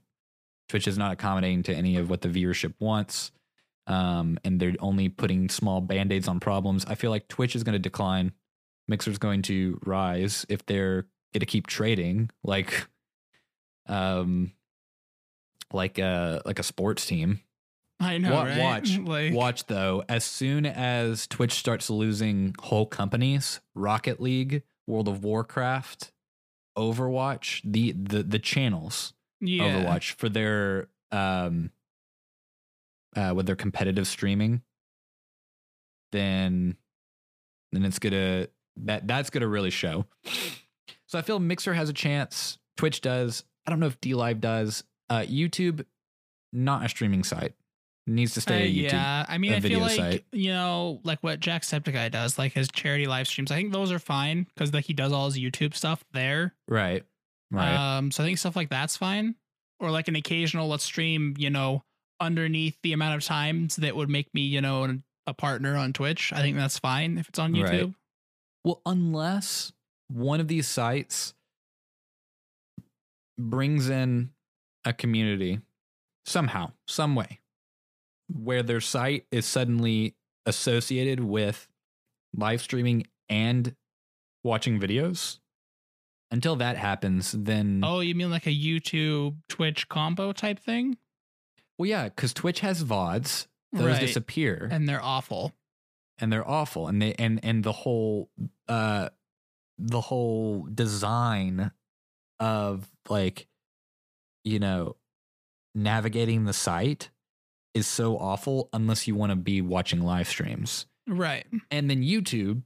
Twitch 0.69 0.87
is 0.89 0.99
not 0.99 1.13
accommodating 1.13 1.63
to 1.65 1.75
any 1.75 1.97
of 1.97 2.11
what 2.11 2.21
the 2.23 2.29
viewership 2.29 2.75
wants. 2.79 3.31
Um, 3.87 4.37
and 4.45 4.59
they're 4.59 4.75
only 4.81 5.09
putting 5.09 5.49
small 5.49 5.81
band-aids 5.81 6.27
on 6.27 6.41
problems. 6.41 6.85
I 6.89 6.97
feel 6.97 7.13
like 7.13 7.29
Twitch 7.29 7.55
is 7.55 7.63
going 7.63 7.75
to 7.75 7.79
decline. 7.79 8.33
Mixer's 8.89 9.19
going 9.19 9.43
to 9.43 9.79
rise 9.87 10.45
if 10.49 10.67
they're 10.67 11.03
going 11.33 11.41
to 11.41 11.47
keep 11.47 11.69
trading 11.69 12.31
like 12.43 12.89
um 13.89 14.53
like 15.73 15.99
a 15.99 16.43
like 16.45 16.59
a 16.59 16.63
sports 16.63 17.07
team. 17.07 17.41
I 17.99 18.19
know. 18.19 18.35
Wa- 18.35 18.43
right? 18.43 18.59
Watch, 18.59 18.99
Like, 18.99 19.33
watch 19.33 19.67
though. 19.67 20.05
As 20.09 20.25
soon 20.25 20.67
as 20.67 21.27
Twitch 21.27 21.55
starts 21.55 21.89
losing 21.89 22.55
whole 22.61 22.87
companies, 22.87 23.61
Rocket 23.75 24.21
League, 24.21 24.63
World 24.87 25.09
of 25.09 25.25
Warcraft, 25.25 26.13
Overwatch, 26.77 27.61
the 27.65 27.93
the 27.93 28.23
the 28.23 28.39
channels 28.39 29.15
yeah. 29.41 29.65
Overwatch 29.65 30.13
for 30.13 30.29
their 30.29 30.89
um 31.11 31.71
uh 33.17 33.33
with 33.35 33.47
their 33.47 33.57
competitive 33.57 34.07
streaming, 34.07 34.63
then 36.13 36.77
then 37.73 37.85
it's 37.85 37.99
gonna 37.99 38.49
that 38.77 39.07
that's 39.09 39.31
gonna 39.31 39.49
really 39.49 39.71
show. 39.71 40.07
So 41.07 41.19
I 41.19 41.23
feel 41.23 41.39
Mixer 41.39 41.73
has 41.75 41.89
a 41.89 41.93
chance. 41.95 42.59
Twitch 42.77 43.01
does. 43.01 43.45
I 43.67 43.71
don't 43.71 43.81
know 43.81 43.87
if 43.87 44.01
D 44.01 44.15
Live 44.15 44.41
does. 44.41 44.85
Uh, 45.09 45.21
YouTube, 45.21 45.85
not 46.53 46.85
a 46.85 46.89
streaming 46.89 47.25
site. 47.25 47.55
Needs 48.09 48.35
to 48.35 48.41
Uh, 48.41 48.43
stay 48.43 48.67
a 48.67 48.71
YouTube. 48.73 48.93
yeah, 48.93 49.27
I 49.29 49.39
mean, 49.39 49.53
I 49.53 49.61
feel 49.61 49.81
like 49.81 49.97
site. 49.97 50.25
you 50.33 50.53
know, 50.53 51.01
like 51.03 51.21
what 51.23 51.41
Jacksepticeye 51.41 52.11
does, 52.13 52.39
like 52.39 52.53
his 52.53 52.69
charity 52.73 53.07
live 53.07 53.27
streams. 53.27 53.51
I 53.51 53.57
think 53.57 53.73
those 53.73 53.91
are 53.91 53.99
fine 53.99 54.45
because 54.55 54.73
like 54.73 54.85
he 54.85 54.93
does 54.93 55.13
all 55.13 55.27
his 55.27 55.37
YouTube 55.39 55.75
stuff 55.75 56.05
there. 56.13 56.55
Right. 56.69 57.05
Right. 57.51 57.75
Um, 57.97 58.11
so 58.13 58.23
I 58.23 58.27
think 58.27 58.39
stuff 58.39 58.55
like 58.57 58.71
that's 58.71 58.97
fine. 58.97 59.35
Or 59.81 59.91
like 59.91 60.07
an 60.09 60.17
occasional 60.17 60.69
let's 60.69 60.85
stream, 60.85 61.35
you 61.37 61.51
know, 61.51 61.83
underneath 62.21 62.79
the 62.83 62.93
amount 62.93 63.17
of 63.17 63.25
times 63.25 63.77
that 63.77 63.95
would 63.97 64.09
make 64.09 64.33
me, 64.33 64.43
you 64.43 64.61
know, 64.61 65.01
a 65.27 65.35
partner 65.35 65.77
on 65.77 65.93
Twitch. 65.93 66.33
I 66.33 66.41
think 66.43 66.57
that's 66.57 66.79
fine 66.79 67.19
if 67.19 67.29
it's 67.29 67.39
on 67.39 67.53
Right. 67.53 67.73
YouTube. 67.73 67.95
Well, 68.65 68.81
unless 68.87 69.73
one 70.09 70.41
of 70.41 70.49
these 70.49 70.67
sites 70.69 71.35
brings 73.39 73.89
in 73.89 74.31
a 74.85 74.93
community 74.93 75.61
somehow, 76.25 76.73
some 76.87 77.15
way, 77.15 77.41
where 78.29 78.63
their 78.63 78.81
site 78.81 79.27
is 79.31 79.47
suddenly 79.47 80.15
associated 80.47 81.21
with 81.21 81.69
live 82.35 82.61
streaming 82.63 83.07
and 83.29 83.75
watching 84.45 84.79
videos. 84.81 85.39
Until 86.31 86.57
that 86.57 86.77
happens, 86.77 87.33
then 87.33 87.83
Oh, 87.85 88.01
you 88.01 88.15
mean 88.15 88.31
like 88.31 88.47
a 88.47 88.51
YouTube 88.55 89.37
Twitch 89.49 89.89
combo 89.89 90.33
type 90.33 90.59
thing? 90.59 90.97
well, 91.79 91.89
yeah, 91.89 92.05
because 92.05 92.33
Twitch 92.35 92.61
has 92.61 92.83
VODs, 92.83 93.47
those 93.73 93.85
Right. 93.87 94.01
disappear. 94.01 94.69
And 94.71 94.89
they're 94.89 95.03
awful. 95.03 95.53
and 96.19 96.33
they're 96.33 96.49
awful 96.49 96.89
and 96.89 97.01
they 97.03 97.13
and 97.15 97.39
and 97.45 97.63
the 97.63 97.73
whole 97.73 98.31
uh 98.69 99.11
the 99.79 100.01
whole 100.01 100.67
design 100.73 101.71
of 102.41 102.87
like 103.09 103.47
you 104.45 104.59
know 104.59 104.97
navigating 105.75 106.45
the 106.45 106.53
site 106.53 107.11
is 107.75 107.87
so 107.87 108.17
awful 108.17 108.69
unless 108.73 109.07
you 109.07 109.15
want 109.15 109.31
to 109.31 109.37
be 109.37 109.61
watching 109.61 110.01
live 110.01 110.29
streams 110.29 110.87
Right. 111.07 111.47
and 111.71 111.89
then 111.91 112.03
youtube 112.03 112.63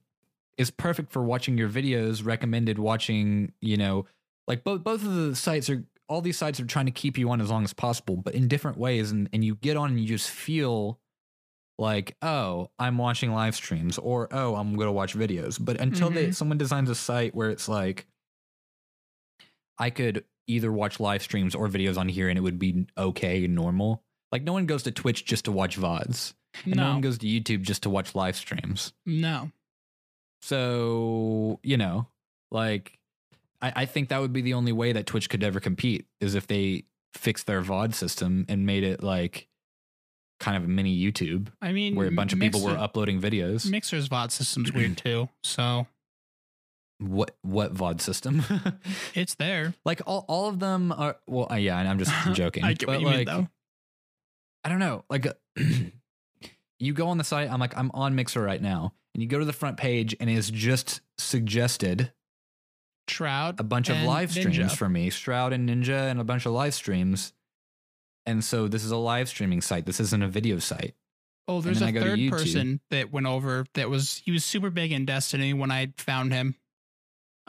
is 0.57 0.71
perfect 0.71 1.13
for 1.13 1.23
watching 1.23 1.59
your 1.59 1.69
videos 1.69 2.25
recommended 2.25 2.79
watching 2.79 3.53
you 3.61 3.77
know 3.77 4.07
like 4.47 4.63
both 4.65 4.83
both 4.85 5.03
of 5.05 5.15
the 5.15 5.35
sites 5.37 5.69
are 5.69 5.85
all 6.09 6.21
these 6.21 6.37
sites 6.39 6.59
are 6.61 6.65
trying 6.67 6.87
to 6.87 6.93
keep 6.93 7.17
you 7.19 7.31
on 7.31 7.41
as 7.41 7.51
long 7.51 7.65
as 7.65 7.73
possible 7.73 8.17
but 8.17 8.35
in 8.35 8.49
different 8.49 8.77
ways 8.79 9.11
and 9.11 9.29
and 9.33 9.45
you 9.45 9.55
get 9.57 9.77
on 9.77 9.91
and 9.91 10.01
you 10.01 10.07
just 10.07 10.31
feel 10.31 10.99
like 11.79 12.17
oh 12.23 12.71
i'm 12.79 12.99
watching 12.99 13.33
live 13.33 13.55
streams 13.57 13.99
or 13.99 14.29
oh 14.33 14.55
i'm 14.57 14.75
going 14.75 14.87
to 14.89 14.93
watch 14.93 15.15
videos 15.15 15.59
but 15.63 15.81
until 15.81 16.11
they 16.11 16.29
Mhm. 16.29 16.35
someone 16.35 16.59
designs 16.59 16.91
a 16.91 16.95
site 16.95 17.35
where 17.35 17.51
it's 17.51 17.69
like 17.69 18.07
i 19.81 19.91
could 19.91 20.25
either 20.47 20.71
watch 20.71 21.01
live 21.01 21.23
streams 21.23 21.55
or 21.55 21.67
videos 21.69 21.97
on 21.99 22.09
here 22.09 22.29
and 22.29 22.39
it 22.39 22.43
would 22.43 22.59
be 22.59 22.87
okay 22.97 23.45
and 23.45 23.55
normal 23.55 24.03
like 24.31 24.43
no 24.43 24.53
one 24.53 24.67
goes 24.67 24.85
to 24.85 24.91
twitch 24.93 25.25
just 25.25 25.45
to 25.47 25.53
watch 25.53 25.77
vods 25.79 26.35
and 26.65 26.77
no, 26.77 26.85
No. 26.85 26.93
one 26.93 27.01
goes 27.01 27.19
to 27.19 27.27
youtube 27.27 27.63
just 27.63 27.83
to 27.85 27.91
watch 27.91 28.15
live 28.15 28.37
streams 28.37 28.93
No. 29.07 29.51
so, 30.43 31.61
you 31.63 31.77
know, 31.77 32.07
like 32.51 32.99
I, 33.63 33.73
I 33.77 33.87
think 33.87 34.09
that 34.09 34.21
would 34.21 34.33
be 34.33 34.41
the 34.41 34.55
only 34.55 34.73
way 34.73 34.93
that 34.93 35.07
Twitch 35.07 35.29
could 35.29 35.43
ever 35.45 35.61
compete 35.61 36.07
is 36.21 36.35
if 36.35 36.47
they 36.47 36.85
fixed 37.15 37.47
their 37.47 37.63
VOD 37.63 37.95
system 37.95 38.47
and 38.49 38.65
made 38.67 38.83
it 38.85 39.03
like 39.03 39.49
kind 40.41 40.57
of 40.57 40.65
a 40.65 40.69
mini 40.69 40.99
YouTube 40.99 41.49
I 41.61 41.73
mean, 41.73 41.95
where 41.95 42.09
a 42.09 42.13
bunch 42.13 42.33
of 42.33 42.39
people 42.41 42.63
were 42.65 42.77
uploading 42.77 43.21
videos. 43.21 43.71
Mixer's 43.71 44.09
VOD 44.09 44.31
system's 44.31 44.73
weird 44.73 44.97
too. 44.97 45.29
So 45.45 45.87
What 47.01 47.37
what 47.43 47.75
VOD 47.75 48.01
system? 48.01 48.43
it's 49.15 49.35
there. 49.35 49.75
like 49.85 50.03
all, 50.07 50.25
all 50.29 50.49
of 50.49 50.59
them 50.59 50.93
are 50.93 51.17
well 51.27 51.49
uh, 51.51 51.57
yeah, 51.57 51.79
and 51.79 51.89
I'm 51.89 51.99
just 51.99 52.13
joking. 52.35 52.65
I 52.65 52.75
get 52.75 52.87
but 52.87 52.93
what 52.93 53.01
you 53.01 53.07
like 53.07 53.17
mean 53.17 53.27
though. 53.27 53.49
I 54.65 54.69
don't 54.69 54.79
know. 54.79 55.05
Like 55.09 55.27
you 56.79 56.93
go 56.93 57.09
on 57.09 57.19
the 57.19 57.25
site, 57.25 57.51
I'm 57.51 57.59
like 57.59 57.77
I'm 57.77 57.91
on 57.95 58.15
Mixer 58.15 58.43
right 58.43 58.61
now, 58.61 58.93
and 59.15 59.23
you 59.23 59.29
go 59.29 59.39
to 59.39 59.45
the 59.45 59.53
front 59.53 59.77
page 59.77 60.15
and 60.21 60.29
it's 60.29 60.51
just 60.51 61.01
suggested 61.19 62.13
Shroud. 63.09 63.59
a 63.59 63.65
bunch 63.65 63.89
of 63.89 63.97
live 64.03 64.31
streams 64.31 64.59
Ninja. 64.59 64.77
for 64.77 64.89
me 64.89 65.11
Shroud 65.11 65.53
and 65.53 65.69
Ninja 65.69 66.11
and 66.11 66.21
a 66.21 66.25
bunch 66.25 66.47
of 66.47 66.53
live 66.53 66.75
streams. 66.75 67.33
And 68.27 68.45
so 68.45 68.69
this 68.69 68.85
is 68.85 68.91
a 68.91 68.97
live 68.97 69.29
streaming 69.29 69.63
site. 69.63 69.87
This 69.87 69.99
isn't 69.99 70.23
a 70.23 70.29
video 70.29 70.59
site. 70.59 70.95
Oh, 71.49 71.61
there's 71.61 71.83
a 71.83 71.87
I 71.87 71.91
go 71.91 72.05
to 72.05 72.11
third 72.11 72.31
person 72.31 72.81
that 72.91 73.11
went 73.11 73.27
over 73.27 73.67
that 73.75 73.91
was 73.91 74.23
he 74.25 74.31
was 74.31 74.45
super 74.45 74.71
big 74.71 74.93
in 74.93 75.05
Destiny 75.05 75.53
when 75.53 75.71
I 75.71 75.93
found 75.97 76.33
him. 76.33 76.55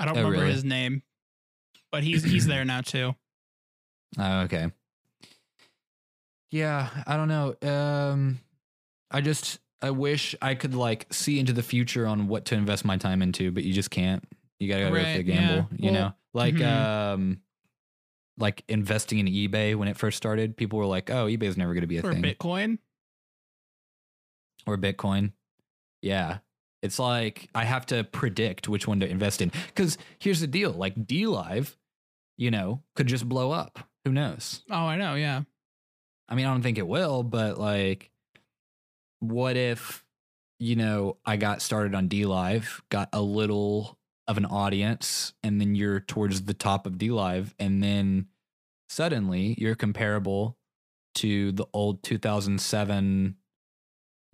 I 0.02 0.06
don't 0.06 0.18
Oh, 0.18 0.24
remember 0.24 0.42
really? 0.42 0.54
his 0.54 0.64
name, 0.64 1.04
but 1.92 2.04
he's 2.04 2.24
he's 2.24 2.48
there 2.48 2.66
now 2.66 2.82
too. 2.82 3.16
Oh, 4.18 4.40
okay. 4.42 4.72
Yeah, 6.50 6.90
I 7.08 7.16
don't 7.18 7.28
know. 7.28 7.56
Um 7.62 8.40
I 9.10 9.22
just 9.22 9.60
I 9.82 9.92
wish 9.92 10.36
I 10.42 10.56
could 10.56 10.74
like 10.76 11.12
see 11.14 11.40
into 11.40 11.54
the 11.54 11.64
future 11.64 12.06
on 12.08 12.28
what 12.28 12.46
to 12.46 12.56
invest 12.56 12.84
my 12.86 12.98
time 12.98 13.22
into, 13.22 13.52
but 13.52 13.64
you 13.64 13.74
just 13.74 13.90
can't. 13.92 14.24
You 14.60 14.68
gotta 14.70 14.84
go 14.86 14.92
with 14.92 15.02
the 15.04 15.08
Right, 15.18 15.26
yeah. 15.26 15.36
gamble, 15.36 15.70
you 15.78 15.92
Well, 15.92 15.94
know? 16.02 16.14
Like 16.34 16.56
mhm. 16.56 16.66
um 17.14 17.42
like 18.38 18.64
investing 18.68 19.20
in 19.20 19.28
eBay 19.28 19.76
when 19.76 19.88
it 19.88 19.98
first 19.98 20.18
started, 20.18 20.58
people 20.58 20.80
were 20.80 20.86
like, 20.86 21.10
Oh, 21.10 21.26
eBay's 21.28 21.58
never 21.58 21.74
gonna 21.74 21.88
be 21.88 21.98
a 21.98 22.02
thing. 22.02 22.10
Or 22.10 22.14
thing. 22.14 22.24
Bitcoin. 22.24 22.78
or 24.68 24.78
Bitcoin. 24.78 25.32
Yeah. 26.02 26.40
It's 26.82 27.00
like 27.00 27.50
I 27.54 27.64
have 27.64 27.86
to 27.88 28.04
predict 28.04 28.68
which 28.68 28.88
one 28.88 29.00
to 29.02 29.08
invest 29.08 29.42
in. 29.42 29.52
Because 29.68 29.98
here's 30.20 30.40
the 30.42 30.48
deal 30.48 30.72
like 30.72 31.06
D 31.06 31.28
Live, 31.28 31.78
you 32.38 32.52
know, 32.52 32.82
could 32.96 33.08
just 33.08 33.28
blow 33.28 33.52
up. 33.52 33.80
Who 34.06 34.12
knows? 34.12 34.64
Oh, 34.70 34.86
I 34.86 34.96
know. 34.96 35.16
Yeah. 35.16 35.42
I 36.28 36.36
mean, 36.36 36.46
I 36.46 36.52
don't 36.52 36.64
think 36.64 36.78
it 36.78 36.88
will, 36.88 37.24
but 37.24 37.58
like, 37.58 38.10
what 39.20 39.58
if, 39.58 40.04
you 40.60 40.76
know, 40.76 41.18
I 41.26 41.38
got 41.38 41.62
started 41.62 41.94
on 41.94 42.08
D 42.08 42.26
Live, 42.26 42.82
got 42.90 43.10
a 43.14 43.22
little 43.22 44.00
of 44.28 44.38
an 44.38 44.46
audience, 44.46 45.34
and 45.44 45.60
then 45.60 45.76
you're 45.76 46.00
towards 46.00 46.44
the 46.44 46.54
top 46.54 46.86
of 46.86 46.98
D 46.98 47.12
Live, 47.12 47.54
and 47.60 47.84
then 47.84 48.28
suddenly 48.90 49.56
you're 49.58 49.76
comparable 49.76 50.58
to 51.16 51.52
the 51.52 51.66
old 51.74 52.02
2007 52.04 53.36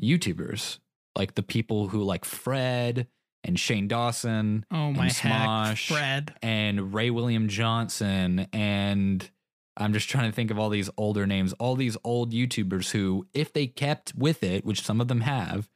YouTubers, 0.02 0.80
like 1.17 1.36
the 1.36 1.43
people 1.43 1.88
who 1.89 2.03
like 2.03 2.23
Fred 2.23 3.08
and 3.43 3.60
Shane 3.60 3.88
Dawson 3.88 4.65
Oh 4.71 4.91
my 4.91 5.08
Smosh. 5.08 5.67
heck, 5.69 5.77
Fred. 5.77 6.34
and 6.41 6.93
Ray 6.93 7.10
William 7.10 7.47
Johnson 7.49 8.47
and 8.53 9.30
I'm 9.80 9.93
just 9.93 10.10
trying 10.10 10.30
to 10.30 10.36
think 10.36 10.49
of 10.49 10.58
all 10.58 10.69
these 10.69 10.89
older 10.97 11.27
names, 11.27 11.53
all 11.60 11.75
these 11.75 11.95
old 12.03 12.34
YouTubers 12.34 12.89
who, 12.91 13.27
if 13.34 13.53
they 13.53 13.67
kept 13.67 14.13
with 14.15 14.41
it, 14.43 14.65
which 14.65 14.82
some 14.82 14.99
of 14.99 15.08
them 15.08 15.21
have, 15.21 15.69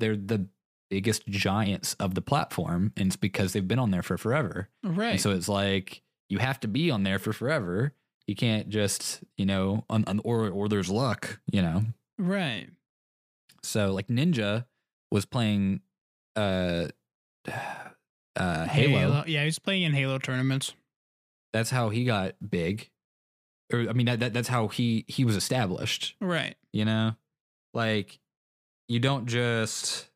they're 0.00 0.16
the 0.16 0.48
biggest 0.90 1.24
giants 1.28 1.94
of 2.00 2.14
the 2.16 2.20
platform. 2.20 2.92
And 2.96 3.06
it's 3.06 3.16
because 3.16 3.52
they've 3.52 3.66
been 3.66 3.78
on 3.78 3.92
there 3.92 4.02
for 4.02 4.18
forever. 4.18 4.70
Right. 4.82 5.12
And 5.12 5.20
so 5.20 5.30
it's 5.30 5.48
like 5.48 6.02
you 6.28 6.38
have 6.38 6.58
to 6.60 6.68
be 6.68 6.90
on 6.90 7.04
there 7.04 7.20
for 7.20 7.32
forever. 7.32 7.92
You 8.26 8.34
can't 8.34 8.68
just, 8.70 9.22
you 9.36 9.46
know, 9.46 9.84
on, 9.88 10.04
on, 10.06 10.20
or 10.24 10.48
or 10.50 10.68
there's 10.68 10.90
luck, 10.90 11.38
you 11.52 11.62
know. 11.62 11.84
right. 12.18 12.66
So 13.62 13.92
like 13.92 14.08
Ninja 14.08 14.66
was 15.14 15.24
playing 15.24 15.80
uh 16.36 16.88
uh 18.36 18.64
Halo. 18.66 19.22
Yeah, 19.26 19.40
he 19.40 19.46
was 19.46 19.58
playing 19.60 19.82
in 19.84 19.92
Halo 19.94 20.18
tournaments. 20.18 20.74
that's 21.52 21.70
how 21.70 21.88
he 21.90 22.04
got 22.04 22.34
big 22.50 22.90
or 23.72 23.86
i 23.88 23.92
mean 23.92 24.06
that, 24.06 24.18
that 24.20 24.32
that's 24.34 24.48
how 24.48 24.66
he 24.68 25.04
he 25.08 25.24
was 25.24 25.36
established 25.36 26.16
Right. 26.20 26.56
you 26.72 26.84
know 26.84 27.12
like 27.72 28.18
you 28.88 28.98
don't 28.98 29.26
just 29.26 30.08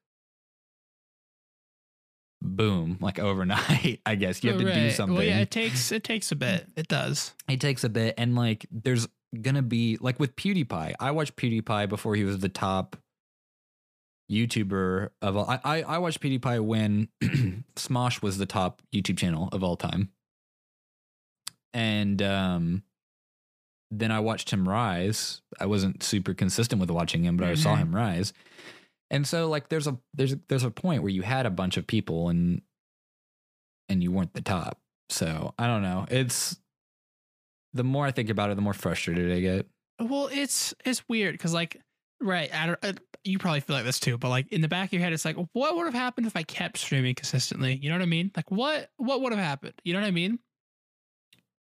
boom 2.43 2.99
like 3.01 3.19
overnight 3.19 4.01
i 4.07 4.15
guess 4.15 4.43
you 4.45 4.51
have 4.51 4.61
to 4.61 4.73
do 4.73 4.91
something 4.91 5.17
Well, 5.17 5.25
yeah, 5.25 5.39
it 5.41 5.51
takes 5.51 5.91
it 5.93 6.05
takes 6.05 6.31
a 6.31 6.37
bit. 6.37 6.67
It 6.77 6.89
does. 6.89 7.33
it 7.49 7.61
takes 7.61 7.85
a 7.85 7.89
bit 7.89 8.15
and 8.19 8.37
like 8.37 8.67
there's 8.71 9.09
gonna 9.43 9.63
be 9.63 9.97
like 10.01 10.19
with 10.21 10.37
pewdiepie 10.37 10.95
i 11.01 11.11
watched 11.11 11.37
pewdiepie 11.37 11.89
before 11.89 12.15
he 12.15 12.25
was 12.25 12.39
the 12.39 12.49
top 12.49 12.97
youtuber 14.31 15.09
of 15.23 15.37
all 15.37 15.49
i 15.49 15.59
i, 15.65 15.83
I 15.83 15.99
watched 15.99 16.21
pewdiepie 16.21 16.61
when 16.65 17.09
smosh 17.77 18.21
was 18.21 18.37
the 18.39 18.45
top 18.47 18.83
youtube 18.95 19.17
channel 19.19 19.49
of 19.53 19.63
all 19.65 19.77
time. 19.77 20.11
And 21.73 22.21
um 22.23 22.83
then 23.91 24.11
i 24.11 24.21
watched 24.21 24.51
him 24.51 24.69
rise. 24.69 25.41
I 25.59 25.67
wasn't 25.67 26.03
super 26.03 26.35
consistent 26.35 26.81
with 26.81 26.91
watching 26.91 27.25
him 27.25 27.37
but 27.37 27.49
i 27.49 27.55
saw 27.55 27.75
Mhm. 27.75 27.79
him 27.79 27.97
rise. 27.97 28.33
And 29.11 29.27
so 29.27 29.49
like 29.49 29.69
there's 29.71 29.87
a 29.87 29.99
there's 30.15 30.35
a, 30.35 30.41
there's 30.49 30.65
a 30.65 30.71
point 30.71 31.03
where 31.03 31.13
you 31.13 31.23
had 31.23 31.47
a 31.47 31.51
bunch 31.51 31.77
of 31.77 31.87
people 31.87 32.29
and 32.29 32.61
and 33.89 34.03
you 34.03 34.13
weren't 34.13 34.35
the 34.35 34.43
top. 34.43 34.79
So 35.09 35.55
i 35.59 35.67
don't 35.67 35.83
know. 35.83 36.07
It's 36.11 36.59
the 37.73 37.85
more 37.85 38.05
I 38.07 38.11
think 38.13 38.29
about 38.31 38.51
it, 38.51 38.57
the 38.57 38.63
more 38.63 38.75
frustrated 38.75 39.31
I 39.33 39.41
get. 39.41 39.67
Well, 40.01 40.29
it's 40.33 40.75
it's 40.85 41.07
weird 41.09 41.33
because 41.35 41.55
like 41.55 41.81
right, 42.21 42.53
I 42.55 42.67
don't, 42.67 42.79
I, 42.83 42.95
you 43.25 43.39
probably 43.39 43.61
feel 43.61 43.77
like 43.77 43.85
this 43.85 44.01
too, 44.01 44.19
but 44.19 44.29
like 44.29 44.53
in 44.53 44.61
the 44.61 44.69
back 44.69 44.89
of 44.89 44.93
your 44.95 45.03
head, 45.03 45.13
it's 45.13 45.25
like, 45.25 45.37
what 45.53 45.77
would 45.77 45.85
have 45.85 45.95
happened 45.95 46.27
if 46.27 46.37
I 46.37 46.43
kept 46.43 46.79
streaming 46.79 47.15
consistently? 47.15 47.79
You 47.81 47.89
know 47.91 47.97
what 47.97 48.03
I 48.03 48.07
mean? 48.07 48.31
Like 48.37 48.51
what 48.51 48.91
what 48.97 49.21
would 49.21 49.33
have 49.33 49.43
happened? 49.43 49.75
You 49.85 49.93
know 49.93 50.01
what 50.01 50.07
I 50.07 50.13
mean? 50.13 50.39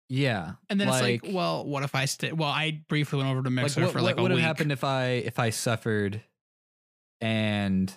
Yeah, 0.09 0.53
And 0.69 0.79
then 0.79 0.89
it's 0.89 1.01
like, 1.01 1.23
well, 1.27 1.65
what 1.65 1.85
if 1.85 1.95
I 1.95 2.05
stay? 2.05 2.33
Well, 2.33 2.51
I 2.51 2.83
briefly 2.87 3.17
went 3.17 3.31
over 3.31 3.43
to 3.43 3.49
like 3.49 3.55
Mixer 3.55 3.81
what, 3.81 3.93
for 3.93 4.03
like 4.03 4.17
what 4.17 4.31
a 4.31 4.35
would 4.35 4.43
have 4.43 4.47
happened 4.47 4.71
if 4.71 4.85
I 4.85 5.07
if 5.07 5.39
I 5.39 5.49
suffered 5.49 6.21
and 7.23 7.91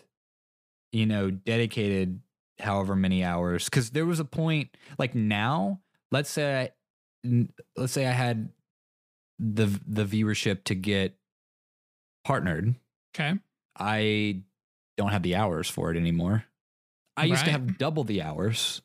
you 0.94 1.06
know 1.08 1.30
dedicated 1.30 2.22
however 2.60 2.96
many 2.96 3.22
hours? 3.22 3.65
Because 3.65 3.89
there 3.89 4.06
was 4.06 4.22
a 4.22 4.26
point 4.26 4.70
like 4.98 5.13
now. 5.13 5.82
Let's 6.10 6.30
say 6.30 6.72
I, 7.26 7.48
let's 7.76 7.91
say 7.91 8.08
I 8.08 8.12
had 8.12 8.50
the 9.38 9.65
the 9.86 10.06
viewership 10.06 10.63
to 10.65 10.76
get 10.76 11.18
partnered. 12.26 12.76
Okay. 13.16 13.40
I 13.78 14.42
don't 14.98 15.12
have 15.12 15.24
the 15.24 15.36
hours 15.36 15.70
for 15.70 15.92
it 15.92 15.98
anymore. 15.98 16.44
I 17.16 17.26
used 17.26 17.46
to 17.46 17.52
have 17.52 17.78
double 17.78 18.04
the 18.04 18.22
hours. 18.22 18.82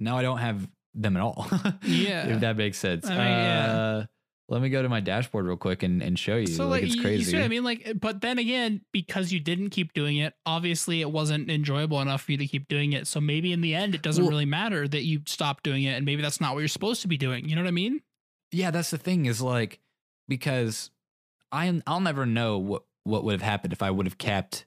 Now 0.00 0.16
I 0.16 0.22
don't 0.22 0.38
have 0.38 0.66
them 0.94 1.16
at 1.16 1.22
all. 1.22 1.46
Yeah. 1.82 2.26
if 2.28 2.40
that 2.40 2.56
makes 2.56 2.78
sense. 2.78 3.06
I 3.06 3.10
mean, 3.10 3.18
yeah. 3.18 3.72
uh, 3.72 4.04
let 4.48 4.62
me 4.62 4.68
go 4.70 4.82
to 4.82 4.88
my 4.88 5.00
dashboard 5.00 5.46
real 5.46 5.56
quick 5.56 5.82
and, 5.82 6.02
and 6.02 6.18
show 6.18 6.36
you. 6.36 6.46
So 6.46 6.68
like, 6.68 6.82
like, 6.82 6.90
it's 6.90 7.00
crazy. 7.00 7.18
you 7.18 7.24
see 7.24 7.36
what 7.36 7.44
I 7.44 7.48
mean? 7.48 7.64
Like, 7.64 7.92
but 8.00 8.20
then 8.20 8.38
again, 8.38 8.82
because 8.92 9.32
you 9.32 9.40
didn't 9.40 9.70
keep 9.70 9.92
doing 9.92 10.18
it, 10.18 10.34
obviously 10.46 11.00
it 11.00 11.10
wasn't 11.10 11.50
enjoyable 11.50 12.00
enough 12.00 12.22
for 12.22 12.32
you 12.32 12.38
to 12.38 12.46
keep 12.46 12.68
doing 12.68 12.92
it. 12.92 13.06
So 13.06 13.20
maybe 13.20 13.52
in 13.52 13.60
the 13.60 13.74
end, 13.74 13.94
it 13.94 14.02
doesn't 14.02 14.24
Well- 14.24 14.30
really 14.30 14.46
matter 14.46 14.86
that 14.88 15.02
you 15.02 15.22
stopped 15.26 15.64
doing 15.64 15.82
it, 15.84 15.92
and 15.96 16.04
maybe 16.06 16.22
that's 16.22 16.40
not 16.40 16.54
what 16.54 16.60
you're 16.60 16.68
supposed 16.68 17.02
to 17.02 17.08
be 17.08 17.18
doing. 17.18 17.48
You 17.48 17.56
know 17.56 17.62
what 17.62 17.68
I 17.68 17.72
mean? 17.72 18.00
Yeah, 18.50 18.70
that's 18.70 18.90
the 18.90 18.98
thing 18.98 19.26
is 19.26 19.40
like 19.40 19.80
because 20.28 20.90
I 21.52 21.80
I'll 21.86 22.00
never 22.00 22.26
know 22.26 22.58
what 22.58 22.82
what 23.04 23.24
would 23.24 23.32
have 23.32 23.42
happened 23.42 23.72
if 23.72 23.82
I 23.82 23.90
would 23.90 24.06
have 24.06 24.18
kept 24.18 24.64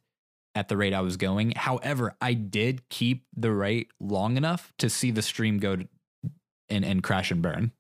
at 0.54 0.70
the 0.70 0.78
rate 0.78 0.94
I 0.94 1.02
was 1.02 1.18
going. 1.18 1.52
However, 1.56 2.16
I 2.22 2.34
did 2.34 2.88
keep 2.90 3.26
the 3.36 3.52
rate 3.52 3.90
long 4.00 4.38
enough 4.38 4.72
to 4.78 4.90
see 4.90 5.12
the 5.12 5.22
stream 5.22 5.58
go 5.58 5.76
to, 5.78 5.88
and 6.70 6.86
and 6.86 7.04
crash 7.04 7.32
and 7.32 7.42
burn. 7.42 7.72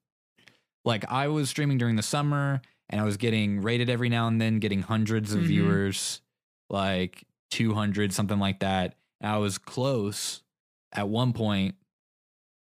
Like 0.83 1.09
I 1.11 1.27
was 1.27 1.49
streaming 1.49 1.77
during 1.77 1.95
the 1.95 2.03
summer 2.03 2.61
and 2.89 3.01
I 3.01 3.03
was 3.03 3.17
getting 3.17 3.61
raided 3.61 3.89
every 3.89 4.09
now 4.09 4.27
and 4.27 4.39
then, 4.39 4.59
getting 4.59 4.81
hundreds 4.83 5.33
of 5.33 5.41
Mhm. 5.41 5.47
viewers, 5.47 6.21
like 6.69 7.23
200 7.51 8.13
something 8.13 8.39
like 8.39 8.59
that. 8.59 8.95
And 9.21 9.31
I 9.31 9.37
was 9.37 9.57
close 9.57 10.43
at 10.91 11.09
one 11.09 11.33
point 11.33 11.75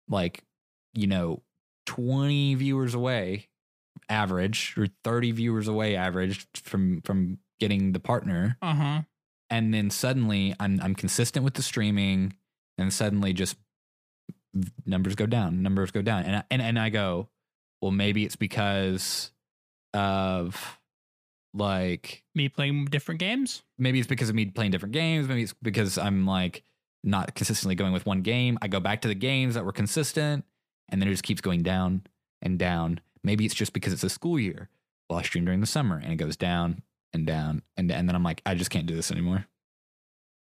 like 0.09 0.43
you 0.93 1.07
know 1.07 1.41
20 1.85 2.55
viewers 2.55 2.93
away 2.93 3.47
average 4.09 4.75
or 4.77 4.87
30 5.03 5.31
viewers 5.31 5.67
away 5.67 5.95
average 5.95 6.45
from 6.55 7.01
from 7.01 7.39
getting 7.59 7.91
the 7.93 7.99
partner 7.99 8.57
Uh 8.61 8.73
huh. 8.73 9.01
and 9.49 9.73
then 9.73 9.89
suddenly 9.89 10.55
I'm 10.59 10.79
I'm 10.81 10.95
consistent 10.95 11.43
with 11.45 11.53
the 11.55 11.61
streaming 11.63 12.33
and 12.77 12.91
suddenly 12.93 13.33
just 13.33 13.55
numbers 14.85 15.15
go 15.15 15.25
down 15.25 15.61
numbers 15.63 15.91
go 15.91 16.01
down 16.01 16.23
and 16.23 16.35
I, 16.37 16.43
and 16.51 16.61
and 16.61 16.77
I 16.79 16.89
go 16.89 17.29
well 17.81 17.91
maybe 17.91 18.23
it's 18.25 18.35
because 18.35 19.31
of 19.93 20.79
like 21.53 22.23
Me 22.35 22.49
playing 22.49 22.85
different 22.85 23.19
games. 23.19 23.61
maybe 23.77 23.99
it's 23.99 24.07
because 24.07 24.29
of 24.29 24.35
me 24.35 24.45
playing 24.45 24.71
different 24.71 24.93
games. 24.93 25.27
Maybe 25.27 25.43
it's 25.43 25.53
because 25.61 25.97
I'm 25.99 26.25
like 26.25 26.63
not 27.03 27.35
consistently 27.35 27.75
going 27.75 27.93
with 27.93 28.05
one 28.07 28.21
game. 28.21 28.57
I 28.61 28.67
go 28.67 28.79
back 28.79 29.01
to 29.01 29.07
the 29.07 29.13
games 29.15 29.53
that 29.55 29.63
were 29.65 29.71
consistent 29.71 30.45
and 30.89 30.99
then 31.01 31.07
it 31.07 31.11
just 31.11 31.23
keeps 31.23 31.41
going 31.41 31.61
down 31.61 32.01
and 32.41 32.57
down. 32.57 33.01
Maybe 33.23 33.45
it's 33.45 33.55
just 33.55 33.73
because 33.73 33.93
it's 33.93 34.03
a 34.03 34.09
school 34.09 34.39
year. 34.39 34.69
Well, 35.09 35.19
I 35.19 35.23
stream 35.23 35.45
during 35.45 35.59
the 35.61 35.67
summer 35.67 35.97
and 35.97 36.11
it 36.11 36.15
goes 36.17 36.35
down 36.37 36.81
and 37.13 37.25
down 37.27 37.61
and 37.77 37.91
and 37.91 38.07
then 38.07 38.15
I'm 38.15 38.23
like, 38.23 38.41
I 38.45 38.55
just 38.55 38.69
can't 38.69 38.85
do 38.85 38.95
this 38.95 39.11
anymore. 39.11 39.45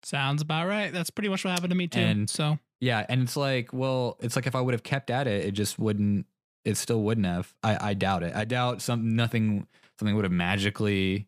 Sounds 0.04 0.42
about 0.42 0.68
right. 0.68 0.92
That's 0.92 1.10
pretty 1.10 1.30
much 1.30 1.44
what 1.46 1.52
happened 1.52 1.70
to 1.72 1.76
me 1.78 1.88
too. 1.88 2.00
And- 2.00 2.30
so 2.30 2.58
Yeah, 2.80 3.06
and 3.08 3.22
it's 3.22 3.38
like, 3.38 3.72
well, 3.74 4.18
it's 4.20 4.36
like 4.36 4.48
if 4.48 4.56
I 4.56 4.62
would 4.62 4.74
have 4.74 4.84
kept 4.84 5.10
at 5.12 5.28
it, 5.28 5.46
it 5.46 5.52
just 5.52 5.78
wouldn't. 5.78 6.26
It 6.66 6.78
still 6.78 7.02
wouldn't 7.02 7.26
have. 7.28 7.54
I 7.64 7.90
I 7.90 7.94
doubt 7.94 8.24
it. 8.24 8.36
I 8.36 8.46
doubt 8.46 8.82
some 8.82 9.16
nothing 9.16 9.68
something 10.00 10.16
would 10.16 10.26
have 10.26 10.32
magically, 10.32 11.28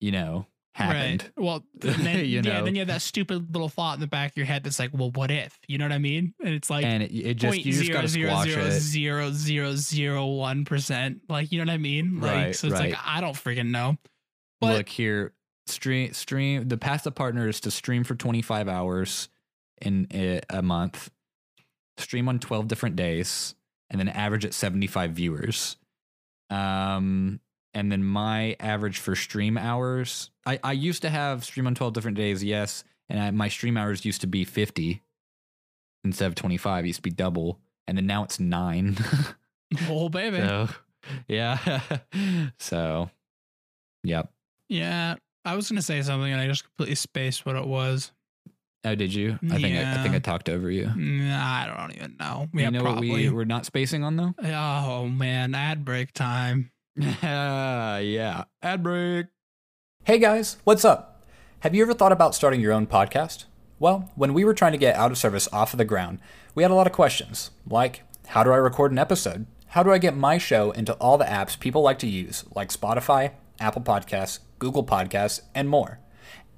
you 0.00 0.10
know, 0.12 0.46
happened. 0.74 1.30
right. 1.36 1.44
Well, 1.44 1.64
and 1.82 2.06
then, 2.06 2.18
You 2.20 2.40
yeah, 2.42 2.62
then 2.62 2.74
you 2.74 2.80
have 2.80 2.88
that 2.88 3.02
stupid 3.02 3.52
little 3.52 3.68
thought 3.68 3.94
in 3.94 4.00
the 4.00 4.06
back 4.06 4.30
of 4.32 4.36
your 4.36 4.46
head 4.46 4.64
that's 4.64 4.78
like, 4.78 4.90
well, 4.92 5.10
what 5.10 5.30
if? 5.30 5.58
You 5.68 5.78
know 5.78 5.84
what 5.84 5.92
I 5.92 5.98
mean? 5.98 6.34
And 6.42 6.54
it's 6.54 6.70
like 6.70 6.84
and 6.84 7.02
it, 7.02 7.12
it 7.12 7.34
just 7.34 7.64
you 7.64 7.72
just 7.72 7.92
gotta 7.92 8.08
zero 8.08 8.30
squash 8.30 8.48
zero 8.48 8.64
it. 8.64 8.70
zero 8.72 9.30
zero 9.32 9.74
zero 9.76 10.26
one 10.26 10.64
percent. 10.64 11.20
Like, 11.28 11.52
you 11.52 11.58
know 11.58 11.70
what 11.70 11.74
I 11.74 11.78
mean? 11.78 12.20
Like, 12.20 12.32
Right, 12.32 12.56
so 12.56 12.68
it's 12.68 12.74
right. 12.80 12.92
like 12.92 13.00
I 13.04 13.20
don't 13.20 13.34
freaking 13.34 13.70
know. 13.70 13.96
But 14.60 14.76
Look 14.76 14.88
here, 14.88 15.34
stream 15.66 16.12
stream. 16.14 16.68
The 16.68 16.78
path 16.78 17.02
to 17.02 17.10
partner 17.10 17.48
is 17.48 17.60
to 17.60 17.70
stream 17.70 18.04
for 18.04 18.14
25 18.14 18.68
hours 18.68 19.28
in 19.80 20.06
a, 20.14 20.40
a 20.48 20.62
month, 20.62 21.10
stream 21.98 22.28
on 22.28 22.38
12 22.38 22.68
different 22.68 22.96
days, 22.96 23.54
and 23.90 24.00
then 24.00 24.08
average 24.08 24.44
at 24.46 24.54
75 24.54 25.10
viewers. 25.12 25.76
Um, 26.50 27.40
and 27.74 27.90
then 27.90 28.04
my 28.04 28.56
average 28.60 28.98
for 28.98 29.14
stream 29.14 29.56
hours. 29.56 30.30
I, 30.46 30.58
I 30.62 30.72
used 30.72 31.02
to 31.02 31.10
have 31.10 31.44
stream 31.44 31.66
on 31.66 31.74
12 31.74 31.92
different 31.92 32.16
days, 32.16 32.42
yes. 32.44 32.84
And 33.08 33.20
I, 33.20 33.30
my 33.30 33.48
stream 33.48 33.76
hours 33.76 34.04
used 34.04 34.20
to 34.22 34.26
be 34.26 34.44
50 34.44 35.02
instead 36.04 36.26
of 36.26 36.34
25, 36.34 36.84
it 36.84 36.88
used 36.88 36.98
to 36.98 37.02
be 37.02 37.10
double. 37.10 37.58
And 37.86 37.96
then 37.96 38.06
now 38.06 38.24
it's 38.24 38.40
nine. 38.40 38.96
Oh 39.88 40.10
baby. 40.10 40.36
so, 40.36 40.68
yeah. 41.28 41.80
so, 42.58 43.08
yep. 44.04 44.30
Yeah. 44.68 45.16
I 45.46 45.56
was 45.56 45.66
gonna 45.68 45.80
say 45.80 46.02
something 46.02 46.30
and 46.30 46.38
I 46.38 46.46
just 46.46 46.64
completely 46.64 46.94
spaced 46.94 47.46
what 47.46 47.56
it 47.56 47.66
was. 47.66 48.12
Oh, 48.84 48.94
did 48.94 49.14
you? 49.14 49.38
I 49.50 49.60
think 49.60 49.78
I, 49.78 49.94
I 49.94 50.02
think 50.02 50.14
I 50.14 50.18
talked 50.18 50.48
over 50.48 50.70
you. 50.70 50.90
Nah, 50.94 51.42
I 51.42 51.66
don't 51.66 51.96
even 51.96 52.16
know. 52.18 52.48
you 52.52 52.70
know 52.70 52.82
probably. 52.82 53.08
what 53.08 53.16
we 53.16 53.30
we're 53.30 53.44
not 53.44 53.64
spacing 53.64 54.04
on 54.04 54.16
though? 54.16 54.34
oh 54.44 55.06
man, 55.08 55.54
ad 55.54 55.84
break 55.84 56.12
time. 56.12 56.70
yeah. 56.96 58.44
Ad 58.62 58.82
break. 58.82 59.26
Hey 60.04 60.18
guys, 60.18 60.58
what's 60.64 60.84
up? 60.84 61.24
Have 61.60 61.74
you 61.74 61.82
ever 61.82 61.94
thought 61.94 62.12
about 62.12 62.34
starting 62.34 62.60
your 62.60 62.72
own 62.72 62.86
podcast? 62.86 63.46
Well, 63.78 64.10
when 64.14 64.34
we 64.34 64.44
were 64.44 64.52
trying 64.52 64.72
to 64.72 64.78
get 64.78 64.94
out 64.96 65.10
of 65.10 65.16
service 65.16 65.48
off 65.54 65.72
of 65.72 65.78
the 65.78 65.86
ground, 65.86 66.18
we 66.54 66.62
had 66.62 66.70
a 66.70 66.74
lot 66.74 66.86
of 66.86 66.92
questions, 66.92 67.50
like 67.66 68.02
how 68.28 68.44
do 68.44 68.52
I 68.52 68.56
record 68.56 68.92
an 68.92 68.98
episode? 68.98 69.46
How 69.68 69.82
do 69.82 69.90
I 69.90 69.96
get 69.96 70.14
my 70.14 70.36
show 70.36 70.70
into 70.72 70.92
all 70.94 71.16
the 71.16 71.24
apps 71.24 71.58
people 71.58 71.80
like 71.80 71.98
to 72.00 72.06
use, 72.06 72.44
like 72.54 72.68
Spotify, 72.68 73.30
Apple 73.58 73.80
Podcasts, 73.80 74.40
Google 74.58 74.84
Podcasts, 74.84 75.40
and 75.54 75.70
more? 75.70 75.98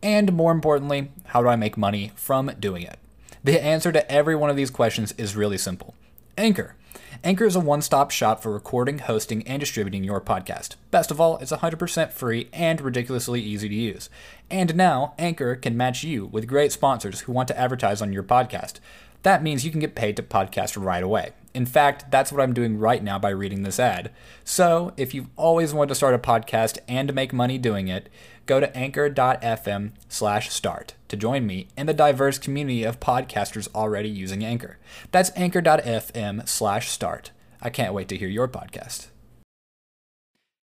And 0.03 0.33
more 0.33 0.51
importantly, 0.51 1.13
how 1.27 1.43
do 1.43 1.49
I 1.49 1.55
make 1.55 1.77
money 1.77 2.11
from 2.17 2.51
doing 2.59 2.83
it? 2.83 2.99
The 3.45 3.63
answer 3.63 3.93
to 3.93 4.11
every 4.11 4.35
one 4.35 4.51
of 4.51 4.57
these 4.57 4.71
questions 4.71 5.13
is 5.17 5.37
really 5.37 5.59
simple 5.59 5.95
Anchor. 6.37 6.75
Anchor 7.23 7.45
is 7.45 7.55
a 7.55 7.61
one 7.61 7.83
stop 7.83 8.11
shop 8.11 8.43
for 8.43 8.51
recording, 8.51 8.99
hosting, 8.99 9.47
and 9.47 9.61
distributing 9.61 10.03
your 10.03 10.21
podcast. 10.21 10.77
Best 10.91 11.11
of 11.11 11.21
all, 11.21 11.39
it's 11.39 11.53
100% 11.53 12.11
free 12.13 12.49
and 12.53 12.81
ridiculously 12.81 13.41
easy 13.41 13.69
to 13.69 13.75
use. 13.75 14.11
And 14.51 14.75
now, 14.75 15.15
Anchor 15.19 15.55
can 15.55 15.77
match 15.77 16.03
you 16.03 16.27
with 16.27 16.49
great 16.49 16.73
sponsors 16.73 17.21
who 17.21 17.33
want 17.33 17.49
to 17.49 17.59
advertise 17.59 18.03
on 18.03 18.13
your 18.13 18.23
podcast. 18.23 18.81
That 19.23 19.43
means 19.43 19.65
you 19.65 19.71
can 19.71 19.81
get 19.81 19.95
paid 19.95 20.17
to 20.17 20.23
podcast 20.23 20.83
right 20.83 21.03
away. 21.03 21.33
In 21.55 21.67
fact, 21.67 22.11
that's 22.11 22.33
what 22.33 22.43
I'm 22.43 22.53
doing 22.53 22.79
right 22.79 23.03
now 23.03 23.19
by 23.19 23.31
reading 23.31 23.63
this 23.63 23.79
ad. 23.79 24.11
So, 24.43 24.93
if 24.97 25.15
you've 25.15 25.31
always 25.37 25.73
wanted 25.73 25.91
to 25.91 25.95
start 25.95 26.15
a 26.15 26.19
podcast 26.19 26.79
and 26.89 27.15
make 27.15 27.33
money 27.33 27.59
doing 27.59 27.89
it, 27.89 28.09
go 28.47 28.61
to 28.61 28.77
anchor.fm 28.77 29.93
slash 30.09 30.51
start 30.51 30.95
to 31.09 31.17
join 31.17 31.47
me 31.47 31.69
in 31.77 31.87
the 31.87 31.95
diverse 31.95 32.39
community 32.39 32.85
of 32.85 33.01
podcasters 33.01 33.69
already 33.75 34.09
using 34.09 34.45
Anchor. 34.45 34.79
That's 35.11 35.31
anchor.fm 35.37 36.49
slash 36.49 36.89
start. 36.89 37.31
I 37.61 37.71
can't 37.71 37.95
wait 37.95 38.09
to 38.09 38.17
hear 38.17 38.29
your 38.29 38.49
podcast. 38.49 39.09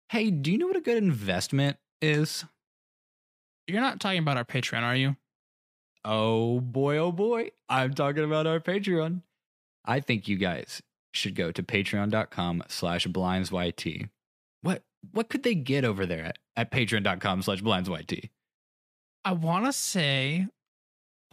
Hey, 0.09 0.31
do 0.31 0.51
you 0.51 0.57
know 0.57 0.67
what 0.67 0.75
a 0.75 0.81
good 0.81 0.97
investment 0.97 1.77
is? 2.01 2.45
You're 3.67 3.81
not 3.81 3.99
talking 3.99 4.19
about 4.19 4.37
our 4.37 4.45
Patreon, 4.45 4.83
are 4.83 4.95
you? 4.95 5.15
Oh 6.03 6.59
boy, 6.59 6.97
oh 6.97 7.11
boy. 7.11 7.49
I'm 7.67 7.93
talking 7.93 8.23
about 8.23 8.45
our 8.45 8.59
Patreon. 8.59 9.23
I 9.83 9.99
think 9.99 10.27
you 10.27 10.37
guys 10.37 10.81
should 11.13 11.35
go 11.35 11.51
to 11.51 11.63
patreon.com 11.63 12.63
slash 12.67 13.07
blindsyt. 13.07 14.09
What 14.65 14.83
what 15.11 15.29
could 15.29 15.43
they 15.43 15.53
get 15.53 15.85
over 15.85 16.07
there 16.07 16.25
at, 16.25 16.37
at 16.55 16.71
patreon.com 16.71 17.43
slash 17.43 17.61
blindsyt? 17.61 18.29
I 19.23 19.31
wanna 19.33 19.71
say 19.71 20.47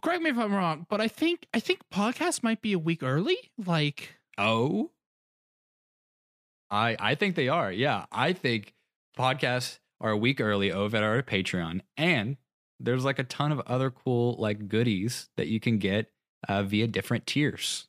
correct 0.03 0.23
me 0.23 0.29
if 0.31 0.37
I'm 0.39 0.53
wrong, 0.53 0.87
but 0.91 1.01
I 1.01 1.09
think 1.09 1.47
I 1.55 1.61
think 1.61 1.81
podcast 1.93 2.43
might 2.43 2.61
be 2.61 2.75
a 2.75 2.79
week 2.79 3.03
early. 3.03 3.39
Like 3.65 4.17
Oh. 4.37 4.91
I 6.71 6.97
I 7.01 7.15
think 7.15 7.35
they 7.35 7.49
are. 7.49 7.73
Yeah. 7.73 8.05
I 8.13 8.35
think 8.35 8.75
podcasts 9.19 9.79
are 10.01 10.11
a 10.11 10.17
week 10.17 10.39
early 10.41 10.71
over 10.71 10.97
at 10.97 11.03
our 11.03 11.23
Patreon. 11.23 11.81
And 11.97 12.37
there's 12.81 13.05
like 13.05 13.19
a 13.19 13.25
ton 13.25 13.51
of 13.53 13.61
other 13.61 13.91
cool 13.91 14.37
like 14.39 14.69
goodies 14.69 15.31
that 15.39 15.47
you 15.49 15.59
can 15.61 15.79
get 15.79 16.11
uh, 16.49 16.65
via 16.65 16.87
different 16.87 17.27
tiers. 17.27 17.89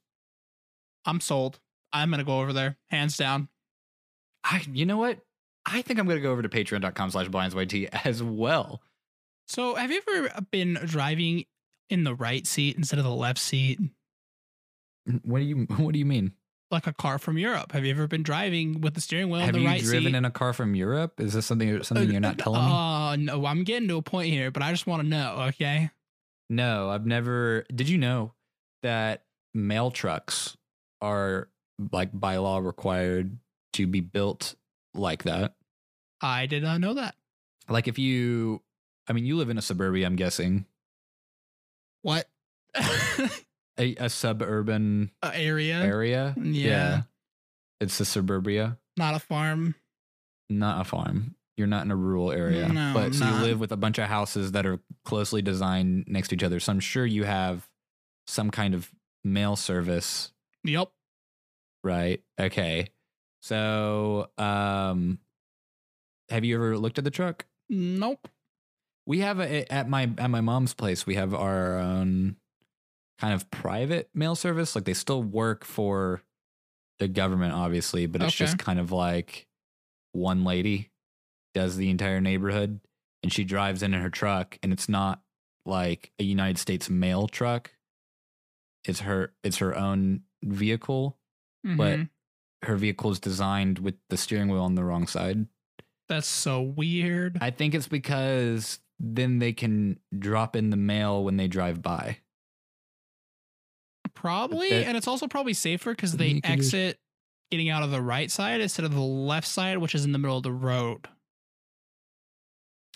I'm 1.05 1.19
sold. 1.19 1.59
I'm 1.91 2.11
gonna 2.11 2.23
go 2.23 2.39
over 2.39 2.53
there, 2.53 2.77
hands 2.91 3.17
down. 3.17 3.49
I 4.43 4.63
you 4.71 4.85
know 4.85 4.97
what? 4.97 5.19
I 5.65 5.81
think 5.81 5.99
I'm 5.99 6.07
gonna 6.07 6.19
go 6.19 6.31
over 6.31 6.41
to 6.41 6.49
patreon.com 6.49 7.11
slash 7.11 7.27
blindsyt 7.29 7.89
as 8.05 8.21
well. 8.21 8.81
So 9.47 9.75
have 9.75 9.91
you 9.91 10.01
ever 10.07 10.41
been 10.51 10.79
driving 10.85 11.45
in 11.89 12.03
the 12.03 12.15
right 12.15 12.45
seat 12.45 12.75
instead 12.77 12.99
of 12.99 13.05
the 13.05 13.13
left 13.13 13.39
seat? 13.39 13.79
What 15.23 15.39
do 15.39 15.45
you 15.45 15.55
what 15.77 15.93
do 15.93 15.99
you 15.99 16.05
mean? 16.05 16.33
Like 16.71 16.87
a 16.87 16.93
car 16.93 17.19
from 17.19 17.37
Europe. 17.37 17.71
Have 17.73 17.85
you 17.85 17.91
ever 17.91 18.07
been 18.07 18.23
driving 18.23 18.81
with 18.81 18.95
the 18.95 19.01
steering 19.01 19.29
wheel 19.29 19.41
Have 19.41 19.55
you 19.55 19.67
right 19.67 19.81
driven 19.81 20.13
seat? 20.13 20.15
in 20.15 20.25
a 20.25 20.31
car 20.31 20.53
from 20.53 20.75
Europe? 20.75 21.19
Is 21.19 21.33
this 21.33 21.45
something 21.45 21.79
uh, 21.79 21.83
something 21.83 22.09
you're 22.09 22.19
not 22.19 22.39
telling 22.39 22.61
me? 22.61 22.71
Oh 22.71 23.15
no, 23.19 23.45
I'm 23.45 23.63
getting 23.63 23.87
to 23.89 23.97
a 23.97 24.01
point 24.01 24.29
here, 24.31 24.49
but 24.49 24.63
I 24.63 24.71
just 24.71 24.87
want 24.87 25.03
to 25.03 25.07
know, 25.07 25.35
okay? 25.49 25.91
No, 26.49 26.89
I've 26.89 27.05
never. 27.05 27.65
Did 27.73 27.89
you 27.89 27.97
know 27.97 28.33
that 28.81 29.23
mail 29.53 29.91
trucks 29.91 30.57
are 31.01 31.49
like 31.91 32.09
by 32.11 32.37
law 32.37 32.57
required 32.57 33.37
to 33.73 33.85
be 33.87 33.99
built 34.01 34.55
like 34.93 35.23
that? 35.23 35.55
I 36.21 36.45
did 36.45 36.63
not 36.63 36.79
know 36.81 36.93
that. 36.95 37.15
Like 37.69 37.87
if 37.87 37.97
you, 37.99 38.61
I 39.07 39.13
mean, 39.13 39.25
you 39.25 39.35
live 39.37 39.49
in 39.49 39.57
a 39.57 39.61
suburbia, 39.61 40.05
I'm 40.05 40.15
guessing, 40.15 40.65
What? 42.01 42.29
a, 42.75 43.95
a 43.95 44.09
suburban 44.09 45.11
Uh, 45.21 45.31
area? 45.33 45.75
area. 45.81 46.35
Yeah. 46.41 47.03
it's 47.79 47.99
a 47.99 48.05
suburbia, 48.05 48.77
Not 48.97 49.15
a 49.15 49.19
farm. 49.19 49.75
not 50.49 50.81
a 50.81 50.83
farm. 50.83 51.35
You're 51.55 51.67
not 51.67 51.85
in 51.85 51.91
a 51.91 51.95
rural 51.95 52.31
area, 52.31 52.67
No, 52.67 52.91
but 52.95 53.13
so 53.13 53.25
you 53.25 53.31
live 53.43 53.59
with 53.59 53.71
a 53.71 53.77
bunch 53.77 53.99
of 53.99 54.05
houses 54.05 54.53
that 54.53 54.65
are 54.65 54.79
closely 55.05 55.41
designed 55.43 56.05
next 56.07 56.29
to 56.29 56.35
each 56.35 56.43
other. 56.43 56.59
So 56.59 56.71
I'm 56.71 56.79
sure 56.79 57.05
you 57.05 57.25
have 57.25 57.69
some 58.25 58.49
kind 58.49 58.73
of 58.73 58.89
mail 59.23 59.55
service 59.55 60.31
Yep. 60.63 60.89
Right. 61.83 62.23
Okay. 62.39 62.87
So, 63.43 64.29
um, 64.37 65.19
have 66.29 66.45
you 66.45 66.55
ever 66.55 66.77
looked 66.77 66.97
at 66.97 67.03
the 67.03 67.11
truck? 67.11 67.45
Nope. 67.69 68.29
We 69.05 69.19
have 69.19 69.39
a, 69.41 69.71
at 69.71 69.89
my 69.89 70.03
at 70.17 70.29
my 70.29 70.39
mom's 70.39 70.73
place. 70.73 71.05
We 71.05 71.15
have 71.15 71.33
our 71.33 71.77
own 71.77 72.37
kind 73.19 73.33
of 73.33 73.51
private 73.51 74.09
mail 74.13 74.35
service. 74.35 74.75
Like 74.75 74.85
they 74.85 74.93
still 74.93 75.21
work 75.21 75.65
for 75.65 76.21
the 76.99 77.07
government, 77.09 77.53
obviously, 77.53 78.05
but 78.07 78.21
it's 78.21 78.33
Okay. 78.33 78.45
just 78.45 78.57
kind 78.57 78.79
of 78.79 78.91
like 78.91 79.47
one 80.13 80.43
lady 80.45 80.91
does 81.53 81.77
the 81.77 81.89
entire 81.89 82.21
neighborhood, 82.21 82.79
and 83.23 83.33
she 83.33 83.43
drives 83.43 83.83
in 83.83 83.93
in 83.93 84.01
her 84.01 84.09
truck, 84.09 84.57
and 84.63 84.71
it's 84.73 84.89
not 84.89 85.21
like 85.65 86.11
a 86.19 86.23
United 86.23 86.57
States 86.59 86.89
mail 86.89 87.27
truck. 87.27 87.73
It's 88.85 89.01
her. 89.01 89.33
It's 89.43 89.57
her 89.57 89.75
own 89.75 90.23
vehicle 90.43 91.17
but 91.63 92.01
Mhm. 92.01 92.09
Her 92.63 92.75
vehicle 92.75 93.11
is 93.11 93.19
designed 93.19 93.79
with 93.79 93.95
the 94.09 94.17
steering 94.17 94.49
wheel 94.49 94.61
on 94.63 94.75
the 94.75 94.83
wrong 94.83 95.07
side. 95.07 95.47
that's 96.09 96.27
so 96.27 96.61
weird. 96.61 97.37
I 97.41 97.49
think 97.51 97.73
it's 97.73 97.87
because 97.87 98.79
then 98.99 99.39
they 99.39 99.53
can 99.53 99.99
drop 100.17 100.55
in 100.55 100.69
the 100.69 100.77
mail 100.77 101.23
when 101.23 101.37
they 101.37 101.47
drive 101.47 101.81
by. 101.81 102.17
probably, 104.13 104.69
that- 104.69 104.87
and 104.87 104.95
it's 104.97 105.07
also 105.07 105.27
probably 105.27 105.53
safer 105.53 105.91
because 105.91 106.13
they 106.17 106.39
exit 106.43 106.99
getting 107.51 107.69
out 107.69 107.83
of 107.83 107.91
the 107.91 108.01
right 108.01 108.31
side 108.31 108.61
instead 108.61 108.85
of 108.85 108.93
the 108.93 108.99
left 109.01 109.47
side, 109.47 109.77
which 109.79 109.95
is 109.95 110.05
in 110.05 110.11
the 110.11 110.17
middle 110.19 110.37
of 110.37 110.43
the 110.43 110.51
road. 110.51 111.07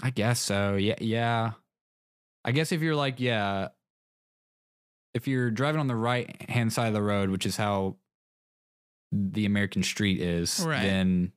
I 0.02 0.10
guess 0.12 0.40
so. 0.40 0.76
Yeah, 0.76 0.96
yeah. 1.02 1.52
I 2.46 2.52
guess 2.52 2.72
if 2.72 2.82
you're 2.82 2.96
like, 2.96 3.20
yeah, 3.20 3.70
if 5.14 5.28
you're 5.28 5.50
driving 5.52 5.80
on 5.82 5.88
the 5.88 5.96
right 5.96 6.50
hand 6.50 6.72
side 6.72 6.88
of 6.88 6.94
the 6.94 7.02
road, 7.02 7.30
which 7.30 7.46
is 7.46 7.58
how 7.58 7.98
the 9.12 9.46
American 9.46 9.84
street 9.84 10.20
is, 10.22 10.60
Right. 10.66 10.82
then 10.84 11.32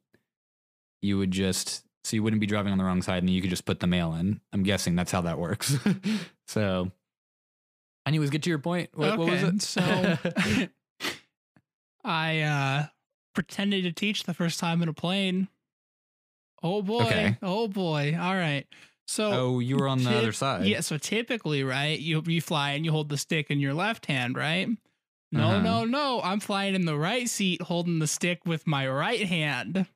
you 1.02 1.18
would 1.18 1.30
just 1.30 1.84
so 2.04 2.16
you 2.16 2.22
wouldn't 2.22 2.40
be 2.40 2.46
driving 2.46 2.72
on 2.72 2.78
the 2.78 2.84
wrong 2.84 3.02
side 3.02 3.22
and 3.22 3.28
you 3.30 3.40
could 3.42 3.50
just 3.50 3.64
put 3.66 3.80
the 3.80 3.86
mail 3.86 4.14
in. 4.14 4.40
I'm 4.52 4.62
guessing 4.62 4.96
that's 4.96 5.12
how 5.12 5.20
that 5.22 5.38
works. 5.38 5.76
so 6.48 6.90
anyways, 8.06 8.30
get 8.30 8.42
to 8.44 8.50
your 8.50 8.58
point. 8.58 8.90
What, 8.94 9.18
what 9.18 9.28
was 9.30 9.42
it? 9.42 9.62
so- 9.62 10.18
I 12.04 12.40
uh 12.40 12.86
pretended 13.34 13.84
to 13.84 13.92
teach 13.92 14.24
the 14.24 14.34
first 14.34 14.58
time 14.58 14.82
in 14.82 14.88
a 14.88 14.92
plane. 14.92 15.48
Oh 16.62 16.82
boy. 16.82 17.02
Okay. 17.04 17.36
Oh 17.42 17.68
boy. 17.68 18.16
All 18.20 18.34
right. 18.34 18.66
So 19.06 19.30
oh, 19.32 19.58
you 19.58 19.76
were 19.76 19.88
on 19.88 19.98
the 19.98 20.10
Tip- 20.10 20.18
other 20.18 20.32
side. 20.32 20.66
Yeah, 20.66 20.80
so 20.80 20.96
typically, 20.96 21.64
right, 21.64 21.98
you 21.98 22.22
you 22.26 22.40
fly 22.40 22.72
and 22.72 22.84
you 22.84 22.92
hold 22.92 23.08
the 23.08 23.16
stick 23.18 23.50
in 23.50 23.58
your 23.60 23.74
left 23.74 24.06
hand, 24.06 24.36
right? 24.36 24.68
No, 25.32 25.48
Uh-huh. 25.50 25.60
no, 25.62 25.84
no. 25.84 26.20
I'm 26.22 26.40
flying 26.40 26.74
in 26.74 26.86
the 26.86 26.96
right 26.98 27.28
seat 27.28 27.62
holding 27.62 27.98
the 28.00 28.06
stick 28.06 28.40
with 28.46 28.66
my 28.66 28.88
right 28.88 29.26
hand. 29.26 29.86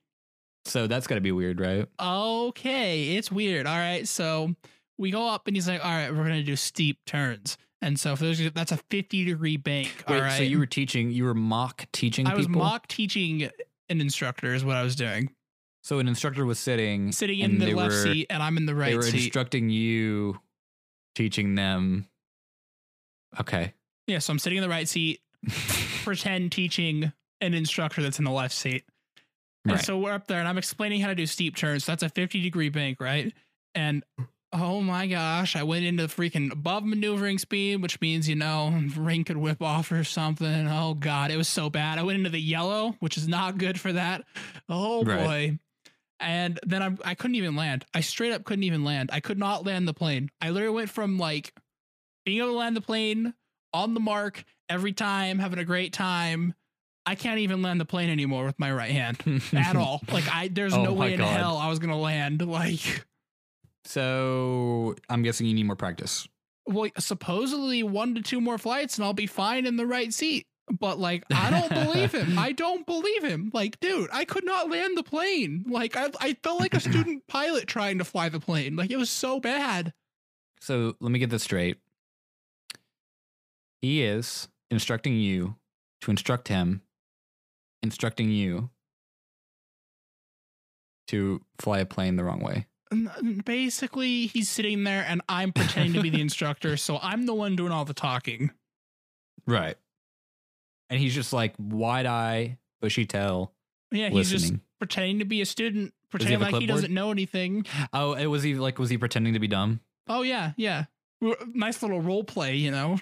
So 0.67 0.87
that's 0.87 1.07
got 1.07 1.17
to 1.17 1.21
be 1.21 1.33
weird, 1.33 1.61
right? 1.61 1.87
Okay, 2.01 3.17
it's 3.17 3.31
weird. 3.31 3.67
All 3.67 3.77
right, 3.77 4.07
so 4.09 4.55
we 4.97 5.11
go 5.11 5.29
up 5.29 5.47
and 5.47 5.57
he's 5.57 5.69
like, 5.69 5.85
"All 5.85 5.91
right, 5.91 6.11
we're 6.11 6.23
gonna 6.23 6.43
do 6.43 6.57
steep 6.57 7.05
turns." 7.05 7.59
And 7.83 8.01
so 8.01 8.13
if 8.15 8.19
there's 8.21 8.51
that's 8.53 8.73
a 8.73 8.79
50 8.91 9.25
degree 9.27 9.59
bank. 9.59 10.05
Wait, 10.09 10.17
all 10.17 10.23
right. 10.23 10.37
so 10.39 10.43
you 10.43 10.59
were 10.59 10.65
teaching, 10.67 11.11
you 11.11 11.25
were 11.25 11.35
mock 11.35 11.85
teaching 11.93 12.27
I 12.27 12.35
was 12.35 12.49
mock 12.49 12.87
teaching 12.89 13.51
an 13.91 14.01
instructor 14.01 14.55
is 14.55 14.65
what 14.65 14.77
I 14.77 14.83
was 14.83 14.97
doing. 14.97 15.31
So 15.83 15.99
an 15.99 16.09
instructor 16.09 16.47
was 16.47 16.59
sitting 16.59 17.13
sitting 17.13 17.41
in 17.41 17.59
the 17.59 17.75
left 17.75 17.91
were, 17.93 18.03
seat, 18.03 18.29
and 18.31 18.43
I'm 18.43 18.57
in 18.57 18.65
the 18.65 18.73
They 18.73 18.79
right 18.81 18.97
were 18.97 19.03
seat. 19.03 19.25
instructing 19.25 19.69
you, 19.69 20.41
teaching 21.15 21.57
them. 21.57 22.09
Okay. 23.39 23.75
yeah, 24.07 24.19
so 24.21 24.33
I'm 24.33 24.39
sitting 24.39 24.57
in 24.57 24.63
the 24.63 24.69
right 24.71 24.89
seat, 24.89 25.21
pretend 26.05 26.53
teaching 26.53 27.13
an 27.41 27.55
instructor 27.55 28.03
that's 28.03 28.19
in 28.19 28.25
the 28.25 28.31
left 28.31 28.55
seat. 28.55 28.85
And 29.67 29.75
Right. 29.75 29.85
so 29.85 29.99
we're 29.99 30.13
up 30.13 30.27
there, 30.27 30.39
and 30.39 30.47
I'm 30.49 30.59
explaining 30.59 31.01
how 31.01 31.09
to 31.09 31.15
do 31.15 31.27
steep 31.27 31.57
turns. 31.57 31.85
So 31.85 31.93
That's 31.93 32.03
a 32.03 32.09
50 32.09 32.43
degree 32.43 32.69
bank, 32.69 33.01
right? 33.01 33.33
And 33.75 34.05
oh 34.53 34.81
my 34.83 35.07
gosh, 35.07 35.57
I 35.57 35.63
went 35.63 35.85
into 35.85 36.07
the 36.07 36.13
freaking 36.13 36.53
above 36.53 36.85
maneuvering 36.85 37.39
speed, 37.39 37.81
which 37.83 38.01
means 38.01 38.29
you 38.29 38.37
know 38.37 38.73
ring 38.97 39.25
could 39.25 39.37
whip 39.39 39.63
off 39.63 39.91
or 39.91 40.05
something. 40.05 40.69
Oh 40.69 40.95
god, 40.95 41.31
it 41.31 41.37
was 41.37 41.49
so 41.49 41.71
bad. 41.71 41.99
I 41.99 42.03
went 42.03 42.19
into 42.19 42.31
the 42.31 42.41
yellow, 42.41 42.95
which 43.01 43.17
is 43.17 43.27
not 43.27 43.59
good 43.59 43.81
for 43.81 43.93
that. 43.93 44.25
Oh 44.69 45.05
Right. 45.05 45.17
boy. 45.25 45.59
And 46.21 46.61
then 46.65 46.83
I 46.83 47.11
I 47.11 47.15
couldn't 47.15 47.35
even 47.37 47.57
land. 47.57 47.85
I 47.95 48.01
straight 48.01 48.33
up 48.33 48.45
couldn't 48.45 48.65
even 48.65 48.85
land. 48.85 49.11
I 49.13 49.21
could 49.21 49.39
not 49.39 49.65
land 49.65 49.89
the 49.89 49.95
plane. 49.95 50.31
I 50.41 50.51
literally 50.51 50.75
went 50.75 50.91
from 50.91 51.19
like 51.19 51.53
being 52.25 52.39
able 52.39 52.49
to 52.53 52.59
land 52.59 52.77
the 52.77 52.81
plane 52.81 53.35
on 53.73 53.95
the 53.95 54.01
mark 54.01 54.45
every 54.69 54.93
time, 54.93 55.39
having 55.39 55.59
a 55.59 55.65
great 55.65 55.93
time. 55.93 56.55
I 57.07 57.15
can't 57.17 57.41
even 57.41 57.61
land 57.61 57.79
the 57.81 57.85
plane 57.85 58.09
anymore 58.09 58.47
with 58.47 58.59
my 58.59 58.73
right 58.73 58.91
hand 58.91 59.19
at 59.53 59.77
all. 59.77 60.01
Like 60.11 60.25
I, 60.33 60.49
there's 60.49 60.73
Oh 60.73 60.83
no 60.85 60.93
way 60.95 61.13
in 61.13 61.19
God. 61.19 61.37
hell 61.37 61.57
I 61.59 61.69
was 61.69 61.79
gonna 61.79 61.99
land. 61.99 62.41
Like, 62.47 63.05
So 63.85 64.95
I'm 65.11 65.23
guessing 65.23 65.47
you 65.47 65.53
need 65.55 65.67
more 65.67 65.77
practice. 65.77 66.27
well, 66.67 66.89
supposedly 66.99 67.83
one 67.83 68.15
to 68.15 68.23
two 68.23 68.41
more 68.41 68.57
flights 68.57 68.97
and 68.97 69.05
I'll 69.05 69.13
be 69.13 69.27
fine 69.27 69.67
in 69.67 69.77
the 69.77 69.87
right 69.87 70.13
seat. 70.15 70.47
But 70.81 70.99
like, 70.99 71.25
I 71.31 71.51
don't 71.51 71.69
believe 71.69 72.13
him. 72.15 72.39
I 72.39 72.53
don't 72.53 72.87
believe 72.87 73.23
him. 73.23 73.51
Like, 73.53 73.79
dude, 73.81 74.09
I 74.11 74.25
could 74.25 74.47
not 74.47 74.71
land 74.71 74.97
the 74.97 75.03
plane. 75.03 75.67
Like, 75.69 75.95
I, 75.99 76.09
I 76.21 76.37
felt 76.43 76.59
like 76.59 76.73
a 76.73 76.81
student 76.81 77.27
pilot 77.29 77.67
trying 77.67 77.99
to 77.99 78.05
fly 78.05 78.31
the 78.31 78.41
plane. 78.41 78.75
Like, 78.77 78.91
it 78.91 78.97
was 78.97 79.11
so 79.11 79.41
bad. 79.41 79.93
So 80.63 80.95
let 81.01 81.13
me 81.13 81.19
get 81.19 81.29
this 81.29 81.43
straight. 81.43 81.77
He 83.83 84.03
is 84.03 84.49
instructing 84.75 85.17
you 85.17 85.57
to 86.03 86.11
instruct 86.11 86.49
him, 86.49 86.83
instructing 87.83 88.31
you 88.31 88.71
to 91.09 91.41
fly 91.59 91.79
a 91.79 91.87
plane 91.87 92.17
the 92.17 92.25
wrong 92.25 92.41
way. 92.41 92.67
Basically, 93.45 94.27
he's 94.27 94.49
sitting 94.49 94.85
there 94.85 95.05
and 95.07 95.21
I'm 95.29 95.53
pretending 95.53 95.95
to 95.95 96.03
be 96.03 96.11
the 96.11 96.21
instructor. 96.29 96.77
So 96.77 96.99
I'm 97.03 97.27
the 97.27 97.35
one 97.35 97.57
doing 97.57 97.73
all 97.73 97.85
the 97.85 97.95
talking. 97.95 98.51
Right. 99.47 99.77
And 100.91 101.01
he's 101.01 101.15
just 101.15 101.33
like 101.33 101.55
wide 101.59 102.07
eye, 102.07 102.59
bushy 102.81 103.07
tail, 103.07 103.53
Yeah, 103.91 104.11
he's 104.11 104.31
just 104.31 104.55
pretending 104.79 105.19
to 105.21 105.25
be 105.25 105.41
a 105.41 105.47
student, 105.47 105.93
pretending 106.11 106.41
a 106.41 106.51
like 106.51 106.55
he 106.57 106.67
doesn't 106.67 106.93
know 106.93 107.11
anything. 107.11 107.67
Oh, 107.93 108.13
it 108.13 108.27
was 108.27 108.43
he 108.43 108.55
like 108.55 108.79
was 108.79 108.91
he 108.91 108.99
pretending 108.99 109.33
to 109.33 109.41
be 109.41 109.49
dumb? 109.49 109.81
Oh 110.09 110.23
yeah, 110.23 110.53
yeah. 110.57 110.85
Nice 111.53 111.83
little 111.83 112.01
role 112.01 112.23
play, 112.23 112.57
you 112.57 112.71
know. 112.71 112.99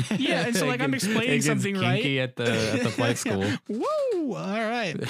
Yeah, 0.18 0.46
and 0.46 0.56
so, 0.56 0.66
like, 0.66 0.80
I'm 0.80 0.94
explaining 0.94 1.42
something, 1.42 1.76
right? 1.76 2.04
at 2.18 2.36
the 2.36 2.72
at 2.74 2.82
the 2.82 2.90
flight 2.90 3.18
school. 3.24 3.50
Woo! 3.68 4.34
All 4.34 4.34
right. 4.34 4.94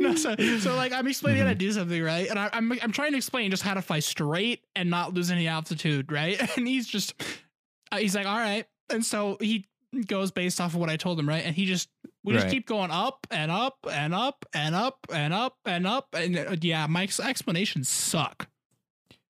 No, 0.00 0.14
so, 0.14 0.34
so 0.60 0.76
like 0.76 0.92
I'm 0.92 1.06
explaining 1.06 1.42
how 1.42 1.48
to 1.48 1.54
Mhm. 1.54 1.58
do 1.58 1.72
something, 1.72 2.02
right? 2.02 2.28
And 2.28 2.38
I, 2.38 2.50
I'm 2.52 2.72
I'm 2.82 2.92
trying 2.92 3.12
to 3.12 3.16
explain 3.16 3.50
just 3.50 3.62
how 3.62 3.74
to 3.74 3.82
fly 3.82 4.00
straight 4.00 4.64
and 4.74 4.90
not 4.90 5.14
lose 5.14 5.30
any 5.30 5.48
altitude, 5.48 6.10
right? 6.12 6.40
And 6.56 6.66
he's 6.66 6.86
just 6.86 7.14
uh, 7.92 7.96
he's 7.98 8.14
like, 8.14 8.26
all 8.26 8.36
right. 8.36 8.66
And 8.90 9.04
so 9.04 9.36
he 9.40 9.66
goes 10.06 10.30
based 10.30 10.60
off 10.60 10.74
of 10.74 10.80
what 10.80 10.90
I 10.90 10.96
told 10.96 11.18
him, 11.18 11.28
right? 11.28 11.44
And 11.44 11.54
he 11.54 11.64
just 11.66 11.88
we 12.24 12.32
just 12.34 12.44
Right. 12.46 12.52
keep 12.52 12.66
going 12.66 12.90
up 12.90 13.26
and 13.30 13.50
up 13.50 13.78
and 13.90 14.12
up 14.14 14.44
and 14.54 14.74
up 14.74 15.06
and 15.12 15.32
up 15.34 15.56
and 15.64 15.86
up 15.86 16.08
and 16.14 16.36
uh, 16.38 16.56
yeah, 16.60 16.86
Mike's 16.86 17.20
explanations 17.20 17.88
suck. 17.88 18.48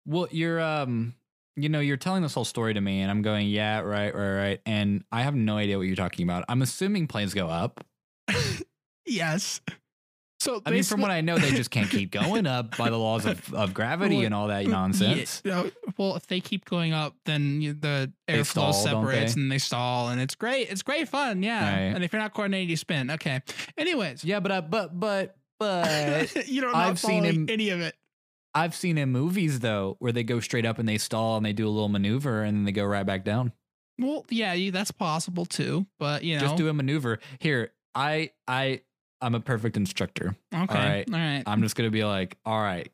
Well, 0.05 0.29
you're 0.31 0.61
um 0.61 1.15
you 1.57 1.69
know, 1.69 1.81
you're 1.81 1.97
telling 1.97 2.23
this 2.23 2.35
whole 2.35 2.45
story 2.45 2.75
to 2.75 2.81
me 2.81 3.01
and 3.01 3.11
I'm 3.11 3.23
going, 3.23 3.49
yeah, 3.49 3.81
right, 3.81 4.15
right, 4.15 4.35
right. 4.37 4.61
And 4.67 5.05
I 5.11 5.23
have 5.23 5.35
no 5.35 5.57
idea 5.57 5.79
what 5.79 5.87
you're 5.87 5.97
talking 5.97 6.25
about. 6.29 6.45
I'm 6.49 6.63
assuming 6.63 7.07
planes 7.07 7.35
go 7.35 7.49
up. 7.49 7.85
Yes. 9.07 9.61
So 10.39 10.61
I 10.67 10.71
mean, 10.71 10.83
from 10.83 11.01
what 11.01 11.11
I 11.11 11.23
know, 11.23 11.39
they 11.39 11.51
just 11.51 11.71
can't 11.71 11.89
keep 11.89 12.11
going 12.11 12.47
up 12.47 12.77
by 12.77 12.91
the 12.91 12.99
laws 12.99 13.25
of, 13.25 13.55
of 13.55 13.73
gravity 13.73 14.17
Well, 14.17 14.27
and 14.27 14.35
all 14.35 14.49
that 14.49 14.67
nonsense. 14.67 15.41
Yeah, 15.45 15.71
well, 15.97 16.15
if 16.17 16.27
they 16.27 16.41
keep 16.41 16.67
going 16.67 16.93
up, 16.93 17.15
then 17.25 17.63
you, 17.63 17.73
the 17.73 18.13
airflow 18.29 18.75
separates 18.75 19.35
they? 19.35 19.41
and 19.41 19.51
they 19.51 19.59
stall, 19.59 20.09
and 20.09 20.21
it's 20.21 20.35
great. 20.35 20.69
It's 20.71 20.83
great 20.83 21.09
fun, 21.09 21.43
yeah. 21.43 21.73
Right. 21.73 21.95
And 21.95 22.05
if 22.05 22.13
you're 22.13 22.21
not 22.21 22.35
coordinated, 22.35 22.69
you 22.69 22.77
spin. 22.77 23.11
Okay. 23.13 23.41
Anyways, 23.79 24.25
Yeah, 24.25 24.41
but 24.41 24.53
uh, 24.53 24.61
but 24.61 24.99
but 24.99 25.37
but 25.59 26.47
you 26.49 26.61
don't. 26.61 26.75
I've 26.75 26.99
seen 26.99 27.25
him- 27.25 27.47
any 27.49 27.71
of 27.71 27.81
it. 27.81 27.95
I've 28.57 28.75
seen 28.75 28.99
in 28.99 29.11
movies 29.11 29.61
though 29.61 29.97
where 29.99 30.13
they 30.13 30.23
go 30.25 30.41
straight 30.41 30.65
up 30.67 30.79
and 30.79 30.89
they 30.89 30.99
stall 30.99 31.37
and 31.37 31.45
they 31.47 31.53
do 31.53 31.69
a 31.69 31.71
little 31.71 31.89
maneuver 31.89 32.43
and 32.43 32.57
then 32.57 32.65
they 32.65 32.73
go 32.73 32.85
right 32.85 33.05
back 33.07 33.25
down. 33.25 33.53
Well, 33.99 34.25
yeah, 34.31 34.71
that's 34.71 34.91
possible 34.91 35.47
too. 35.47 35.87
But 35.99 36.25
you 36.25 36.35
know, 36.37 36.41
Just 36.41 36.57
do 36.57 36.69
a 36.69 36.73
maneuver. 36.73 37.19
Here, 37.39 37.73
I 37.95 38.31
I 38.49 38.81
I'm 39.21 39.35
a 39.35 39.41
perfect 39.41 39.77
instructor. 39.77 40.37
okay, 40.55 40.61
all 40.61 40.67
right. 40.67 41.09
right. 41.11 41.43
I'm 41.47 41.63
just 41.63 41.77
gonna 41.77 41.91
be 41.91 42.05
like, 42.05 42.37
all 42.45 42.61
right, 42.61 42.91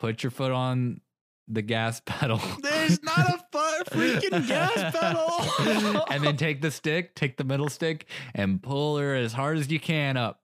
put 0.00 0.22
your 0.22 0.30
foot 0.30 0.52
on 0.52 1.00
the 1.48 1.62
gas 1.62 2.02
pedal. 2.06 2.40
There's 2.62 3.02
not 3.02 3.18
a 3.18 3.38
fu- 3.52 3.98
freaking 3.98 4.46
gas 4.48 4.94
pedal. 4.94 6.04
and 6.10 6.22
then 6.24 6.36
take 6.36 6.60
the 6.60 6.70
stick, 6.70 7.14
take 7.14 7.36
the 7.36 7.44
middle 7.44 7.68
stick, 7.68 8.06
and 8.34 8.62
pull 8.62 8.98
her 8.98 9.14
as 9.14 9.32
hard 9.32 9.58
as 9.58 9.70
you 9.70 9.80
can 9.80 10.16
up. 10.16 10.40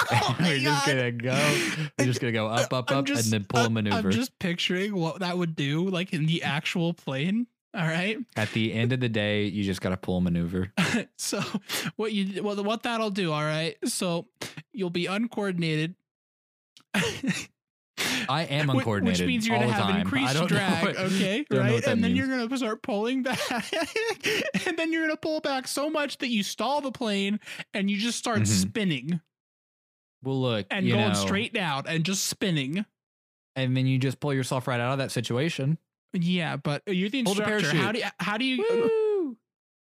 Oh 0.10 0.36
we're 0.40 0.58
just 0.58 0.86
God. 0.86 0.96
gonna 0.96 1.12
go. 1.12 1.56
We're 1.98 2.04
just 2.06 2.20
gonna 2.20 2.32
go 2.32 2.46
up, 2.48 2.72
up, 2.72 2.90
I'm 2.90 2.98
up, 2.98 3.04
just- 3.06 3.24
and 3.24 3.32
then 3.32 3.44
pull 3.48 3.64
a 3.66 3.70
maneuver. 3.70 3.96
I'm 3.96 4.10
just 4.10 4.38
picturing 4.38 4.94
what 4.94 5.20
that 5.20 5.36
would 5.36 5.56
do, 5.56 5.88
like 5.88 6.12
in 6.12 6.26
the 6.26 6.42
actual 6.44 6.94
plane. 6.94 7.46
All 7.74 7.86
right. 7.86 8.16
At 8.36 8.50
the 8.52 8.72
end 8.72 8.92
of 8.92 9.00
the 9.00 9.08
day, 9.10 9.44
you 9.44 9.62
just 9.64 9.80
gotta 9.82 9.96
pull 9.98 10.18
a 10.18 10.20
maneuver. 10.20 10.72
so 11.16 11.40
what 11.96 12.12
you 12.12 12.42
well 12.42 12.62
what 12.64 12.82
that'll 12.84 13.10
do 13.10 13.32
all 13.32 13.42
right 13.44 13.76
so 13.84 14.26
you'll 14.72 14.88
be 14.90 15.06
uncoordinated 15.06 15.94
I 16.94 18.44
am 18.44 18.70
uncoordinated. 18.70 19.20
which 19.20 19.26
means 19.26 19.46
you're 19.46 19.56
all 19.56 19.62
gonna 19.62 19.72
have 19.74 19.96
increased 20.00 20.46
drag 20.46 20.84
what- 20.84 20.96
okay 20.96 21.44
right 21.50 21.84
and 21.86 22.02
then 22.02 22.12
means. 22.14 22.16
you're 22.18 22.28
gonna 22.28 22.56
start 22.56 22.82
pulling 22.82 23.22
back 23.22 23.38
and 24.66 24.76
then 24.78 24.92
you're 24.92 25.02
gonna 25.02 25.16
pull 25.16 25.40
back 25.40 25.66
so 25.68 25.90
much 25.90 26.18
that 26.18 26.28
you 26.28 26.42
stall 26.42 26.80
the 26.80 26.92
plane 26.92 27.40
and 27.74 27.90
you 27.90 27.98
just 27.98 28.18
start 28.18 28.40
Mhm. 28.40 28.46
spinning 28.46 29.20
Well, 30.28 30.40
look, 30.40 30.66
and 30.70 30.86
going 30.88 31.08
know, 31.08 31.14
straight 31.14 31.52
down 31.52 31.84
and 31.88 32.04
just 32.04 32.26
spinning 32.26 32.84
and 33.56 33.76
then 33.76 33.86
you 33.86 33.98
just 33.98 34.20
pull 34.20 34.32
yourself 34.32 34.68
right 34.68 34.78
out 34.80 34.92
of 34.92 34.98
that 34.98 35.10
situation. 35.10 35.78
yeah 36.12 36.56
but 36.56 36.82
you're 36.86 37.08
the 37.08 37.20
instructor 37.20 37.74
how 37.76 37.92
do 37.92 37.98
you, 37.98 38.04
how 38.20 38.36
do 38.38 38.44
you 38.44 38.64
uh, 38.64 38.76
Woo! 38.76 39.36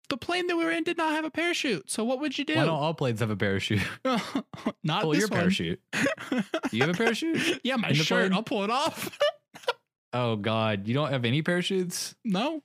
the 0.08 0.16
plane 0.16 0.46
that 0.46 0.56
we 0.56 0.64
were 0.64 0.70
in 0.70 0.84
did 0.84 0.96
not 0.96 1.12
have 1.12 1.24
a 1.24 1.30
parachute 1.30 1.90
so 1.90 2.04
what 2.04 2.20
would 2.20 2.38
you 2.38 2.44
do 2.44 2.54
Why 2.54 2.64
don't 2.64 2.70
all 2.70 2.94
planes 2.94 3.20
have 3.20 3.30
a 3.30 3.36
parachute? 3.36 3.82
not 4.84 5.02
pull 5.02 5.10
this 5.10 5.20
your 5.20 5.28
one. 5.28 5.40
parachute. 5.40 5.80
Do 6.30 6.42
you 6.70 6.82
have 6.82 6.90
a 6.94 6.98
parachute? 6.98 7.60
yeah 7.64 7.76
my 7.76 7.88
in 7.88 7.94
shirt 7.94 8.32
i'll 8.32 8.42
pull 8.42 8.62
it 8.64 8.70
off 8.70 9.18
Oh 10.12 10.36
God, 10.36 10.86
you 10.88 10.94
don't 10.94 11.10
have 11.10 11.24
any 11.24 11.42
parachutes? 11.42 12.14
no 12.24 12.62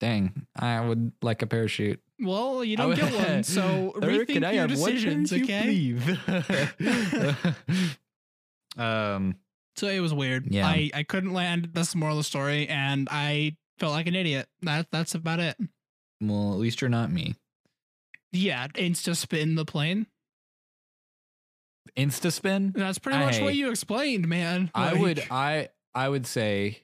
Dang, 0.00 0.46
I 0.56 0.80
would 0.80 1.12
like 1.22 1.42
a 1.42 1.46
parachute. 1.46 2.00
Well, 2.22 2.64
you 2.64 2.76
don't 2.76 2.94
get 2.94 3.12
one, 3.12 3.42
so 3.42 3.92
Sir, 4.00 4.08
rethink 4.08 4.26
can 4.28 4.44
I 4.44 4.52
your 4.52 4.60
have 4.62 4.70
decisions, 4.70 5.32
okay? 5.32 5.96
um, 8.76 9.36
So 9.76 9.88
it 9.88 10.00
was 10.00 10.14
weird. 10.14 10.46
Yeah. 10.46 10.66
I, 10.66 10.90
I 10.94 11.02
couldn't 11.02 11.32
land. 11.32 11.70
That's 11.72 11.92
the 11.92 11.98
moral 11.98 12.16
of 12.16 12.20
the 12.20 12.24
story, 12.24 12.68
and 12.68 13.08
I 13.10 13.56
felt 13.78 13.92
like 13.92 14.06
an 14.06 14.14
idiot. 14.14 14.46
That 14.62 14.86
that's 14.92 15.14
about 15.14 15.40
it. 15.40 15.56
well, 16.20 16.52
at 16.52 16.58
least 16.58 16.80
you're 16.80 16.90
not 16.90 17.10
me. 17.10 17.34
Yeah, 18.32 18.66
insta 18.68 19.16
spin 19.16 19.56
the 19.56 19.64
plane. 19.64 20.06
Insta 21.96 22.32
spin. 22.32 22.72
That's 22.74 22.98
pretty 22.98 23.18
much 23.18 23.40
what 23.40 23.54
you 23.54 23.70
explained, 23.70 24.26
man. 24.28 24.70
I 24.74 24.92
Like, 24.92 25.00
would, 25.00 25.24
I, 25.30 25.68
I 25.94 26.08
would 26.08 26.26
say 26.26 26.82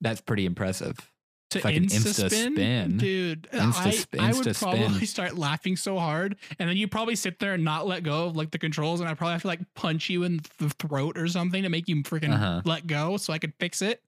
that's 0.00 0.20
pretty 0.20 0.44
impressive. 0.44 1.10
To 1.52 1.60
can 1.60 1.84
insta 1.86 2.08
insta 2.08 2.26
spin, 2.30 2.54
spin. 2.54 2.96
dude. 2.98 3.48
Insta 3.52 4.20
I, 4.20 4.28
I 4.28 4.32
would 4.32 4.56
probably 4.56 4.94
spin. 4.96 5.06
start 5.06 5.36
laughing 5.38 5.76
so 5.76 5.98
hard, 5.98 6.36
and 6.58 6.68
then 6.68 6.76
you 6.76 6.88
probably 6.88 7.16
sit 7.16 7.38
there 7.38 7.54
and 7.54 7.64
not 7.64 7.86
let 7.86 8.02
go 8.02 8.26
of 8.26 8.36
like 8.36 8.50
the 8.50 8.58
controls, 8.58 9.00
and 9.00 9.08
I 9.08 9.14
probably 9.14 9.32
have 9.32 9.42
to 9.42 9.48
like 9.48 9.60
punch 9.74 10.10
you 10.10 10.22
in 10.24 10.40
the 10.58 10.70
throat 10.70 11.16
or 11.18 11.26
something 11.28 11.62
to 11.62 11.68
make 11.68 11.88
you 11.88 11.96
freaking 12.02 12.32
Uh-huh. 12.34 12.62
let 12.64 12.86
go, 12.86 13.16
so 13.16 13.32
I 13.32 13.38
could 13.38 13.54
fix 13.58 13.82
it. 13.82 14.02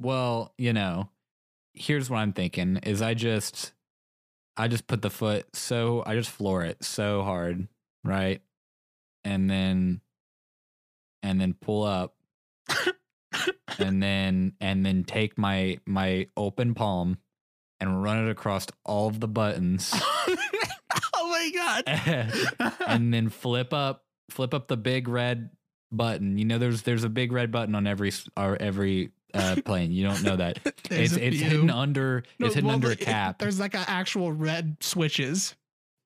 Well, 0.00 0.52
you 0.58 0.72
know, 0.72 1.08
here's 1.74 2.10
what 2.10 2.18
I'm 2.18 2.32
thinking: 2.32 2.78
is 2.78 3.00
I 3.02 3.14
just, 3.14 3.72
I 4.56 4.68
just 4.68 4.86
put 4.86 5.02
the 5.02 5.10
foot 5.10 5.54
so 5.54 6.02
I 6.04 6.14
just 6.14 6.30
floor 6.30 6.64
it 6.64 6.82
so 6.84 7.22
hard, 7.22 7.68
right, 8.04 8.40
and 9.24 9.48
then, 9.48 10.00
and 11.22 11.40
then 11.40 11.54
pull 11.54 11.84
up, 11.84 12.14
and 13.78 14.02
then 14.02 14.52
and 14.60 14.84
then 14.84 15.04
take 15.04 15.36
my 15.38 15.78
my 15.86 16.26
open 16.36 16.74
palm 16.74 17.18
and 17.80 18.02
run 18.02 18.26
it 18.26 18.30
across 18.30 18.66
all 18.84 19.08
of 19.08 19.18
the 19.20 19.28
buttons 19.28 19.92
oh 21.14 21.28
my 21.28 21.50
god. 21.54 22.72
and 22.86 23.12
then 23.12 23.28
flip 23.28 23.72
up 23.72 24.04
flip 24.30 24.54
up 24.54 24.68
the 24.68 24.76
big 24.76 25.08
red 25.08 25.50
button. 25.90 26.38
You 26.38 26.44
know, 26.44 26.58
there's 26.58 26.82
there's 26.82 27.04
a 27.04 27.08
big 27.08 27.32
red 27.32 27.50
button 27.50 27.74
on 27.74 27.86
every 27.86 28.12
or 28.36 28.56
every 28.60 29.10
uh, 29.34 29.56
plane. 29.64 29.92
You 29.92 30.04
don't 30.04 30.22
know 30.22 30.36
that. 30.36 30.58
It's 30.90 31.14
it's 31.16 31.38
few. 31.38 31.48
hidden 31.48 31.70
under 31.70 32.22
No, 32.38 32.46
it's 32.46 32.54
hidden 32.54 32.66
well, 32.68 32.74
under 32.74 32.88
a 32.88 32.90
like, 32.90 33.00
it- 33.02 33.04
cap. 33.06 33.38
There's 33.38 33.58
like 33.58 33.74
a 33.74 33.88
actual 33.88 34.30
red 34.30 34.76
switches. 34.80 35.54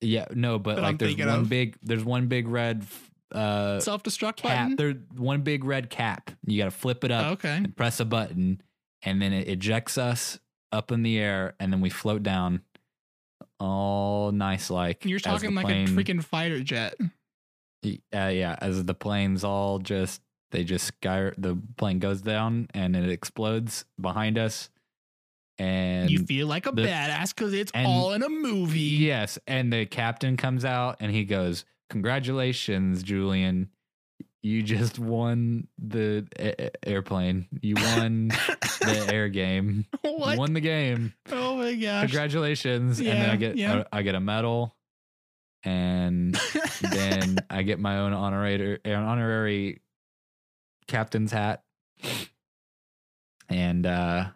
yeah, 0.01 0.27
no, 0.33 0.59
but 0.61 0.77
that 0.77 0.83
like 0.83 0.91
I'm 0.93 0.97
there's 0.99 1.17
one 1.17 1.29
of. 1.41 1.49
big 1.49 1.77
there's 1.83 2.05
one 2.05 2.27
big 2.29 2.47
red 2.47 2.87
uh 3.33 3.81
Self 3.81 4.03
destruct 4.03 4.43
button. 4.43 4.77
There's 4.77 4.97
one 5.17 5.43
big 5.43 5.65
red 5.65 5.91
cap. 5.91 6.31
You 6.47 6.59
got 6.59 6.67
to 6.67 6.71
flip 6.71 7.05
it 7.05 7.11
up 7.11 7.33
okay. 7.35 7.57
and 7.57 7.77
press 7.77 8.01
a 8.01 8.05
button, 8.05 8.63
and 9.03 9.21
then 9.21 9.33
it 9.33 9.49
ejects 9.49 9.99
us 9.99 10.39
up 10.73 10.93
in 10.93 11.03
the 11.03 11.19
air, 11.19 11.55
and 11.59 11.73
then 11.73 11.81
we 11.81 11.91
float 11.91 12.23
down, 12.23 12.63
all 13.59 14.33
nice 14.33 14.71
like. 14.71 15.05
You're 15.05 15.19
talking 15.19 15.55
like 15.55 15.67
plane- 15.67 15.89
a 15.89 15.91
freaking 15.91 16.23
fighter 16.23 16.61
jet. 16.61 16.95
Uh, 17.85 18.29
yeah, 18.29 18.57
as 18.61 18.85
the 18.85 18.95
planes 18.95 19.45
all 19.45 19.79
just 19.79 20.21
they 20.51 20.65
just 20.65 20.87
sky 20.87 21.31
the 21.39 21.57
plane 21.77 21.99
goes 21.99 22.21
down 22.21 22.67
and 22.75 22.97
it 22.97 23.09
explodes 23.11 23.85
behind 24.01 24.39
us, 24.39 24.71
and 25.59 26.11
you 26.11 26.25
feel 26.25 26.47
like 26.47 26.67
a 26.67 26.73
the- 26.73 26.83
badass 26.83 27.35
because 27.35 27.53
it's 27.53 27.73
and- 27.73 27.87
all 27.87 28.13
in 28.13 28.23
a 28.23 28.29
movie. 28.29 28.81
yes, 28.81 29.39
and 29.47 29.73
the 29.73 29.87
captain 29.87 30.37
comes 30.37 30.65
out 30.65 30.97
and 31.01 31.13
he 31.13 31.25
goes, 31.25 31.65
"Congratulations, 31.91 33.03
Julian." 33.03 33.71
You 34.43 34.63
just 34.63 35.01
won 35.01 35.67
the 35.77 36.25
a- 36.39 36.89
airplane. 36.89 37.49
You 37.63 37.75
won 37.75 38.29
the 38.29 39.09
air 39.13 39.29
game. 39.29 39.87
what? 40.03 40.35
You 40.35 40.39
won 40.39 40.53
the 40.53 40.61
game. 40.61 41.15
oh 41.33 41.57
my 41.57 41.75
gosh. 41.75 42.03
Congratulations! 42.03 43.01
and 43.01 43.09
then 43.09 43.31
I 43.31 43.37
get 43.37 43.57
yeah. 43.57 43.83
I, 43.93 43.99
I 43.99 44.03
get 44.03 44.15
a 44.15 44.21
medal, 44.21 44.77
and 45.65 46.39
then 46.81 47.39
I 47.51 47.63
get 47.63 47.81
my 47.81 47.99
own 47.99 48.13
honorary 48.13 48.79
honorary 48.85 49.81
captain's 50.87 51.33
hat, 51.33 51.65
and 53.49 53.85
uh, 53.85 54.27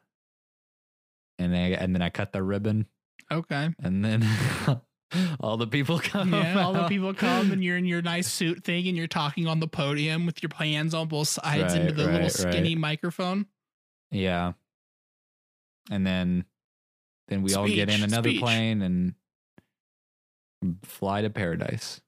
and 1.39 1.55
then 1.55 1.73
and 1.75 1.95
then 1.95 2.03
I 2.03 2.11
cut 2.11 2.33
the 2.33 2.43
ribbon, 2.43 2.87
okay. 3.31 3.71
and 3.81 4.05
then 4.05 4.27
all 5.41 5.57
the 5.57 5.67
people 5.67 5.99
come. 5.99 6.33
Yeah, 6.33 6.63
all 6.65 6.73
the 6.73 6.87
people 6.89 7.13
come 7.15 7.51
and 7.53 7.63
you're 7.65 7.77
in 7.77 7.85
your 7.85 8.03
nice 8.03 8.31
suit 8.31 8.65
thing 8.65 8.87
and 8.89 8.97
you're 8.97 9.07
talking 9.07 9.47
on 9.47 9.61
the 9.61 9.69
podium 9.69 10.27
with 10.27 10.43
your 10.43 10.51
hands 10.55 10.95
on 10.95 11.09
both 11.09 11.29
sides 11.29 11.75
into 11.75 11.87
Right, 11.89 11.97
the 11.97 12.05
little 12.07 12.29
skinny 12.31 12.75
right. 12.75 12.79
microphone. 12.79 13.47
Yeah, 14.11 14.53
and 15.91 16.07
then 16.07 16.45
then 17.29 17.43
we 17.43 17.55
all 17.55 17.67
get 17.69 17.89
in 17.89 18.03
another 18.03 18.31
speech. 18.31 18.41
plane 18.41 18.83
and 18.83 19.15
fly 20.85 21.23
to 21.23 21.31
paradise. 21.31 22.01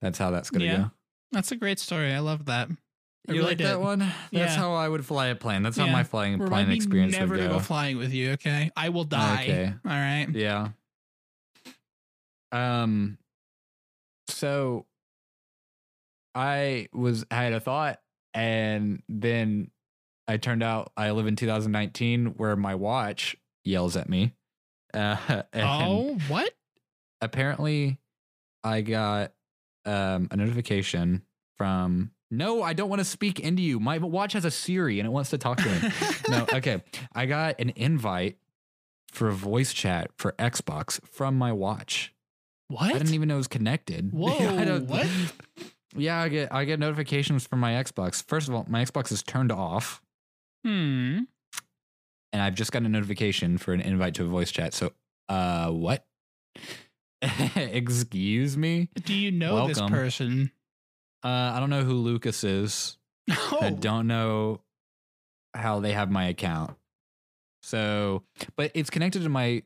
That's 0.00 0.18
how 0.18 0.30
that's 0.30 0.50
gonna 0.50 0.64
Yeah. 0.64 0.76
go. 0.78 0.90
That's 1.32 1.52
a 1.52 1.56
great 1.56 1.78
story. 1.78 2.12
I 2.12 2.18
love 2.20 2.46
that. 2.46 2.68
I 3.28 3.32
You 3.32 3.38
really 3.38 3.50
like 3.50 3.58
that 3.58 3.80
one? 3.80 4.00
That's 4.00 4.14
Yeah. 4.32 4.56
how 4.56 4.74
I 4.74 4.88
would 4.88 5.04
fly 5.06 5.28
a 5.28 5.34
plane. 5.36 5.62
That's 5.62 5.76
how 5.76 5.86
my 5.86 6.02
flying 6.02 6.38
Remind 6.38 6.66
plane 6.66 6.76
experience 6.76 7.12
never 7.16 7.34
would 7.36 7.40
to 7.42 7.48
go. 7.48 7.54
go 7.54 7.58
flying 7.60 7.96
with 7.98 8.12
you, 8.12 8.32
okay? 8.32 8.70
I 8.76 8.88
will 8.88 9.04
die. 9.04 9.42
Okay. 9.44 9.74
All 9.84 9.90
right. 9.90 10.26
Yeah. 10.32 10.70
Um. 12.52 13.18
So, 14.28 14.86
I 16.34 16.88
was 16.92 17.24
I 17.30 17.42
had 17.42 17.52
a 17.52 17.60
thought, 17.60 18.00
and 18.34 19.02
then 19.08 19.70
I 20.28 20.36
turned 20.36 20.62
out 20.62 20.92
I 20.96 21.10
live 21.10 21.26
in 21.26 21.36
2019, 21.36 22.34
where 22.36 22.56
my 22.56 22.74
watch 22.74 23.36
yells 23.64 23.96
at 23.96 24.08
me. 24.08 24.32
Uh, 24.94 25.16
oh, 25.54 26.18
what? 26.28 26.52
apparently, 27.22 27.98
I 28.62 28.82
got 28.82 29.32
um 29.86 30.28
a 30.30 30.36
notification 30.36 31.22
from. 31.56 32.10
No, 32.30 32.62
I 32.62 32.72
don't 32.72 32.88
want 32.88 33.00
to 33.00 33.04
speak 33.04 33.40
into 33.40 33.60
you. 33.60 33.78
My 33.78 33.98
watch 33.98 34.32
has 34.32 34.46
a 34.46 34.50
Siri 34.50 34.98
and 34.98 35.06
it 35.06 35.10
wants 35.10 35.28
to 35.30 35.38
talk 35.38 35.58
to 35.58 35.68
me. 35.68 35.90
no, 36.30 36.46
okay. 36.54 36.82
I 37.14 37.26
got 37.26 37.60
an 37.60 37.74
invite 37.76 38.38
for 39.12 39.28
a 39.28 39.32
voice 39.34 39.74
chat 39.74 40.10
for 40.16 40.32
Xbox 40.38 40.98
from 41.06 41.36
my 41.36 41.52
watch. 41.52 42.14
What? 42.68 42.90
I 42.94 42.98
didn't 42.98 43.14
even 43.14 43.28
know 43.28 43.34
it 43.34 43.38
was 43.38 43.48
connected. 43.48 44.10
Whoa, 44.12 44.64
don't- 44.64 44.86
what? 44.88 45.06
Yeah, 45.94 46.22
I 46.22 46.28
get 46.30 46.50
I 46.50 46.64
get 46.64 46.78
notifications 46.80 47.46
from 47.46 47.60
my 47.60 47.72
Xbox. 47.72 48.24
First 48.26 48.48
of 48.48 48.54
all, 48.54 48.64
my 48.66 48.82
Xbox 48.82 49.12
is 49.12 49.22
turned 49.22 49.52
off, 49.52 50.00
Hmm. 50.64 51.18
and 52.32 52.40
I've 52.40 52.54
just 52.54 52.72
got 52.72 52.80
a 52.82 52.88
notification 52.88 53.58
for 53.58 53.74
an 53.74 53.82
invite 53.82 54.14
to 54.14 54.22
a 54.24 54.26
voice 54.26 54.50
chat. 54.50 54.72
So, 54.72 54.92
uh, 55.28 55.70
what? 55.70 56.06
Excuse 57.56 58.56
me. 58.56 58.88
Do 59.04 59.12
you 59.12 59.30
know 59.30 59.68
this 59.68 59.80
person? 59.82 60.50
Uh, 61.22 61.28
I 61.54 61.60
don't 61.60 61.68
know 61.70 61.84
who 61.84 61.92
Lucas 61.92 62.42
is. 62.42 62.96
Oh, 63.30 63.58
I 63.60 63.68
don't 63.70 64.06
know 64.06 64.60
how 65.54 65.80
they 65.80 65.92
have 65.92 66.10
my 66.10 66.24
account. 66.24 66.74
So, 67.62 68.22
but 68.56 68.70
it's 68.74 68.88
connected 68.90 69.22
to 69.24 69.28
my 69.28 69.62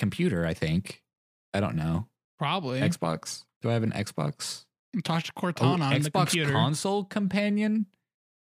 computer. 0.00 0.44
I 0.44 0.52
think. 0.54 1.02
I 1.54 1.60
don't 1.60 1.76
know. 1.76 2.08
Probably. 2.44 2.80
Xbox. 2.80 3.44
Do 3.62 3.70
I 3.70 3.72
have 3.72 3.82
an 3.82 3.92
Xbox? 3.92 4.64
Talk 5.02 5.22
to 5.24 5.32
Oh, 5.36 5.40
Cortana 5.40 5.80
on 5.80 6.02
the 6.02 6.10
Xbox 6.10 6.26
computer. 6.28 6.52
console 6.52 7.04
companion. 7.04 7.86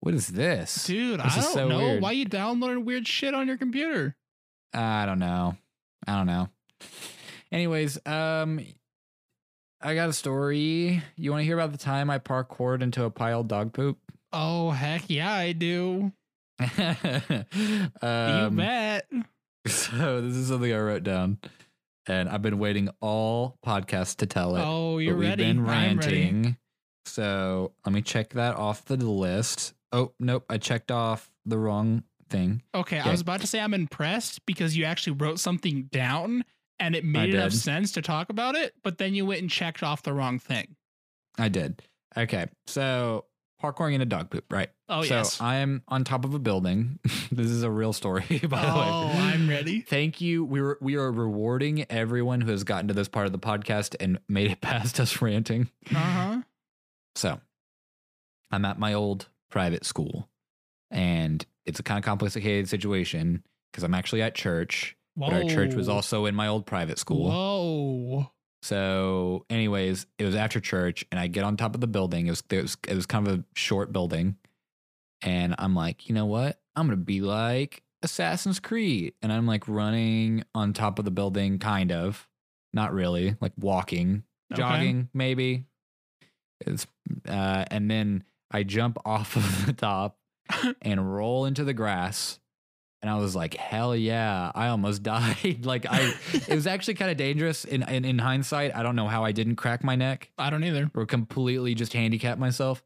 What 0.01 0.13
is 0.13 0.27
this, 0.27 0.85
Dude, 0.85 1.19
This 1.19 1.37
I 1.37 1.41
don't 1.41 1.53
so 1.53 1.67
know. 1.67 1.77
weird. 1.79 2.01
Why 2.03 2.11
you 2.11 2.25
downloading 2.25 2.85
weird 2.85 3.07
shit 3.07 3.33
on 3.33 3.47
your 3.47 3.57
computer? 3.57 4.15
I 4.73 5.05
don't 5.07 5.17
know. 5.19 5.57
I 6.05 6.15
don't 6.15 6.27
know. 6.27 6.49
Anyways, 7.51 7.97
um, 8.05 8.59
I 9.81 9.95
got 9.95 10.09
a 10.09 10.13
story. 10.13 11.01
You 11.15 11.31
want 11.31 11.41
to 11.41 11.45
hear 11.45 11.57
about 11.57 11.71
the 11.71 11.77
time 11.79 12.09
I 12.11 12.19
parkoured 12.19 12.81
into 12.83 13.03
a 13.03 13.09
pile 13.09 13.41
of 13.41 13.47
dog 13.47 13.73
poop? 13.73 13.97
Oh, 14.31 14.69
heck 14.69 15.09
yeah, 15.09 15.33
I 15.33 15.53
do. 15.53 16.11
you 16.77 17.87
um, 18.01 18.55
bet. 18.55 19.09
so 19.67 20.21
this 20.21 20.35
is 20.35 20.47
something 20.49 20.71
I 20.71 20.77
wrote 20.79 21.03
down, 21.03 21.39
and 22.07 22.29
I've 22.29 22.41
been 22.41 22.59
waiting 22.59 22.89
all 23.01 23.57
podcasts 23.65 24.15
to 24.17 24.25
tell 24.25 24.55
it. 24.55 24.63
Oh, 24.65 24.97
you're 24.97 25.15
we've 25.15 25.29
ready. 25.29 25.43
been 25.45 25.59
I'm 25.59 25.97
ready. 25.97 25.97
ranting. 26.21 26.57
So 27.05 27.73
let 27.85 27.93
me 27.93 28.01
check 28.01 28.31
that 28.31 28.55
off 28.55 28.85
the 28.85 28.97
list. 28.97 29.73
Oh 29.91 30.13
nope, 30.19 30.45
I 30.49 30.57
checked 30.57 30.91
off 30.91 31.31
the 31.45 31.57
wrong 31.57 32.03
thing. 32.29 32.61
Okay, 32.75 32.99
Okay. 32.99 33.07
I 33.09 33.11
was 33.11 33.21
about 33.21 33.41
to 33.41 33.47
say 33.47 33.59
I'm 33.59 33.73
impressed 33.73 34.45
because 34.45 34.75
you 34.75 34.83
actually 34.83 35.13
wrote 35.13 35.39
something 35.39 35.83
down 35.83 36.43
and 36.79 36.95
it 36.95 37.05
made 37.05 37.33
enough 37.33 37.53
sense 37.53 37.93
to 37.93 38.01
talk 38.01 38.29
about 38.29 38.55
it, 38.55 38.73
but 38.83 38.97
then 38.97 39.15
you 39.15 39.25
went 39.25 39.41
and 39.41 39.49
checked 39.49 39.81
off 39.81 40.03
the 40.03 40.13
wrong 40.13 40.37
thing. 40.37 40.75
I 41.37 41.47
did. 41.49 41.81
Okay, 42.17 42.47
so 42.67 43.25
parkouring 43.61 43.93
in 43.93 44.01
a 44.01 44.05
dog 44.05 44.29
poop, 44.29 44.45
right? 44.51 44.69
Oh, 44.89 45.03
so 45.03 45.15
yes. 45.15 45.41
I'm 45.41 45.83
on 45.87 46.03
top 46.03 46.25
of 46.25 46.33
a 46.33 46.39
building. 46.39 46.99
this 47.31 47.47
is 47.47 47.63
a 47.63 47.71
real 47.71 47.93
story, 47.93 48.23
by 48.49 48.61
the 48.61 48.67
way. 48.67 48.85
oh, 48.87 49.11
I'm 49.13 49.49
ready. 49.49 49.81
Thank 49.81 50.21
you. 50.21 50.45
We 50.45 50.61
were 50.61 50.77
we 50.81 50.95
are 50.95 51.11
rewarding 51.11 51.85
everyone 51.89 52.41
who 52.41 52.51
has 52.51 52.63
gotten 52.63 52.87
to 52.87 52.93
this 52.93 53.07
part 53.07 53.25
of 53.25 53.31
the 53.31 53.39
podcast 53.39 53.95
and 53.99 54.19
made 54.27 54.51
it 54.51 54.61
past 54.61 54.99
us 54.99 55.21
ranting. 55.21 55.69
Uh 55.91 55.95
huh. 55.95 56.41
So 57.15 57.39
I'm 58.51 58.65
at 58.65 58.79
my 58.79 58.93
old 58.93 59.27
private 59.49 59.85
school, 59.85 60.29
and 60.91 61.45
it's 61.65 61.79
a 61.79 61.83
kind 61.83 61.97
of 61.97 62.05
complicated 62.05 62.69
situation 62.69 63.43
because 63.71 63.83
I'm 63.83 63.93
actually 63.93 64.21
at 64.21 64.35
church, 64.35 64.95
Whoa. 65.15 65.29
but 65.29 65.43
our 65.43 65.49
church 65.49 65.73
was 65.73 65.89
also 65.89 66.25
in 66.25 66.35
my 66.35 66.47
old 66.47 66.65
private 66.65 66.99
school. 66.99 67.29
Whoa. 67.29 68.31
So, 68.61 69.45
anyways, 69.49 70.05
it 70.17 70.25
was 70.25 70.35
after 70.35 70.59
church, 70.59 71.05
and 71.11 71.19
I 71.19 71.27
get 71.27 71.43
on 71.43 71.57
top 71.57 71.75
of 71.75 71.81
the 71.81 71.87
building. 71.87 72.27
It 72.27 72.31
was 72.31 72.43
it 72.49 72.61
was, 72.61 72.77
it 72.87 72.95
was 72.95 73.05
kind 73.05 73.27
of 73.27 73.39
a 73.39 73.43
short 73.55 73.93
building, 73.93 74.35
and 75.21 75.55
I'm 75.57 75.75
like, 75.75 76.09
you 76.09 76.15
know 76.15 76.25
what? 76.25 76.59
I'm 76.75 76.87
gonna 76.87 76.97
be 76.97 77.21
like 77.21 77.83
Assassin's 78.03 78.59
Creed, 78.59 79.13
and 79.21 79.31
I'm 79.31 79.45
like 79.47 79.67
running 79.67 80.43
on 80.55 80.73
top 80.73 80.99
of 80.99 81.05
the 81.05 81.11
building, 81.11 81.59
kind 81.59 81.91
of, 81.91 82.27
not 82.73 82.93
really, 82.93 83.35
like 83.41 83.53
walking, 83.57 84.23
Okay. 84.51 84.61
jogging, 84.61 85.09
maybe. 85.13 85.65
It's 86.65 86.87
uh, 87.27 87.65
and 87.69 87.89
then 87.89 88.23
I 88.51 88.63
jump 88.63 88.97
off 89.05 89.35
of 89.35 89.65
the 89.67 89.73
top 89.73 90.17
and 90.81 91.15
roll 91.15 91.45
into 91.45 91.63
the 91.63 91.73
grass. 91.73 92.39
And 93.01 93.11
I 93.11 93.15
was 93.17 93.35
like, 93.35 93.53
hell 93.53 93.95
yeah, 93.95 94.51
I 94.55 94.67
almost 94.69 95.03
died. 95.03 95.65
like 95.65 95.85
I 95.89 96.13
it 96.33 96.49
was 96.55 96.67
actually 96.67 96.95
kind 96.95 97.11
of 97.11 97.17
dangerous 97.17 97.63
in, 97.65 97.83
in 97.83 98.05
in 98.05 98.19
hindsight. 98.19 98.75
I 98.75 98.83
don't 98.83 98.95
know 98.95 99.07
how 99.07 99.23
I 99.23 99.31
didn't 99.31 99.55
crack 99.55 99.83
my 99.83 99.95
neck 99.95 100.31
I 100.37 100.49
don't 100.49 100.63
either. 100.63 100.89
or 100.95 101.05
completely 101.05 101.75
just 101.75 101.93
handicap 101.93 102.37
myself. 102.37 102.83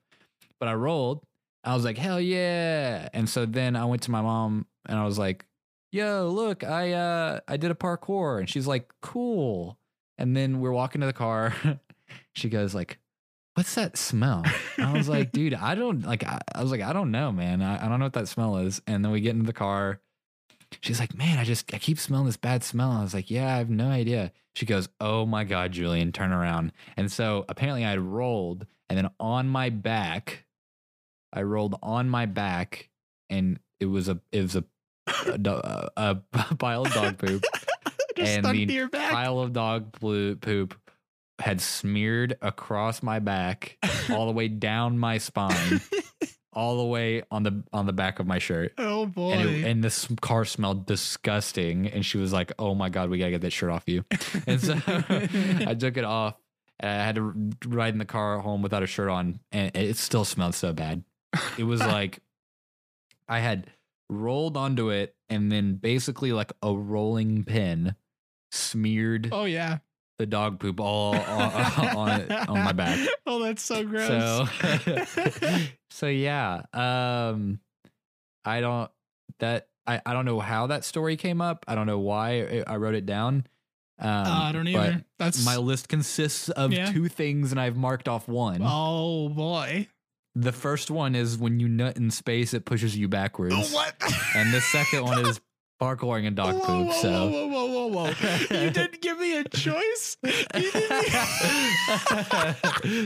But 0.60 0.68
I 0.68 0.74
rolled. 0.74 1.24
I 1.64 1.76
was 1.76 1.86
like, 1.86 1.98
hell 1.98 2.20
yeah. 2.20 3.08
And 3.14 3.30
so 3.30 3.46
then 3.46 3.76
I 3.76 3.86
went 3.86 4.02
to 4.04 4.12
my 4.12 4.22
mom 4.22 4.66
and 4.88 4.98
I 4.98 5.06
was 5.06 5.18
like, 5.18 5.46
yo, 5.92 6.30
look, 6.30 6.64
I 6.64 6.92
uh 6.94 7.40
I 7.48 7.58
did 7.58 7.72
a 7.72 7.76
parkour. 7.76 8.40
And 8.40 8.50
she's 8.50 8.68
like, 8.68 8.92
cool. 9.02 9.78
And 10.18 10.36
then 10.36 10.60
we're 10.60 10.72
walking 10.72 11.02
to 11.02 11.08
the 11.08 11.14
car. 11.14 11.54
she 12.34 12.50
goes 12.50 12.76
like, 12.76 12.98
what's 13.56 13.76
that 13.76 13.98
smell? 13.98 14.44
I 14.78 14.94
was 14.94 15.10
like, 15.10 15.32
dude, 15.34 15.54
I 15.54 15.76
don't 15.76 16.04
like 16.06 16.24
I, 16.24 16.40
I 16.56 16.62
was 16.62 16.72
like, 16.72 16.82
I 16.82 16.94
don't 16.94 17.12
know, 17.12 17.32
man. 17.32 17.62
I, 17.62 17.86
I 17.86 17.90
don't 17.90 18.00
know 18.00 18.06
what 18.06 18.14
that 18.14 18.28
smell 18.28 18.58
is. 18.58 18.82
And 18.88 19.04
then 19.04 19.12
we 19.12 19.22
get 19.22 19.32
into 19.32 19.46
the 19.46 19.54
car. 19.54 20.00
She's 20.80 21.00
like, 21.00 21.16
man, 21.16 21.38
I 21.38 21.44
just 21.44 21.74
I 21.74 21.78
keep 21.80 22.00
smelling 22.00 22.26
this 22.28 22.38
bad 22.38 22.64
smell. 22.64 22.92
I 22.92 23.02
was 23.02 23.14
like, 23.14 23.30
yeah, 23.30 23.54
I 23.56 23.58
have 23.58 23.70
no 23.70 23.88
idea. 23.90 24.32
She 24.56 24.66
goes, 24.66 24.90
oh 25.00 25.26
my 25.26 25.44
god, 25.44 25.72
Julian, 25.72 26.12
turn 26.12 26.32
around. 26.32 26.72
And 26.98 27.12
so 27.12 27.46
apparently 27.50 27.86
I 27.86 27.90
had 27.90 28.00
rolled 28.00 28.66
and 28.92 28.98
then 28.98 29.10
on 29.22 29.48
my 29.48 29.70
back, 29.70 30.44
I 31.32 31.44
rolled 31.44 31.76
on 31.82 32.10
my 32.10 32.26
back, 32.26 32.90
and 33.30 33.58
it 33.80 33.86
was 33.86 34.10
a 34.10 34.20
it 34.34 34.42
was 34.42 34.58
a 34.58 34.66
a, 35.08 35.90
a, 35.96 36.18
a 36.42 36.56
pile 36.58 36.86
of 36.86 36.94
dog 36.94 37.18
poop, 37.18 37.42
Just 38.18 38.32
and 38.32 38.44
stuck 38.44 38.52
the 38.52 38.66
to 38.66 38.74
your 38.74 38.90
back. 38.90 39.14
pile 39.14 39.40
of 39.40 39.54
dog 39.54 39.94
poop 39.94 40.76
had 41.42 41.60
smeared 41.60 42.38
across 42.42 43.04
my 43.04 43.20
back, 43.20 43.78
all 44.10 44.28
the 44.28 44.32
way 44.32 44.48
down 44.48 44.98
my 44.98 45.18
spine, 45.18 45.82
all 46.54 46.78
the 46.78 46.86
way 46.86 47.24
on 47.32 47.44
the 47.44 47.64
on 47.74 47.86
the 47.86 47.94
back 47.94 48.20
of 48.20 48.28
my 48.28 48.40
shirt. 48.40 48.74
oh 48.78 49.06
boy. 49.06 49.32
And, 49.34 49.50
it, 49.50 49.66
and 49.66 49.84
this 49.84 50.08
car 50.22 50.46
smelled 50.46 50.86
disgusting. 50.86 51.88
And 51.88 52.06
she 52.06 52.18
was 52.18 52.32
like, 52.32 52.52
"Oh 52.60 52.76
my 52.76 52.90
god, 52.90 53.10
we 53.10 53.18
gotta 53.18 53.32
get 53.32 53.42
that 53.42 53.54
shirt 53.54 53.72
off 53.72 53.84
you." 53.88 54.06
And 54.48 54.62
so 54.62 54.76
I 54.88 55.76
took 55.78 55.98
it 55.98 56.06
off. 56.06 56.36
And 56.80 57.02
I 57.02 57.06
had 57.06 57.16
to 57.16 57.34
ride 57.68 57.94
in 57.94 58.00
the 58.00 58.06
car 58.06 58.40
home 58.40 58.62
without 58.62 58.82
a 58.82 58.88
shirt 58.88 59.10
on, 59.10 59.40
and 59.52 59.76
it 59.76 59.98
still 59.98 60.26
smelled 60.26 60.56
so 60.56 60.74
bad. 60.74 61.04
It 61.58 61.64
was 61.64 61.80
like 61.80 62.20
I 63.28 63.40
had 63.40 63.68
rolled 64.10 64.58
onto 64.58 64.90
it, 64.90 65.16
and 65.30 65.52
then 65.52 65.76
basically 65.76 66.34
like 66.34 66.52
a 66.64 66.74
rolling 66.74 67.44
pin 67.44 67.96
smeared 68.52 69.30
oh 69.32 69.46
yeah. 69.46 69.78
The 70.22 70.28
dog 70.28 70.60
poop 70.60 70.80
all 70.80 71.16
on, 71.16 71.96
on, 71.98 72.22
it, 72.22 72.32
on 72.50 72.64
my 72.64 72.72
back. 72.72 73.00
Oh, 73.26 73.42
that's 73.42 73.64
so 73.64 73.84
gross. 73.84 74.08
So, 74.08 74.46
so 75.90 76.08
yeah. 76.08 76.62
Um, 76.74 77.60
I 78.46 78.60
don't 78.62 78.92
that 79.40 79.70
I, 79.88 80.02
I 80.06 80.14
don't 80.14 80.26
know 80.26 80.40
how 80.40 80.68
that 80.68 80.84
story 80.84 81.16
came 81.18 81.42
up. 81.42 81.66
I 81.68 81.74
don't 81.76 81.88
know 81.88 82.00
why 82.00 82.64
I 82.68 82.76
wrote 82.76 82.94
it 82.96 83.06
down. 83.06 83.48
Um, 84.00 84.10
Uh, 84.10 84.24
I 84.28 84.52
don't 84.52 84.68
either. 84.68 85.04
That's 85.18 85.44
My 85.46 85.58
list 85.58 85.88
consists 85.88 86.50
of 86.50 86.72
Yeah. 86.74 86.92
two 86.92 87.08
things, 87.08 87.52
and 87.52 87.60
I've 87.60 87.78
marked 87.78 88.08
off 88.08 88.28
one. 88.28 88.62
Oh 88.64 89.30
boy. 89.30 89.88
The 90.36 90.52
first 90.52 90.92
one 90.92 91.16
is 91.16 91.38
when 91.38 91.60
you 91.60 91.68
nut 91.68 91.98
in 91.98 92.12
space, 92.12 92.54
it 92.54 92.66
pushes 92.66 92.96
you 92.98 93.08
backwards. 93.08 93.74
What? 93.74 93.96
And 94.36 94.54
the 94.54 94.62
second 94.62 95.04
one 95.06 95.26
is 95.26 95.40
parkouring 95.82 96.26
in 96.26 96.36
dog 96.36 96.54
whoa, 96.56 96.66
poop. 96.66 96.88
Whoa, 96.88 96.94
so. 97.02 97.10
whoa, 97.30 97.48
whoa, 97.48 97.66
whoa, 97.66 97.88
whoa, 97.88 98.14
whoa! 98.14 98.64
You 98.64 98.70
didn't 98.72 99.02
give 99.02 99.18
me 99.20 99.38
a 99.38 99.44
choice. 99.46 100.18
You 100.24 100.72
didn't, 100.72 101.14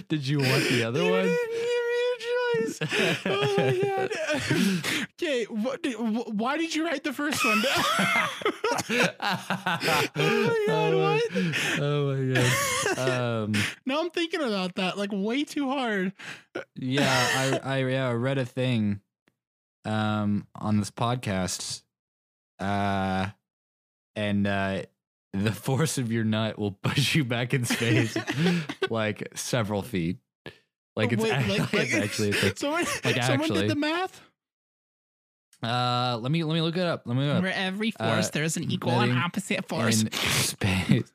Did 0.09 0.27
you 0.27 0.39
want 0.39 0.63
the 0.69 0.83
other 0.83 1.01
you 1.03 1.11
one? 1.11 1.23
didn't 1.23 1.49
give 1.51 1.85
me 1.89 2.01
a 2.11 2.17
choice. 2.19 2.79
Oh 3.25 3.55
my 3.57 3.71
god. 3.81 4.11
okay, 5.13 5.45
what 5.45 5.81
did, 5.81 5.93
wh- 5.95 6.27
why 6.35 6.57
did 6.57 6.75
you 6.75 6.85
write 6.85 7.03
the 7.03 7.13
first 7.13 7.43
one 7.45 7.63
oh 8.87 10.05
my 10.17 10.65
God, 10.67 10.93
what? 10.95 11.23
Oh 11.79 12.13
my 12.13 12.33
god. 12.33 12.51
Um, 12.97 13.53
now 13.85 14.01
I'm 14.01 14.09
thinking 14.09 14.41
about 14.41 14.75
that 14.75 14.97
like 14.97 15.11
way 15.13 15.43
too 15.45 15.69
hard. 15.69 16.11
yeah, 16.75 17.59
I, 17.63 17.75
I 17.77 17.77
yeah 17.85 18.09
I 18.09 18.13
read 18.13 18.37
a 18.37 18.45
thing, 18.45 18.99
um, 19.85 20.47
on 20.55 20.77
this 20.77 20.91
podcast, 20.91 21.81
uh, 22.59 23.27
and 24.15 24.47
uh, 24.47 24.81
the 25.33 25.51
force 25.67 25.97
of 25.97 26.11
your 26.11 26.23
nut 26.23 26.57
will 26.59 26.71
push 26.71 27.15
you 27.15 27.23
back 27.25 27.53
in 27.53 27.65
space 27.65 28.15
like 28.89 29.27
several 29.35 29.81
feet. 29.81 30.17
Like 30.95 31.11
it's, 31.11 31.21
Wait, 31.23 31.31
act- 31.33 31.49
like- 31.73 31.73
it's 31.73 31.93
actually 31.95 32.29
it's 32.29 32.43
like, 32.43 32.57
Someone, 32.57 32.85
like 33.03 33.23
someone 33.23 33.41
actually. 33.41 33.61
did 33.61 33.69
the 33.71 33.75
math. 33.75 34.21
uh 35.63 36.17
let 36.21 36.31
me 36.31 36.43
let 36.43 36.53
me 36.53 36.61
look 36.61 36.77
it 36.77 36.83
up. 36.85 37.03
Let 37.05 37.17
me 37.17 37.25
look. 37.25 37.41
For 37.41 37.47
every 37.49 37.91
force, 37.91 38.27
Uh, 38.27 38.31
there's 38.33 38.57
an 38.57 38.71
equal 38.71 38.99
and 38.99 39.11
opposite 39.11 39.67
force. 39.67 40.05
space 40.11 41.11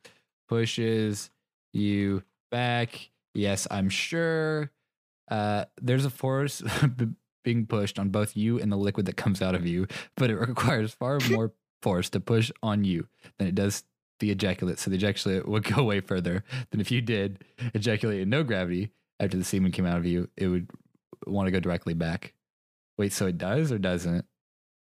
pushes 0.48 1.30
you 1.72 2.22
back. 2.50 3.10
Yes, 3.34 3.66
I'm 3.70 3.88
sure. 3.88 4.70
Uh, 5.30 5.64
there's 5.80 6.04
a 6.04 6.10
force 6.10 6.62
being 7.44 7.66
pushed 7.66 7.98
on 7.98 8.08
both 8.10 8.36
you 8.36 8.58
and 8.60 8.70
the 8.70 8.76
liquid 8.76 9.06
that 9.06 9.16
comes 9.16 9.40
out 9.42 9.54
of 9.54 9.66
you, 9.66 9.86
but 10.16 10.30
it 10.30 10.36
requires 10.48 10.92
far 10.92 11.18
more 11.30 11.52
force 11.82 12.08
to 12.10 12.20
push 12.20 12.50
on 12.62 12.84
you 12.84 13.08
than 13.38 13.48
it 13.48 13.54
does 13.54 13.84
the 14.20 14.30
ejaculate. 14.30 14.78
So 14.78 14.90
the 14.90 14.96
ejaculate 14.96 15.48
would 15.48 15.64
go 15.64 15.82
way 15.84 16.00
further 16.00 16.44
than 16.70 16.80
if 16.80 16.90
you 16.90 17.00
did 17.00 17.42
ejaculate 17.74 18.20
in 18.20 18.28
no 18.28 18.42
gravity 18.42 18.90
after 19.18 19.36
the 19.36 19.44
semen 19.44 19.72
came 19.72 19.86
out 19.86 19.96
of 19.96 20.04
you. 20.06 20.28
It 20.36 20.48
would 20.48 20.68
want 21.26 21.46
to 21.46 21.50
go 21.50 21.60
directly 21.60 21.94
back. 21.94 22.34
Wait, 22.98 23.12
so 23.12 23.26
it 23.26 23.38
does 23.38 23.72
or 23.72 23.78
doesn't? 23.78 24.26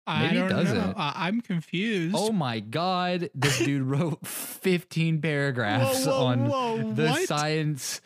I 0.07 0.27
maybe 0.27 0.37
it 0.37 0.39
don't 0.41 0.49
know. 0.49 0.63
doesn't. 0.63 0.97
I- 0.99 1.13
I'm 1.15 1.41
confused. 1.41 2.15
Oh 2.15 2.31
my 2.31 2.59
god, 2.59 3.31
this 3.33 3.57
dude 3.57 3.81
wrote 3.87 4.25
15 4.27 5.19
paragraphs 5.21 6.05
Whoa, 6.05 6.11
whoa, 6.19 6.25
on 6.27 6.47
whoa, 6.47 6.93
the 6.93 7.15
science. 7.25 8.01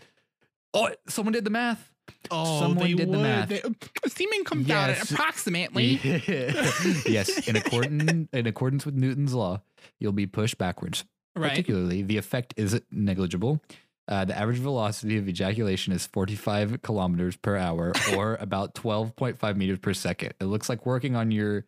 Oh, 0.73 0.89
someone 1.09 1.33
did 1.33 1.43
the 1.43 1.49
math. 1.49 1.91
Oh, 2.31 2.59
someone 2.59 2.95
did 2.95 3.11
the 3.11 3.17
math. 3.17 3.49
They, 3.49 3.61
semen 4.07 4.43
comes 4.43 4.69
out 4.69 4.89
at 4.89 5.11
approximately. 5.11 5.99
yes, 7.05 7.47
in 7.47 7.55
accordance 7.55 8.27
in 8.33 8.47
accordance 8.47 8.85
with 8.85 8.95
Newton's 8.95 9.33
law, 9.33 9.61
you'll 9.99 10.11
be 10.11 10.27
pushed 10.27 10.57
backwards. 10.57 11.05
Right. 11.35 11.49
Particularly, 11.49 12.01
the 12.01 12.17
effect 12.17 12.53
is 12.57 12.81
negligible. 12.91 13.61
Uh, 14.07 14.25
the 14.25 14.37
average 14.37 14.57
velocity 14.57 15.17
of 15.17 15.29
ejaculation 15.29 15.93
is 15.93 16.07
45 16.07 16.81
kilometers 16.81 17.37
per 17.37 17.55
hour, 17.55 17.93
or 18.17 18.37
about 18.41 18.73
12.5 18.73 19.55
meters 19.55 19.79
per 19.79 19.93
second. 19.93 20.33
It 20.41 20.45
looks 20.45 20.67
like 20.67 20.85
working 20.85 21.15
on 21.15 21.31
your 21.31 21.65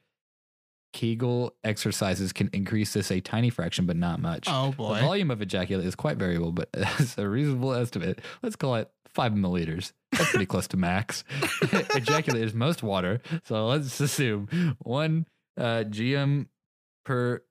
Kegel 0.94 1.56
exercises 1.64 2.34
can 2.34 2.50
increase 2.52 2.94
this 2.94 3.12
a 3.12 3.22
tiny 3.22 3.50
fraction, 3.50 3.86
but 3.86 3.96
not 3.96 4.20
much. 4.20 4.48
Oh 4.50 4.72
boy. 4.72 4.96
The 4.96 5.02
volume 5.02 5.32
of 5.32 5.42
ejaculate 5.42 5.86
is 5.86 5.96
quite 5.96 6.18
variable, 6.18 6.52
but 6.52 6.70
as 6.74 7.18
a 7.18 7.28
reasonable 7.28 7.74
estimate, 7.74 8.20
let's 8.42 8.56
call 8.56 8.76
it 8.76 8.92
five 9.08 9.32
milliliters. 9.32 9.94
That's 10.12 10.30
pretty 10.32 10.46
close 10.46 10.68
to 10.70 10.78
max. 10.78 11.24
ejaculate 11.96 12.44
is 12.44 12.54
most 12.54 12.84
water, 12.84 13.22
so 13.46 13.68
let's 13.68 14.00
assume 14.00 14.76
one 14.80 15.26
uh, 15.58 15.84
GM 15.88 16.48
per 17.06 17.42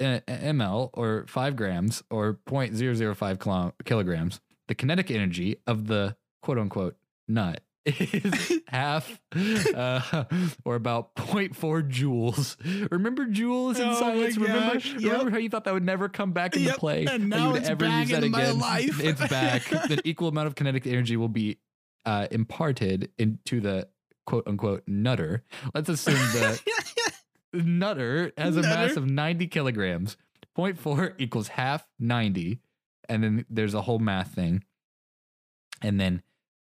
uh, 0.00 0.20
ml 0.28 0.90
or 0.94 1.26
five 1.28 1.56
grams 1.56 2.02
or 2.10 2.38
0.005 2.48 3.40
kilo- 3.40 3.74
kilograms. 3.84 4.40
The 4.68 4.74
kinetic 4.74 5.10
energy 5.10 5.56
of 5.66 5.86
the 5.88 6.16
quote 6.42 6.58
unquote 6.58 6.96
nut 7.28 7.60
is 7.86 8.60
half 8.68 9.20
uh, 9.74 10.24
or 10.64 10.74
about 10.76 11.14
0.4 11.16 11.90
joules. 11.90 12.56
Remember 12.90 13.26
joules 13.26 13.76
in 13.76 13.88
Oh 13.88 13.98
science? 13.98 14.36
remember, 14.36 14.78
yep. 14.78 15.02
remember 15.02 15.30
how 15.32 15.38
you 15.38 15.48
thought 15.48 15.64
that 15.64 15.74
would 15.74 15.84
never 15.84 16.08
come 16.08 16.32
back 16.32 16.54
into 16.54 16.68
Yep, 16.68 16.76
play? 16.76 17.06
and 17.06 17.28
now 17.30 17.46
you 17.46 17.52
would 17.52 17.60
it's 17.62 17.68
ever 17.70 17.84
back 17.86 18.02
use 18.08 18.10
that 18.10 18.24
in 18.24 18.30
my 18.30 18.42
again? 18.42 18.58
life. 18.60 19.00
It's 19.02 19.26
back. 19.28 19.64
the 19.70 20.00
equal 20.04 20.28
amount 20.28 20.46
of 20.46 20.54
kinetic 20.54 20.86
energy 20.86 21.16
will 21.16 21.28
be 21.28 21.58
uh, 22.04 22.26
imparted 22.30 23.10
into 23.18 23.60
the 23.60 23.88
quote 24.26 24.46
unquote 24.46 24.82
nutter. 24.86 25.44
Let's 25.74 25.88
assume 25.88 26.14
the 26.14 26.60
nutter 27.52 28.32
has 28.36 28.56
a 28.56 28.62
mass 28.62 28.96
of 28.96 29.06
90 29.06 29.46
kilograms. 29.48 30.16
0.4 30.56 31.14
equals 31.18 31.48
half 31.48 31.86
90. 31.98 32.60
And 33.08 33.24
then 33.24 33.46
there's 33.48 33.74
a 33.74 33.82
whole 33.82 33.98
math 33.98 34.34
thing. 34.34 34.64
And 35.82 36.00
then 36.00 36.22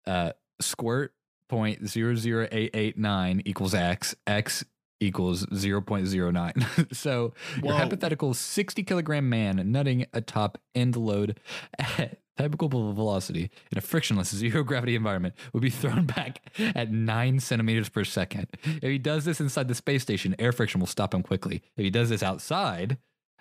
uh, 0.07 0.33
squirt 0.61 1.13
0.00889 1.51 3.43
equals 3.45 3.75
x. 3.75 4.15
X 4.27 4.65
equals 5.01 5.47
0.09. 5.47 6.95
so 6.95 7.35
your 7.63 7.75
hypothetical 7.75 8.35
60 8.35 8.83
kilogram 8.83 9.29
man 9.29 9.71
nutting 9.71 10.07
atop 10.13 10.59
end 10.75 10.97
load 10.97 11.39
at 11.79 12.19
typical 12.37 12.69
velocity 12.69 13.51
in 13.71 13.79
a 13.79 13.81
frictionless 13.81 14.29
zero 14.35 14.63
gravity 14.63 14.95
environment 14.95 15.35
would 15.53 15.63
be 15.63 15.71
thrown 15.71 16.07
back 16.17 16.41
at 16.59 16.91
nine 16.91 17.41
centimeters 17.41 17.89
per 17.89 18.05
second. 18.05 18.49
If 18.65 18.83
he 18.83 18.99
does 18.99 19.25
this 19.25 19.41
inside 19.41 19.69
the 19.69 19.75
space 19.75 20.03
station, 20.03 20.35
air 20.39 20.53
friction 20.53 20.81
will 20.81 20.87
stop 20.87 21.15
him 21.15 21.23
quickly. 21.23 21.63
If 21.77 21.85
he 21.85 21.91
does 21.91 22.11
this 22.11 22.23
outside, 22.23 22.99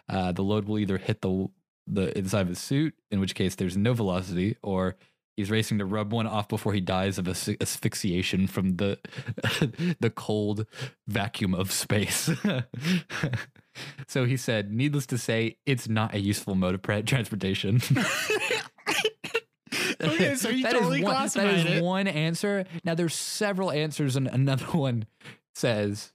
uh, 0.10 0.32
the 0.32 0.44
load 0.44 0.66
will 0.66 0.80
either 0.80 0.98
hit 0.98 1.22
the 1.22 1.48
the 1.86 2.18
inside 2.18 2.42
of 2.42 2.48
his 2.48 2.60
suit, 2.60 2.96
in 3.12 3.20
which 3.20 3.36
case 3.36 3.56
there's 3.56 3.76
no 3.76 3.94
velocity, 3.94 4.56
or 4.64 4.96
he's 5.36 5.52
racing 5.52 5.80
to 5.80 5.86
rub 5.86 6.14
one 6.14 6.28
off 6.28 6.48
before 6.48 6.74
he 6.74 6.80
dies 6.80 7.18
of 7.18 7.28
as- 7.28 7.50
asphyxiation 7.60 8.48
from 8.48 8.78
the 8.78 8.98
the 10.00 10.10
cold 10.10 10.66
vacuum 11.08 11.54
of 11.54 11.72
space. 11.72 12.30
so 14.08 14.26
he 14.26 14.38
said, 14.38 14.72
needless 14.72 15.06
to 15.08 15.18
say, 15.18 15.58
it's 15.66 15.90
not 15.90 16.14
a 16.14 16.20
useful 16.20 16.56
mode 16.56 16.76
of 16.76 17.06
transportation. 17.06 17.82
Oh, 20.04 20.14
okay, 20.14 20.36
so 20.36 20.50
you 20.50 20.64
That 20.64 20.74
is 20.74 20.80
totally 20.80 21.04
one, 21.04 21.14
classified 21.14 21.48
that 21.50 21.66
is 21.68 21.78
it. 21.78 21.84
one 21.84 22.08
answer. 22.08 22.66
Now 22.84 22.96
there's 22.96 23.14
several 23.16 23.72
answers, 23.72 24.16
and 24.16 24.28
another 24.28 24.66
one 24.78 25.06
says, 25.56 26.12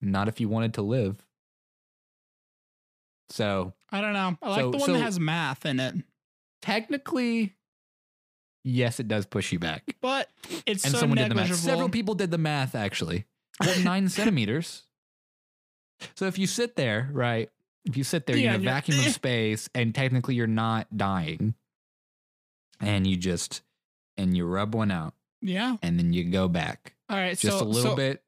"Not 0.00 0.28
if 0.28 0.40
you 0.40 0.48
wanted 0.48 0.74
to 0.74 0.82
live." 0.82 1.24
So 3.30 3.72
I 3.92 4.00
don't 4.00 4.12
know. 4.12 4.36
I 4.42 4.48
like 4.48 4.60
So- 4.60 4.70
the 4.70 4.78
one 4.78 4.86
so- 4.86 4.92
that 4.94 5.02
has 5.02 5.20
math 5.20 5.64
in 5.66 5.78
it, 5.80 5.94
technically, 6.62 7.54
yes, 8.64 8.98
it 9.00 9.08
does 9.08 9.26
push 9.26 9.52
you 9.52 9.58
back. 9.58 9.84
but 10.00 10.28
it's 10.66 10.84
And 10.84 10.92
so 10.92 10.98
someone 11.00 11.16
did 11.18 11.24
the 11.24 11.28
negligible. 11.34 11.56
math. 11.56 11.58
Several 11.64 11.88
people 11.88 12.14
did 12.14 12.30
the 12.30 12.38
math 12.38 12.74
actually. 12.74 13.26
Well, 13.60 13.78
nine 13.80 14.08
centimeters. 14.08 14.82
So 16.14 16.26
if 16.26 16.38
you 16.38 16.46
sit 16.46 16.76
there, 16.76 17.10
right? 17.12 17.50
If 17.84 17.96
you 17.96 18.04
sit 18.04 18.26
there, 18.26 18.36
Yeah, 18.36 18.42
you're 18.44 18.54
in 18.54 18.60
a 18.62 18.64
vacuum 18.64 18.98
of 18.98 19.06
space, 19.06 19.68
and 19.74 19.94
technically 19.94 20.34
you're 20.34 20.46
not 20.46 20.94
dying, 20.96 21.54
and 22.80 23.06
you 23.06 23.16
just 23.16 23.62
and 24.16 24.36
you 24.36 24.44
rub 24.46 24.74
one 24.74 24.90
out, 24.90 25.14
Yeah. 25.40 25.76
and 25.82 25.98
then 25.98 26.12
you 26.12 26.24
go 26.24 26.48
back 26.48 26.94
All 27.08 27.16
right. 27.16 27.38
just 27.38 27.58
so 27.58 27.64
a 27.64 27.66
little 27.66 27.90
so 27.92 27.96
bit. 27.96 28.22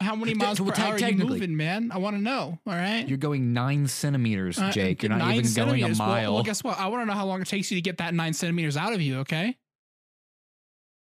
How 0.00 0.14
many 0.14 0.32
miles 0.34 0.58
per 0.58 0.64
well, 0.66 0.74
hour 0.78 0.94
are 0.94 0.98
you 0.98 1.16
moving, 1.16 1.56
man? 1.56 1.90
I 1.92 1.98
want 1.98 2.14
to 2.16 2.22
know. 2.22 2.60
All 2.64 2.72
right. 2.72 3.08
You're 3.08 3.18
going 3.18 3.52
nine 3.52 3.88
centimeters, 3.88 4.56
Uh, 4.56 4.70
Jake. 4.70 5.02
You're 5.02 5.10
not 5.10 5.22
even 5.34 5.34
going 5.34 5.38
a 5.40 5.44
centimeters. 5.48 5.98
Well- 5.98 6.08
mile. 6.08 6.34
Well, 6.34 6.42
guess 6.44 6.62
what? 6.62 6.78
I 6.78 6.86
want 6.86 7.02
to 7.02 7.06
know 7.06 7.14
how 7.14 7.26
long 7.26 7.42
it 7.42 7.48
takes 7.48 7.70
you 7.72 7.76
to 7.76 7.82
get 7.82 7.98
that 7.98 8.14
nine 8.14 8.32
centimeters 8.32 8.76
out 8.76 8.92
of 8.92 9.00
you. 9.00 9.18
Okay. 9.18 9.56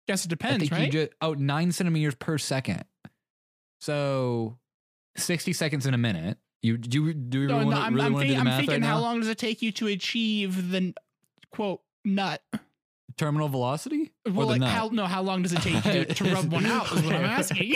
Guess 0.08 0.24
it 0.24 0.28
depends, 0.28 0.70
right? 0.70 0.90
just 0.90 1.10
oh 1.20 1.34
nine 1.34 1.72
centimeters 1.72 2.14
per 2.14 2.38
second. 2.38 2.84
So 3.80 4.56
sixty 5.16 5.52
seconds 5.52 5.84
in 5.86 5.94
a 5.94 5.98
minute. 5.98 6.38
You 6.62 6.78
do 6.78 7.06
you 7.06 7.12
do 7.14 7.40
you 7.40 7.46
no, 7.48 7.58
really 7.58 7.64
no, 7.66 7.70
want 7.72 7.86
I'm, 7.86 7.96
to 7.96 8.02
I'm, 8.02 8.12
do 8.12 8.18
think- 8.20 8.30
the 8.32 8.38
I'm 8.38 8.56
thinking 8.56 8.82
right 8.82 8.88
how 8.88 9.00
long 9.00 9.20
does 9.20 9.28
it 9.28 9.36
take 9.38 9.62
you 9.62 9.72
to 9.72 9.88
achieve 9.88 10.70
the 10.70 10.94
quote 11.50 11.80
nut? 12.04 12.42
Terminal 13.18 13.48
velocity 13.48 14.12
Well, 14.30 14.46
like 14.46 14.60
how 14.60 14.88
no, 14.92 15.06
how 15.06 15.22
long 15.22 15.42
does 15.42 15.52
it 15.54 15.62
take 15.62 15.82
to, 15.82 16.04
to 16.04 16.34
rub 16.34 16.52
one 16.52 16.66
out? 16.66 16.92
Is 16.92 17.02
what 17.02 17.14
I'm 17.14 17.24
asking. 17.24 17.74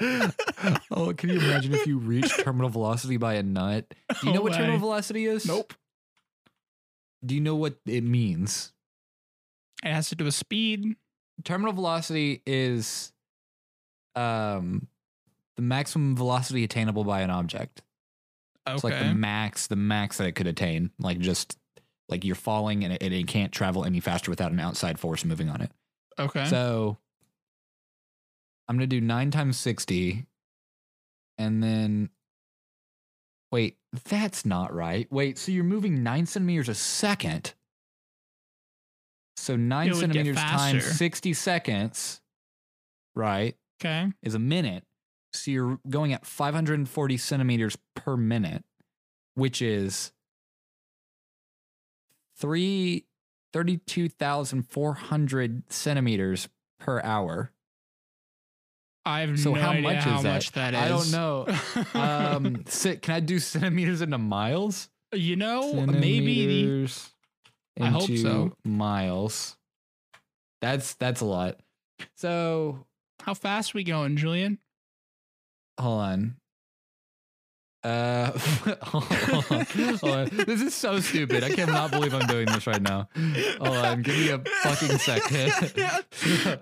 oh, 0.90 1.14
can 1.14 1.30
you 1.30 1.36
imagine 1.36 1.74
if 1.74 1.86
you 1.86 1.98
reach 1.98 2.36
terminal 2.38 2.68
velocity 2.68 3.18
by 3.18 3.34
a 3.34 3.44
nut? 3.44 3.86
Do 4.20 4.26
you 4.26 4.32
know 4.32 4.38
No 4.38 4.42
what 4.42 4.54
terminal 4.54 4.78
velocity 4.78 5.26
is? 5.26 5.46
Nope. 5.46 5.74
Do 7.24 7.36
you 7.36 7.40
know 7.40 7.54
what 7.54 7.76
it 7.86 8.02
means? 8.02 8.72
It 9.84 9.92
has 9.92 10.08
to 10.08 10.16
do 10.16 10.24
with 10.24 10.34
speed. 10.34 10.96
Terminal 11.44 11.72
velocity 11.72 12.42
is 12.44 13.12
um 14.16 14.88
the 15.54 15.62
maximum 15.62 16.16
velocity 16.16 16.64
attainable 16.64 17.04
by 17.04 17.20
an 17.20 17.30
object. 17.30 17.82
Okay. 18.66 18.74
It's 18.74 18.84
like 18.84 18.98
the 18.98 19.14
max, 19.14 19.68
the 19.68 19.76
max 19.76 20.18
that 20.18 20.26
it 20.26 20.32
could 20.32 20.46
attain. 20.48 20.90
Like 20.98 21.18
just 21.20 21.58
like 22.08 22.24
you're 22.24 22.34
falling 22.34 22.84
and 22.84 22.92
it, 22.94 23.02
it 23.02 23.26
can't 23.26 23.52
travel 23.52 23.84
any 23.84 24.00
faster 24.00 24.30
without 24.30 24.52
an 24.52 24.60
outside 24.60 24.98
force 24.98 25.24
moving 25.24 25.48
on 25.48 25.60
it. 25.60 25.70
okay. 26.18 26.46
So 26.46 26.98
I'm 28.68 28.76
gonna 28.76 28.86
do 28.86 29.00
nine 29.00 29.30
times 29.30 29.56
sixty, 29.56 30.26
and 31.38 31.62
then 31.62 32.10
wait, 33.50 33.76
that's 34.08 34.44
not 34.46 34.72
right. 34.74 35.06
Wait, 35.10 35.38
so 35.38 35.52
you're 35.52 35.64
moving 35.64 36.02
nine 36.02 36.26
centimeters 36.26 36.68
a 36.68 36.74
second. 36.74 37.54
So 39.36 39.56
nine 39.56 39.88
It 39.88 39.94
would 39.94 40.00
get 40.12 40.12
centimeters 40.12 40.36
times 40.36 40.84
sixty 40.84 41.34
seconds, 41.34 42.20
right, 43.14 43.56
okay. 43.80 44.12
is 44.22 44.34
a 44.34 44.38
minute. 44.38 44.84
So 45.34 45.50
you're 45.50 45.78
going 45.88 46.12
at 46.12 46.26
540 46.26 47.16
centimeters 47.16 47.76
per 47.94 48.18
minute, 48.18 48.64
which 49.34 49.62
is 49.62 50.12
three 52.42 53.06
32,400 53.54 55.62
centimeters 55.72 56.48
per 56.80 57.00
hour. 57.02 57.50
I 59.04 59.20
have 59.20 59.38
So 59.38 59.54
no 59.54 59.60
how 59.60 59.70
idea 59.70 59.82
much 59.82 59.96
is 59.98 60.04
how 60.04 60.22
that? 60.22 60.32
much 60.34 60.52
that 60.52 60.74
is. 60.74 60.80
I 60.80 60.88
don't 60.88 61.10
know. 61.10 61.46
Um, 61.94 62.64
can 63.02 63.14
I 63.14 63.20
do 63.20 63.38
centimeters 63.38 64.00
into 64.02 64.18
miles? 64.18 64.88
you 65.12 65.36
know, 65.36 65.84
maybe 65.86 66.46
the, 66.86 67.10
I 67.80 67.86
hope 67.88 68.10
so. 68.16 68.56
Miles. 68.64 69.56
That's 70.62 70.94
that's 70.94 71.20
a 71.20 71.26
lot. 71.26 71.60
So 72.16 72.86
how 73.20 73.34
fast 73.34 73.74
we 73.74 73.84
going, 73.84 74.16
Julian? 74.16 74.58
hold 75.78 76.00
on. 76.00 76.36
Uh, 77.84 78.30
hold 78.82 79.04
on. 79.50 79.66
Hold 79.66 80.04
on. 80.04 80.28
This 80.46 80.62
is 80.62 80.72
so 80.74 81.00
stupid. 81.00 81.42
I 81.42 81.50
cannot 81.50 81.90
believe 81.90 82.14
I'm 82.14 82.26
doing 82.28 82.46
this 82.46 82.64
right 82.66 82.80
now. 82.80 83.08
Hold 83.60 83.76
on, 83.76 84.02
give 84.02 84.14
me 84.16 84.28
a 84.30 84.38
fucking 84.62 84.98
second. 84.98 85.52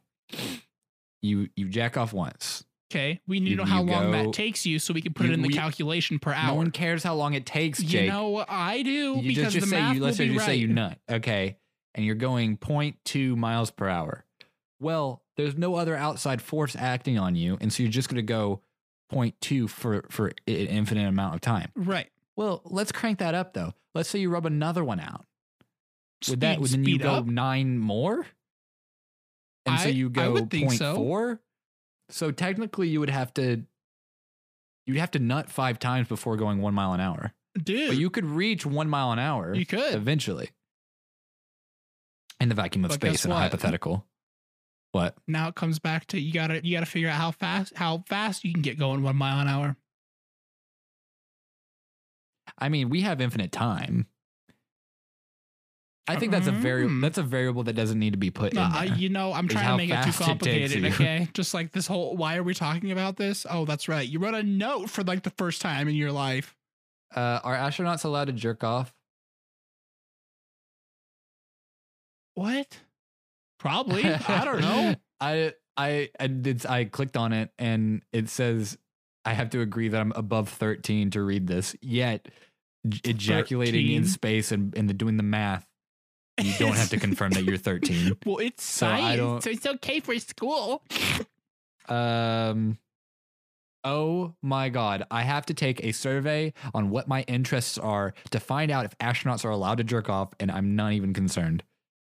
You 1.23 1.49
you 1.57 1.69
jack 1.69 1.97
off 1.97 2.13
once. 2.13 2.65
Okay. 2.91 3.21
We 3.27 3.41
need 3.41 3.51
to 3.51 3.57
know 3.57 3.65
how 3.65 3.83
you 3.83 3.91
long 3.91 4.13
go- 4.13 4.25
that 4.25 4.33
takes 4.33 4.65
you 4.67 4.79
so 4.79 4.95
we 4.95 5.01
can 5.01 5.13
put 5.15 5.27
you- 5.27 5.33
it 5.33 5.35
in 5.35 5.43
the 5.43 5.49
we- 5.49 5.55
calculation 5.55 6.19
per 6.19 6.33
hour. 6.33 6.49
No 6.49 6.55
one 6.55 6.71
cares 6.71 7.03
how 7.03 7.15
long 7.15 7.35
it 7.35 7.45
takes, 7.47 7.83
Jake. 7.83 8.03
you 8.05 8.11
know 8.11 8.29
what 8.29 8.47
I 8.51 8.83
do? 8.83 9.17
you 9.17 9.23
because 9.29 9.53
just, 9.53 9.55
just 9.55 9.67
the 9.67 9.71
say 9.71 9.81
math 9.81 9.95
you 9.97 10.01
let's 10.03 10.19
will 10.19 10.27
say 10.27 10.29
be 10.31 10.37
right. 10.39 10.47
say 10.47 10.55
you 10.57 10.69
nut 10.69 10.99
okay 11.11 11.57
and 11.95 12.05
you're 12.05 12.15
going 12.15 12.57
0.2 12.57 13.37
miles 13.37 13.71
per 13.71 13.89
hour 13.89 14.25
well 14.81 15.23
there's 15.37 15.57
no 15.57 15.75
other 15.77 15.97
outside 15.97 16.41
force 16.43 16.77
acting 16.77 17.19
on 17.19 17.35
you 17.35 17.57
and 17.61 17.73
so 17.73 17.83
you're 17.83 17.91
just 17.93 18.09
going 18.09 18.17
to 18.17 18.23
go 18.23 18.61
0.2 19.13 19.69
for 19.69 20.05
for 20.11 20.29
an 20.29 20.35
infinite 20.55 21.07
amount 21.09 21.35
of 21.35 21.41
time 21.41 21.71
Right. 21.75 22.11
well 22.37 22.63
let's 22.65 22.93
crank 22.93 23.19
that 23.21 23.35
up 23.35 23.55
though 23.55 23.75
let's 23.95 24.09
say 24.09 24.19
you 24.19 24.29
rub 24.31 24.45
another 24.47 24.85
one 24.85 25.01
out 25.01 25.25
would 26.29 26.41
that 26.41 26.61
would 26.61 26.71
then 26.71 26.85
you 26.85 26.99
go 26.99 27.21
nine 27.21 27.79
more 27.79 28.27
and 29.67 29.81
so 29.81 29.87
I- 29.87 29.93
you 29.93 30.07
I 30.07 30.11
go 30.11 30.33
would 30.33 30.51
think 30.51 30.73
so. 30.73 30.97
0.4 30.97 31.39
so 32.11 32.31
technically 32.31 32.89
you 32.89 33.01
would 33.01 33.11
have 33.11 33.33
to 33.35 33.63
you'd 34.87 34.99
have 34.99 35.11
to 35.13 35.19
nut 35.19 35.49
five 35.51 35.79
times 35.79 36.09
before 36.09 36.37
going 36.37 36.61
one 36.61 36.75
mile 36.75 36.93
an 36.93 37.01
hour 37.01 37.33
Dude. 37.63 37.89
but 37.89 37.97
you 37.97 38.11
could 38.11 38.25
reach 38.27 38.67
one 38.67 38.89
mile 38.89 39.13
an 39.13 39.19
hour 39.19 39.55
You 39.55 39.65
could. 39.67 39.95
eventually. 39.95 40.51
In 42.41 42.49
the 42.49 42.55
vacuum 42.55 42.85
of 42.85 42.91
But 42.91 42.95
space 42.97 43.25
in 43.25 43.31
a 43.31 43.37
hypothetical. 43.37 44.05
What? 44.93 45.17
now 45.27 45.49
it 45.49 45.55
comes 45.55 45.79
back 45.79 46.07
to 46.09 46.21
you 46.21 46.33
gotta 46.33 46.61
you 46.65 46.77
gotta 46.77 46.87
figure 46.87 47.09
out 47.09 47.17
how 47.17 47.31
fast 47.31 47.75
how 47.75 48.05
fast 48.07 48.45
you 48.45 48.53
can 48.53 48.63
get 48.63 48.79
going 48.79 49.03
one 49.03 49.17
mile 49.17 49.41
an 49.41 49.49
hour. 49.49 49.77
I 52.59 52.69
mean, 52.69 52.91
we 52.91 53.01
have 53.01 53.21
infinite 53.21 53.51
time. 53.53 54.07
I 56.07 56.17
think 56.17 56.33
that's 56.33 56.47
a 56.47 56.53
very 56.53 56.87
Mm. 56.87 57.01
that's 57.01 57.17
a 57.17 57.23
variable 57.23 57.63
that 57.65 57.73
doesn't 57.73 57.99
need 57.99 58.13
to 58.13 58.19
be 58.19 58.31
put 58.31 58.53
in 58.53 58.59
I, 58.59 58.89
there. 58.89 58.97
you 58.99 59.09
know, 59.09 59.33
I'm 59.33 59.47
is 59.47 59.53
trying 59.53 59.65
how 59.65 59.71
to 59.73 59.77
make 59.79 59.89
it 59.91 60.03
too 60.05 60.13
fast 60.13 60.21
it 60.21 60.23
takes 60.23 60.27
complicated. 60.27 60.83
you. 60.83 60.89
Okay, 60.89 61.29
just 61.35 61.55
like 61.55 61.73
this 61.73 61.87
whole. 61.87 62.15
Why 62.17 62.37
are 62.37 62.43
we 62.43 62.53
talking 62.53 62.91
about 62.93 63.17
this? 63.17 63.47
Oh, 63.49 63.65
that's 63.65 63.89
right. 63.89 64.07
You 64.07 64.19
wrote 64.19 64.35
a 64.35 64.43
note 64.43 64.91
for 64.91 65.03
like 65.03 65.23
the 65.23 65.31
first 65.31 65.63
time 65.63 65.89
in 65.89 65.95
your 65.95 66.13
life. 66.13 66.55
Uh, 67.15 67.41
are 67.43 67.57
astronauts 67.57 68.05
allowed 68.05 68.27
to 68.27 68.33
jerk 68.33 68.63
off? 68.65 68.93
What? 72.35 72.79
Probably. 73.59 74.05
I 74.05 74.45
don't 74.45 74.61
know. 74.61 74.95
I 75.21 75.55
I 75.77 76.11
I 76.19 76.27
did 76.27 76.67
I 76.67 76.85
clicked 76.85 77.17
on 77.17 77.33
it 77.33 77.51
and 77.59 78.03
it 78.13 78.29
says 78.29 78.77
I 79.25 79.33
have 79.33 79.51
to 79.51 79.61
agree 79.61 79.89
that 79.89 80.01
I'm 80.01 80.13
above 80.17 80.49
13 80.51 81.11
to 81.13 81.23
read 81.23 81.47
this. 81.47 81.75
Yet 81.81 82.29
j- 82.89 83.01
ejaculating 83.11 83.87
13? 83.87 83.97
in 84.03 84.07
space 84.07 84.53
and 84.53 84.77
and 84.77 84.89
the, 84.89 84.95
doing 84.95 85.17
the 85.17 85.23
math, 85.23 85.67
you 86.43 86.53
don't 86.59 86.77
have 86.77 86.91
to 86.91 86.99
confirm 86.99 87.31
that 87.33 87.45
you're 87.45 87.57
13. 87.57 88.17
Well, 88.27 88.39
it's 88.39 88.65
So 88.65 88.87
science, 88.87 89.45
so 89.45 89.51
it's 89.51 89.67
okay 89.67 90.01
for 90.01 90.19
school. 90.19 90.83
Um. 91.89 92.79
Oh 93.87 94.33
my 94.41 94.71
God. 94.71 95.05
I 95.11 95.23
have 95.23 95.45
to 95.47 95.55
take 95.55 95.85
a 95.85 95.93
survey 95.93 96.55
on 96.73 96.89
what 96.89 97.07
my 97.07 97.21
interests 97.29 97.77
are 97.77 98.15
to 98.31 98.41
find 98.41 98.71
out 98.71 98.87
if 98.87 98.97
astronauts 98.99 99.45
are 99.45 99.51
allowed 99.51 99.77
to 99.79 99.85
jerk 99.85 100.09
off, 100.09 100.33
and 100.41 100.51
I'm 100.51 100.75
not 100.75 100.93
even 100.95 101.13
concerned. 101.13 101.63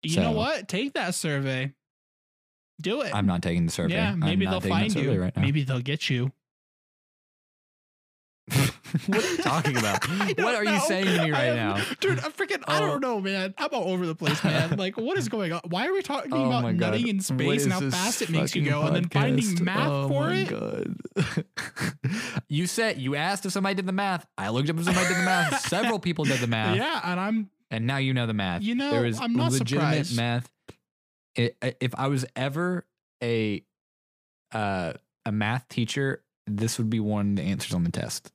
You 0.02 0.20
know 0.22 0.32
what? 0.32 0.68
Take 0.68 0.94
that 0.94 1.14
survey. 1.14 1.74
Do 2.82 3.02
it. 3.02 3.14
I'm 3.14 3.26
not 3.28 3.44
taking 3.44 3.66
the 3.66 3.72
survey. 3.72 3.94
yeah, 3.96 4.16
maybe 4.16 4.46
they'll 4.46 4.62
find 4.62 4.94
you. 4.96 5.22
right 5.22 5.36
now. 5.36 5.42
Maybe 5.44 5.64
they'll 5.64 5.82
get 5.82 6.10
you. 6.10 6.32
what 9.08 9.24
are 9.24 9.30
you 9.32 9.38
talking 9.44 9.78
about? 9.78 10.08
What 10.40 10.56
are 10.56 10.64
you 10.64 10.80
saying 10.82 11.06
to 11.06 11.24
me 11.24 11.32
right 11.32 11.50
am- 11.50 11.56
now? 11.56 11.84
dude? 12.00 12.20
I'm 12.20 12.32
freaking. 12.32 12.64
I 12.68 12.78
Oh. 12.78 12.88
don't 12.88 13.02
know, 13.02 13.20
man. 13.22 13.54
I'm 13.58 13.70
all 13.74 13.90
over 13.92 14.06
the 14.06 14.16
place, 14.16 14.44
man. 14.44 14.78
Like, 14.78 14.98
what 14.98 15.18
is 15.18 15.28
going 15.30 15.52
on? 15.54 15.62
Why 15.70 15.88
are 15.88 15.94
we 15.94 16.02
talking 16.02 16.32
Oh 16.34 16.46
about 16.48 16.74
nutting 16.76 17.08
in 17.08 17.20
space 17.22 17.64
and 17.64 17.74
how 17.74 17.82
fast 17.90 18.22
it 18.22 18.30
makes 18.30 18.56
you 18.56 18.64
go, 18.70 18.82
and 18.84 18.96
then 18.96 19.10
finding 19.10 19.64
math 19.64 19.88
Oh 19.90 20.08
for 20.08 20.32
it? 20.32 20.50
You 22.48 22.68
said 22.68 22.98
you 23.00 23.16
asked 23.16 23.46
if 23.46 23.52
somebody 23.52 23.76
did 23.76 23.86
the 23.86 23.92
math. 23.94 24.26
I 24.38 24.50
looked 24.50 24.70
up 24.70 24.78
if 24.78 24.86
somebody 24.86 25.08
did 25.08 25.18
the 25.18 25.24
math. 25.26 25.60
Several 25.68 26.00
people 26.00 26.26
did 26.26 26.40
the 26.40 26.48
math. 26.48 26.76
Yeah, 26.78 27.00
and 27.04 27.20
I'm. 27.20 27.50
and 27.72 27.86
now 27.86 27.98
you 27.98 28.14
know 28.14 28.26
the 28.28 28.34
math. 28.34 28.62
You 28.64 28.76
know, 28.76 28.92
there 28.92 29.06
is 29.06 29.20
I'm 29.20 29.34
not 29.34 29.52
legitimate 29.52 30.06
surprised. 30.08 30.18
math. 30.18 30.50
I- 31.38 31.52
I- 31.62 31.76
if 31.80 31.94
I 31.96 32.08
was 32.08 32.26
ever 32.36 32.86
a 33.24 33.64
uh, 34.52 34.94
a 35.26 35.32
math 35.32 35.68
teacher 35.70 36.24
this 36.52 36.80
would 36.80 36.90
be 36.90 37.00
one 37.00 37.32
of 37.32 37.36
the 37.36 37.44
answers 37.44 37.76
on 37.76 37.84
the 37.84 37.92
test. 37.92 38.32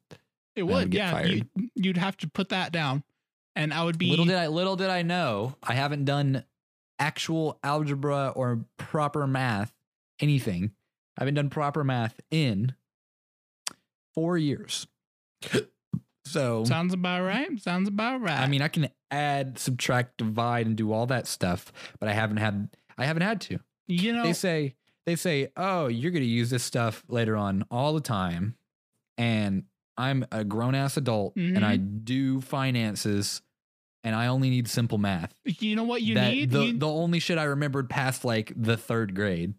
It 0.57 0.63
would 0.63 0.75
would, 0.75 0.95
yeah. 0.95 1.23
You, 1.25 1.45
you'd 1.75 1.97
have 1.97 2.17
to 2.19 2.29
put 2.29 2.51
that 2.51 2.73
down, 2.73 3.03
and 3.57 3.73
I 3.75 3.85
would 3.85 3.99
be. 3.99 4.11
little 4.11 4.25
did 4.25 4.37
I 4.37 4.47
little 4.47 4.77
did 4.77 4.91
I 4.91 5.03
know 5.03 5.57
I 5.63 5.75
haven't 5.75 6.05
done 6.05 6.45
actual 6.99 7.59
algebra 7.63 8.33
or 8.35 8.65
proper 8.79 9.27
math 9.27 9.73
anything. 10.21 10.73
I 11.19 11.23
haven't 11.23 11.35
done 11.35 11.51
proper 11.51 11.85
math 11.85 12.21
in 12.31 12.75
four 14.15 14.39
years. 14.39 14.87
so 16.25 16.65
Sounds 16.65 16.95
about 16.95 17.23
right. 17.25 17.61
Sounds 17.61 17.89
about 17.89 18.21
right. 18.21 18.39
I 18.39 18.47
mean, 18.47 18.63
I 18.63 18.69
can 18.69 18.89
add, 19.11 19.59
subtract, 19.59 20.19
divide, 20.19 20.67
and 20.67 20.77
do 20.77 20.93
all 20.93 21.07
that 21.07 21.27
stuff, 21.27 21.73
but 21.99 22.09
I 22.09 22.13
haven't 22.13 22.39
had 22.39 22.69
I 22.97 23.05
haven't 23.07 23.23
had 23.23 23.41
to. 23.43 23.59
you 23.87 24.13
know, 24.13 24.23
They 24.23 24.33
say 24.33 24.75
they 25.07 25.17
say, 25.17 25.49
"Oh, 25.57 25.89
you're 25.89 26.13
going 26.13 26.23
to 26.23 26.29
use 26.29 26.51
this 26.51 26.63
stuff 26.63 27.05
later 27.09 27.37
on 27.37 27.65
all 27.71 27.93
the 27.93 28.01
time," 28.01 28.57
and 29.19 29.65
I'm 29.97 30.25
a 30.33 30.45
grown 30.45 30.75
ass 30.75 30.97
adult 30.97 31.37
and 31.37 31.65
I 31.65 31.77
Mm-hmm. 31.79 31.99
do 32.05 32.41
finances, 32.41 33.43
and 34.03 34.15
I 34.15 34.27
only 34.27 34.51
need 34.51 34.69
simple 34.69 34.99
math. 34.99 35.33
you 35.45 35.77
know 35.77 35.85
what 35.85 36.03
you 36.03 36.15
that 36.17 36.31
need. 36.33 36.51
the 36.51 36.65
You- 36.67 36.79
the 36.79 36.89
only 36.89 37.21
shit 37.21 37.39
I 37.39 37.45
remembered 37.45 37.89
past 37.89 38.25
like 38.25 38.53
the 38.57 38.77
third 38.77 39.15
grade 39.15 39.55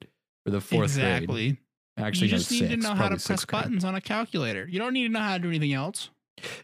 or 0.45 0.51
the 0.51 0.61
fourth 0.61 0.93
grade. 0.95 1.05
exactly. 1.23 1.57
Actually, 1.97 2.27
you 2.27 2.33
no, 2.33 2.37
just 2.39 2.51
need 2.51 2.69
to 2.69 2.77
know 2.77 2.93
how 2.93 3.07
to 3.07 3.15
press 3.17 3.45
grade. 3.45 3.63
buttons 3.63 3.85
on 3.85 3.95
a 3.95 4.01
calculator. 4.01 4.67
You 4.69 4.79
don't 4.79 4.91
need 4.93 5.07
to 5.07 5.13
know 5.13 5.19
how 5.21 5.37
to 5.37 5.43
do 5.43 5.47
anything 5.49 5.71
else. 5.73 6.09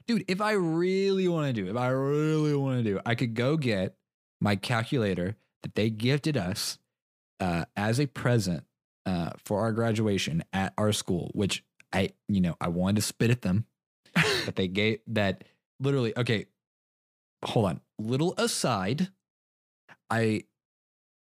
dude. 0.06 0.26
If 0.28 0.42
I 0.42 0.52
really 0.52 1.30
want 1.30 1.48
to 1.48 1.54
do, 1.54 1.70
if 1.70 1.78
I 1.78 1.88
really 1.88 2.54
want 2.54 2.80
to 2.80 2.84
do, 2.84 3.00
I 3.06 3.16
could 3.16 3.34
go 3.34 3.56
get 3.56 3.96
my 4.42 4.58
calculator 4.58 5.38
that 5.64 5.76
they 5.76 5.90
gifted 5.90 6.36
us 6.36 6.78
uh, 7.40 7.64
as 7.78 7.98
a 8.00 8.08
present 8.08 8.66
uh, 9.06 9.30
for 9.38 9.62
our 9.62 9.72
graduation 9.72 10.44
at 10.52 10.74
our 10.78 10.92
school, 10.92 11.32
which 11.34 11.64
I, 11.94 12.12
you 12.28 12.42
know, 12.42 12.56
I 12.62 12.70
wanted 12.70 12.98
to 12.98 13.02
spit 13.02 13.32
at 13.32 13.42
them, 13.42 13.66
but 14.46 14.56
they 14.56 14.68
gave 14.68 15.00
that 15.08 15.44
literally. 15.80 16.18
Okay, 16.18 16.46
hold 17.44 17.66
on. 17.66 17.82
Little 18.00 18.34
aside, 18.38 19.10
I, 20.10 20.44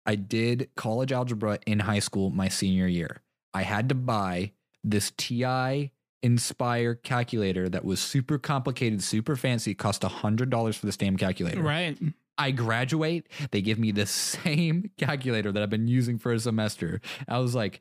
I 0.05 0.15
did 0.15 0.71
college 0.77 1.13
algebra 1.13 1.59
in 1.67 1.81
high 1.81 1.99
school 1.99 2.31
my 2.31 2.49
senior 2.49 2.87
year. 2.87 3.23
I 3.53 3.63
had 3.63 3.89
to 3.89 3.95
buy 3.95 4.53
this 4.85 5.13
TI 5.17 5.93
Inspire 6.23 6.95
calculator 6.95 7.69
that 7.69 7.85
was 7.85 8.01
super 8.01 8.37
complicated, 8.37 9.01
super 9.03 9.37
fancy, 9.37 9.75
cost 9.75 10.03
a 10.03 10.09
hundred 10.09 10.51
dollars 10.51 10.77
for 10.77 10.87
this 10.87 10.97
damn 10.97 11.17
calculator. 11.17 11.63
Right. 11.63 11.97
I 12.39 12.51
graduate, 12.51 13.29
they 13.51 13.63
give 13.63 13.79
me 13.79 13.93
the 13.93 14.07
same 14.07 14.91
calculator 14.99 15.53
that 15.53 15.63
I've 15.63 15.71
been 15.71 15.89
using 15.89 16.19
for 16.19 16.33
a 16.33 16.41
semester. 16.41 17.01
I 17.29 17.39
was 17.39 17.55
like, 17.55 17.81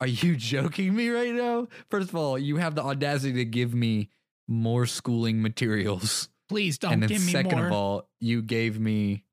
are 0.00 0.06
you 0.06 0.36
joking 0.36 0.94
me 0.94 1.08
right 1.08 1.32
now? 1.32 1.68
First 1.90 2.10
of 2.10 2.16
all, 2.16 2.38
you 2.38 2.56
have 2.56 2.74
the 2.74 2.82
audacity 2.82 3.34
to 3.34 3.44
give 3.44 3.74
me 3.74 4.10
more 4.48 4.86
schooling 4.86 5.42
materials. 5.42 6.28
Please 6.48 6.78
don't 6.78 6.92
and 6.92 7.02
then 7.02 7.08
give 7.08 7.24
me 7.24 7.32
second 7.32 7.58
more. 7.58 7.66
of 7.66 7.72
all, 7.72 8.08
you 8.20 8.42
gave 8.42 8.78
me 8.78 9.24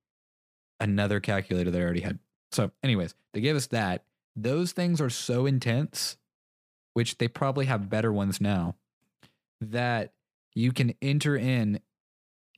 another 0.79 1.19
calculator 1.19 1.69
that 1.71 1.79
I 1.79 1.83
already 1.83 2.01
had. 2.01 2.19
So, 2.51 2.71
anyways, 2.83 3.13
they 3.33 3.41
gave 3.41 3.55
us 3.55 3.67
that. 3.67 4.03
Those 4.35 4.71
things 4.71 4.99
are 4.99 5.11
so 5.11 5.45
intense, 5.45 6.17
which 6.93 7.19
they 7.19 7.27
probably 7.27 7.65
have 7.65 7.89
better 7.89 8.11
ones 8.11 8.41
now, 8.41 8.75
that 9.61 10.13
you 10.55 10.71
can 10.71 10.95
enter 11.01 11.35
in 11.35 11.79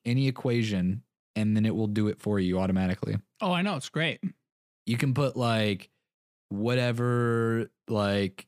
any 0.06 0.28
equation 0.28 1.03
and 1.36 1.56
then 1.56 1.66
it 1.66 1.76
will 1.76 1.88
do 1.88 2.08
it 2.08 2.22
for 2.22 2.39
you 2.39 2.60
automatically. 2.60 3.18
oh, 3.41 3.51
I 3.51 3.62
know. 3.62 3.76
It's 3.76 3.89
great. 3.89 4.22
You 4.86 4.97
can 4.97 5.14
put 5.14 5.36
like 5.36 5.89
whatever, 6.50 7.70
like 7.88 8.48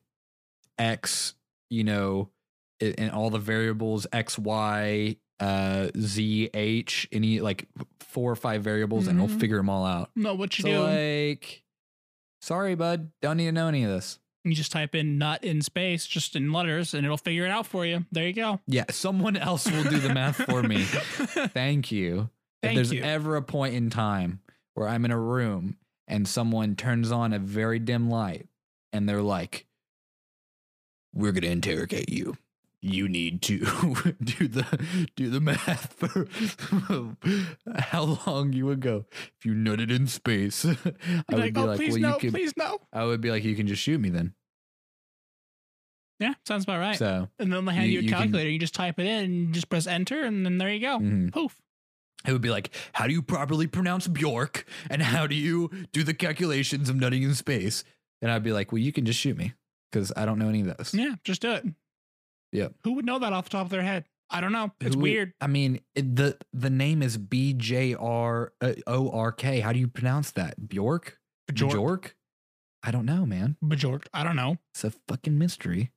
X, 0.78 1.34
you 1.70 1.84
know, 1.84 2.30
and 2.80 3.10
all 3.10 3.30
the 3.30 3.38
variables 3.38 4.06
X, 4.12 4.38
Y, 4.38 5.16
uh, 5.40 5.88
Z, 5.98 6.50
H, 6.54 7.08
any 7.12 7.40
like 7.40 7.66
four 8.00 8.30
or 8.32 8.36
five 8.36 8.62
variables, 8.62 9.06
and 9.06 9.20
it'll 9.20 9.34
Mhm. 9.34 9.40
figure 9.40 9.56
them 9.56 9.68
all 9.70 9.84
out. 9.84 10.10
No, 10.16 10.34
what 10.34 10.58
you 10.58 10.62
so, 10.62 10.68
do, 10.68 10.78
like, 10.82 11.62
sorry, 12.40 12.74
bud, 12.74 13.10
don't 13.20 13.36
need 13.36 13.46
to 13.46 13.52
know 13.52 13.68
any 13.68 13.84
of 13.84 13.90
this. 13.90 14.18
you 14.44 14.54
just 14.54 14.72
type 14.72 14.94
in 14.94 15.18
nut 15.18 15.44
in 15.44 15.60
space, 15.60 16.06
just 16.06 16.34
in 16.34 16.50
letters, 16.52 16.94
and 16.94 17.04
it'll 17.04 17.18
figure 17.18 17.44
it 17.44 17.50
out 17.50 17.66
for 17.66 17.84
you. 17.84 18.06
There 18.12 18.26
you 18.26 18.32
go. 18.32 18.60
Yeah, 18.66 18.84
someone 18.90 19.36
else 19.36 19.70
will 19.70 19.82
do 19.82 19.98
the 19.98 20.14
math 20.14 20.36
for 20.36 20.62
me. 20.62 20.84
Thank 20.84 21.92
you. 21.92 22.30
if 22.62 22.68
Thank 22.68 22.76
there's 22.76 22.92
you. 22.92 23.02
ever 23.02 23.36
a 23.36 23.42
point 23.42 23.74
in 23.74 23.90
time 23.90 24.40
where 24.74 24.88
I'm 24.88 25.04
in 25.04 25.10
a 25.10 25.18
room 25.20 25.76
and 26.08 26.26
someone 26.26 26.74
turns 26.74 27.12
on 27.12 27.32
a 27.32 27.38
very 27.38 27.78
dim 27.78 28.10
light 28.10 28.48
and 28.92 29.08
they're 29.08 29.22
like, 29.22 29.66
"We're 31.14 31.32
gonna 31.32 31.48
interrogate 31.48 32.08
you. 32.08 32.36
You 32.80 33.08
need 33.08 33.42
to 33.42 33.58
do 34.24 34.48
the 34.48 35.08
do 35.16 35.30
the 35.30 35.40
math 35.40 35.92
for 35.94 36.26
how 37.78 38.18
long 38.26 38.52
you 38.52 38.66
would 38.66 38.80
go 38.80 39.04
if 39.38 39.44
you 39.44 39.52
nutted 39.54 39.90
in 39.90 40.06
space." 40.06 40.64
I 40.66 40.70
would 41.30 41.38
like, 41.38 41.54
be 41.54 41.60
oh, 41.60 41.64
like, 41.66 41.76
please 41.76 41.92
"Well, 41.92 42.00
no, 42.00 42.08
you 42.14 42.18
could." 42.20 42.32
please 42.32 42.52
no. 42.56 42.78
I 42.92 43.04
would 43.04 43.20
be 43.20 43.30
like, 43.30 43.44
"You 43.44 43.54
can 43.54 43.66
just 43.66 43.82
shoot 43.82 44.00
me 44.00 44.08
then." 44.08 44.34
Yeah, 46.20 46.34
sounds 46.46 46.64
about 46.64 46.80
right. 46.80 46.96
So 46.98 47.28
and 47.38 47.52
then 47.52 47.64
they 47.64 47.74
hand 47.74 47.86
you- 47.86 47.92
you, 47.92 47.98
a 48.00 48.02
you 48.02 48.08
can- 48.08 48.18
calculator. 48.18 48.50
You 48.50 48.58
just 48.58 48.74
type 48.74 48.98
it 48.98 49.06
in, 49.06 49.24
and 49.24 49.54
just 49.54 49.68
press 49.68 49.86
enter, 49.86 50.22
and 50.24 50.44
then 50.44 50.58
there 50.58 50.70
you 50.72 50.80
go. 50.80 50.98
mhm. 50.98 51.32
Poof. 51.32 51.56
It 52.26 52.32
would 52.32 52.42
be 52.42 52.50
like, 52.50 52.70
how 52.92 53.06
do 53.06 53.12
you 53.12 53.22
properly 53.22 53.66
pronounce 53.66 54.08
Bjork? 54.08 54.66
And 54.90 55.02
how 55.02 55.26
do 55.26 55.34
you 55.34 55.70
do 55.92 56.02
the 56.02 56.14
calculations 56.14 56.88
of 56.88 56.96
nutting 56.96 57.22
in 57.22 57.34
space? 57.34 57.84
And 58.20 58.30
I'd 58.30 58.42
be 58.42 58.52
like, 58.52 58.72
well, 58.72 58.80
you 58.80 58.92
can 58.92 59.04
just 59.06 59.20
shoot 59.20 59.36
me 59.36 59.54
because 59.90 60.12
I 60.16 60.26
don't 60.26 60.38
know 60.38 60.48
any 60.48 60.62
of 60.62 60.76
those. 60.76 60.92
Yeah, 60.92 61.14
just 61.24 61.42
do 61.42 61.52
it. 61.52 61.64
Yeah. 62.52 62.68
Who 62.84 62.94
would 62.94 63.04
know 63.04 63.18
that 63.20 63.32
off 63.32 63.44
the 63.44 63.50
top 63.50 63.66
of 63.66 63.70
their 63.70 63.82
head? 63.82 64.04
I 64.30 64.40
don't 64.40 64.52
know. 64.52 64.72
It's 64.80 64.94
Who- 64.94 65.00
weird. 65.00 65.32
I 65.40 65.46
mean, 65.46 65.80
it, 65.94 66.16
the 66.16 66.36
the 66.52 66.68
name 66.70 67.02
is 67.02 67.16
B 67.16 67.54
J 67.54 67.94
R 67.94 68.52
uh, 68.60 68.72
O 68.86 69.10
R 69.10 69.32
K. 69.32 69.60
How 69.60 69.72
do 69.72 69.78
you 69.78 69.88
pronounce 69.88 70.32
that? 70.32 70.68
Bjork? 70.68 71.18
Bjork. 71.46 71.72
Bjork? 71.72 72.16
I 72.82 72.90
don't 72.90 73.06
know, 73.06 73.24
man. 73.24 73.56
Bjork. 73.66 74.08
I 74.12 74.24
don't 74.24 74.36
know. 74.36 74.58
It's 74.74 74.84
a 74.84 74.92
fucking 75.08 75.38
mystery. 75.38 75.92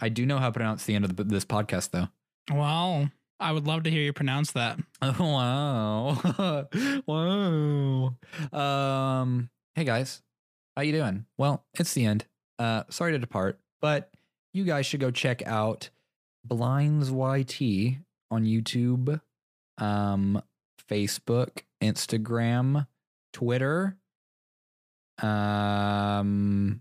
I 0.00 0.08
do 0.08 0.24
know 0.24 0.38
how 0.38 0.46
to 0.46 0.52
pronounce 0.52 0.84
the 0.84 0.94
end 0.94 1.04
of 1.04 1.16
the, 1.16 1.24
this 1.24 1.44
podcast, 1.44 1.90
though. 1.90 2.08
Well, 2.50 3.10
I 3.40 3.52
would 3.52 3.66
love 3.66 3.84
to 3.84 3.90
hear 3.90 4.02
you 4.02 4.12
pronounce 4.12 4.52
that. 4.52 4.78
Wow. 5.18 6.18
wow. 7.06 8.14
Um, 8.52 9.48
hey 9.74 9.84
guys. 9.84 10.20
How 10.76 10.82
you 10.82 10.92
doing? 10.92 11.24
Well, 11.38 11.64
it's 11.78 11.94
the 11.94 12.04
end. 12.04 12.26
Uh, 12.58 12.84
sorry 12.90 13.12
to 13.12 13.18
depart, 13.18 13.58
but 13.80 14.10
you 14.52 14.64
guys 14.64 14.84
should 14.84 15.00
go 15.00 15.10
check 15.10 15.42
out 15.46 15.88
Blinds 16.44 17.10
YT 17.10 17.96
on 18.30 18.44
YouTube, 18.44 19.20
um, 19.78 20.42
Facebook, 20.88 21.62
Instagram, 21.82 22.86
Twitter, 23.32 23.96
um, 25.22 26.80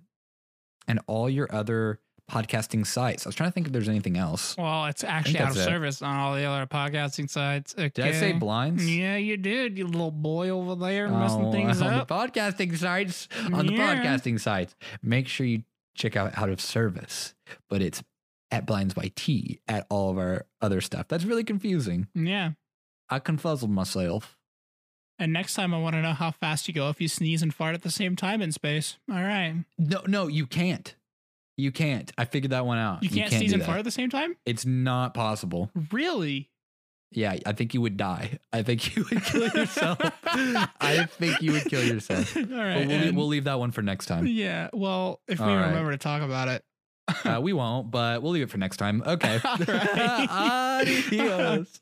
and 0.88 1.00
all 1.08 1.30
your 1.30 1.48
other 1.54 2.00
podcasting 2.30 2.86
sites. 2.86 3.26
I 3.26 3.30
was 3.30 3.36
trying 3.36 3.50
to 3.50 3.54
think 3.54 3.68
if 3.68 3.74
there's 3.74 3.90
anything 3.90 4.18
else. 4.18 4.56
Well, 4.58 4.86
it's 4.86 5.04
actually 5.04 5.40
out 5.40 5.52
of 5.52 5.58
it. 5.58 5.64
service 5.64 6.02
on 6.02 6.16
all 6.16 6.36
the 6.36 6.46
other 6.46 6.66
podcasting 6.66 7.30
sites. 7.30 7.74
Did 7.74 8.00
I 8.00 8.12
say 8.12 8.34
blinds? 8.34 8.90
Yeah, 8.90 9.18
you 9.18 9.38
did, 9.38 9.78
you 9.78 9.86
little 9.88 10.12
boy 10.12 10.50
over 10.50 10.76
there 10.76 11.08
oh, 11.08 11.18
messing 11.20 11.46
Oh, 11.46 11.52
things 11.52 11.82
on 11.82 11.94
up. 11.94 12.08
the 12.08 12.14
podcasting 12.14 12.78
sites. 12.78 13.28
On 13.52 13.66
the 13.66 13.74
podcasting 13.74 14.40
sites, 14.40 14.76
make 15.02 15.28
sure 15.28 15.46
you 15.46 15.64
check 15.96 16.16
out 16.16 16.38
out 16.38 16.50
of 16.50 16.62
service, 16.62 17.34
but 17.70 17.82
it's 17.82 18.04
at 18.52 18.66
Blinds 18.66 18.94
by 18.94 19.12
T 19.16 19.60
at 19.68 19.86
all 19.90 20.12
of 20.12 20.18
our 20.18 20.46
other 20.62 20.82
stuff. 20.82 21.08
That's 21.08 21.26
really 21.26 21.44
confusing. 21.44 22.08
Yeah. 22.16 22.52
I 23.10 23.20
confuzzled 23.20 23.70
myself. 23.70 24.36
And 25.22 25.34
next 25.34 25.56
time, 25.56 25.74
I 25.74 25.80
want 25.80 25.96
to 25.96 26.02
know 26.02 26.14
how 26.14 26.32
fast 26.32 26.68
you 26.70 26.74
go 26.74 26.88
if 26.90 27.02
you 27.02 27.10
sneeze 27.10 27.42
and 27.42 27.54
fart 27.54 27.76
at 27.76 27.82
the 27.82 27.92
same 27.92 28.16
time 28.16 28.42
in 28.42 28.54
space. 28.54 28.98
All 29.12 29.18
right. 29.22 29.66
No, 29.78 30.02
no, 30.08 30.28
you 30.28 30.48
can't. 30.48 30.96
You 31.60 31.72
can't. 31.72 32.12
I 32.18 32.26
figured 32.26 32.52
that 32.52 32.66
one 32.66 32.78
out. 32.78 33.04
You 33.04 33.10
can't, 33.10 33.30
do 33.32 33.38
and 33.38 33.62
that. 33.62 33.66
fart 33.66 33.80
at 33.80 33.86
the 33.86 33.92
same 33.92 34.10
time? 34.10 34.36
It's 34.46 34.66
not 34.66 35.14
possible. 35.14 35.70
Really? 35.92 36.50
Yeah, 37.12 37.36
I 37.46 37.54
think 37.54 37.74
you 37.74 37.82
would 37.82 37.98
die. 37.98 38.38
I 38.54 38.62
think 38.64 38.96
you 38.96 39.04
would 39.10 39.24
kill 39.24 39.48
yourself. 39.56 39.98
I 40.24 41.06
think 41.10 41.42
you 41.42 41.54
would 41.54 41.66
kill 41.66 41.84
yourself. 41.84 42.38
All 42.38 42.44
right. 42.44 42.88
We'll, 42.88 43.14
we'll 43.14 43.28
leave 43.28 43.46
that 43.46 43.60
one 43.60 43.72
for 43.72 43.82
next 43.82 44.06
time. 44.06 44.28
yeah. 44.28 44.70
Well, 44.74 45.20
if 45.28 45.40
we 45.40 45.46
All 45.46 45.56
right. 45.56 45.68
remember 45.70 45.92
to 45.92 45.98
talk 45.98 46.22
about 46.22 46.48
it. 46.50 46.64
Uh, 47.26 47.40
we 47.44 47.54
won't, 47.54 47.90
but 47.90 48.22
we'll 48.22 48.34
leave 48.34 48.44
it 48.44 48.50
for 48.52 48.60
next 48.60 48.78
time. 48.78 49.02
Okay. 49.06 49.40
All 49.44 49.58
right. 49.58 50.28
Adios. 51.12 51.82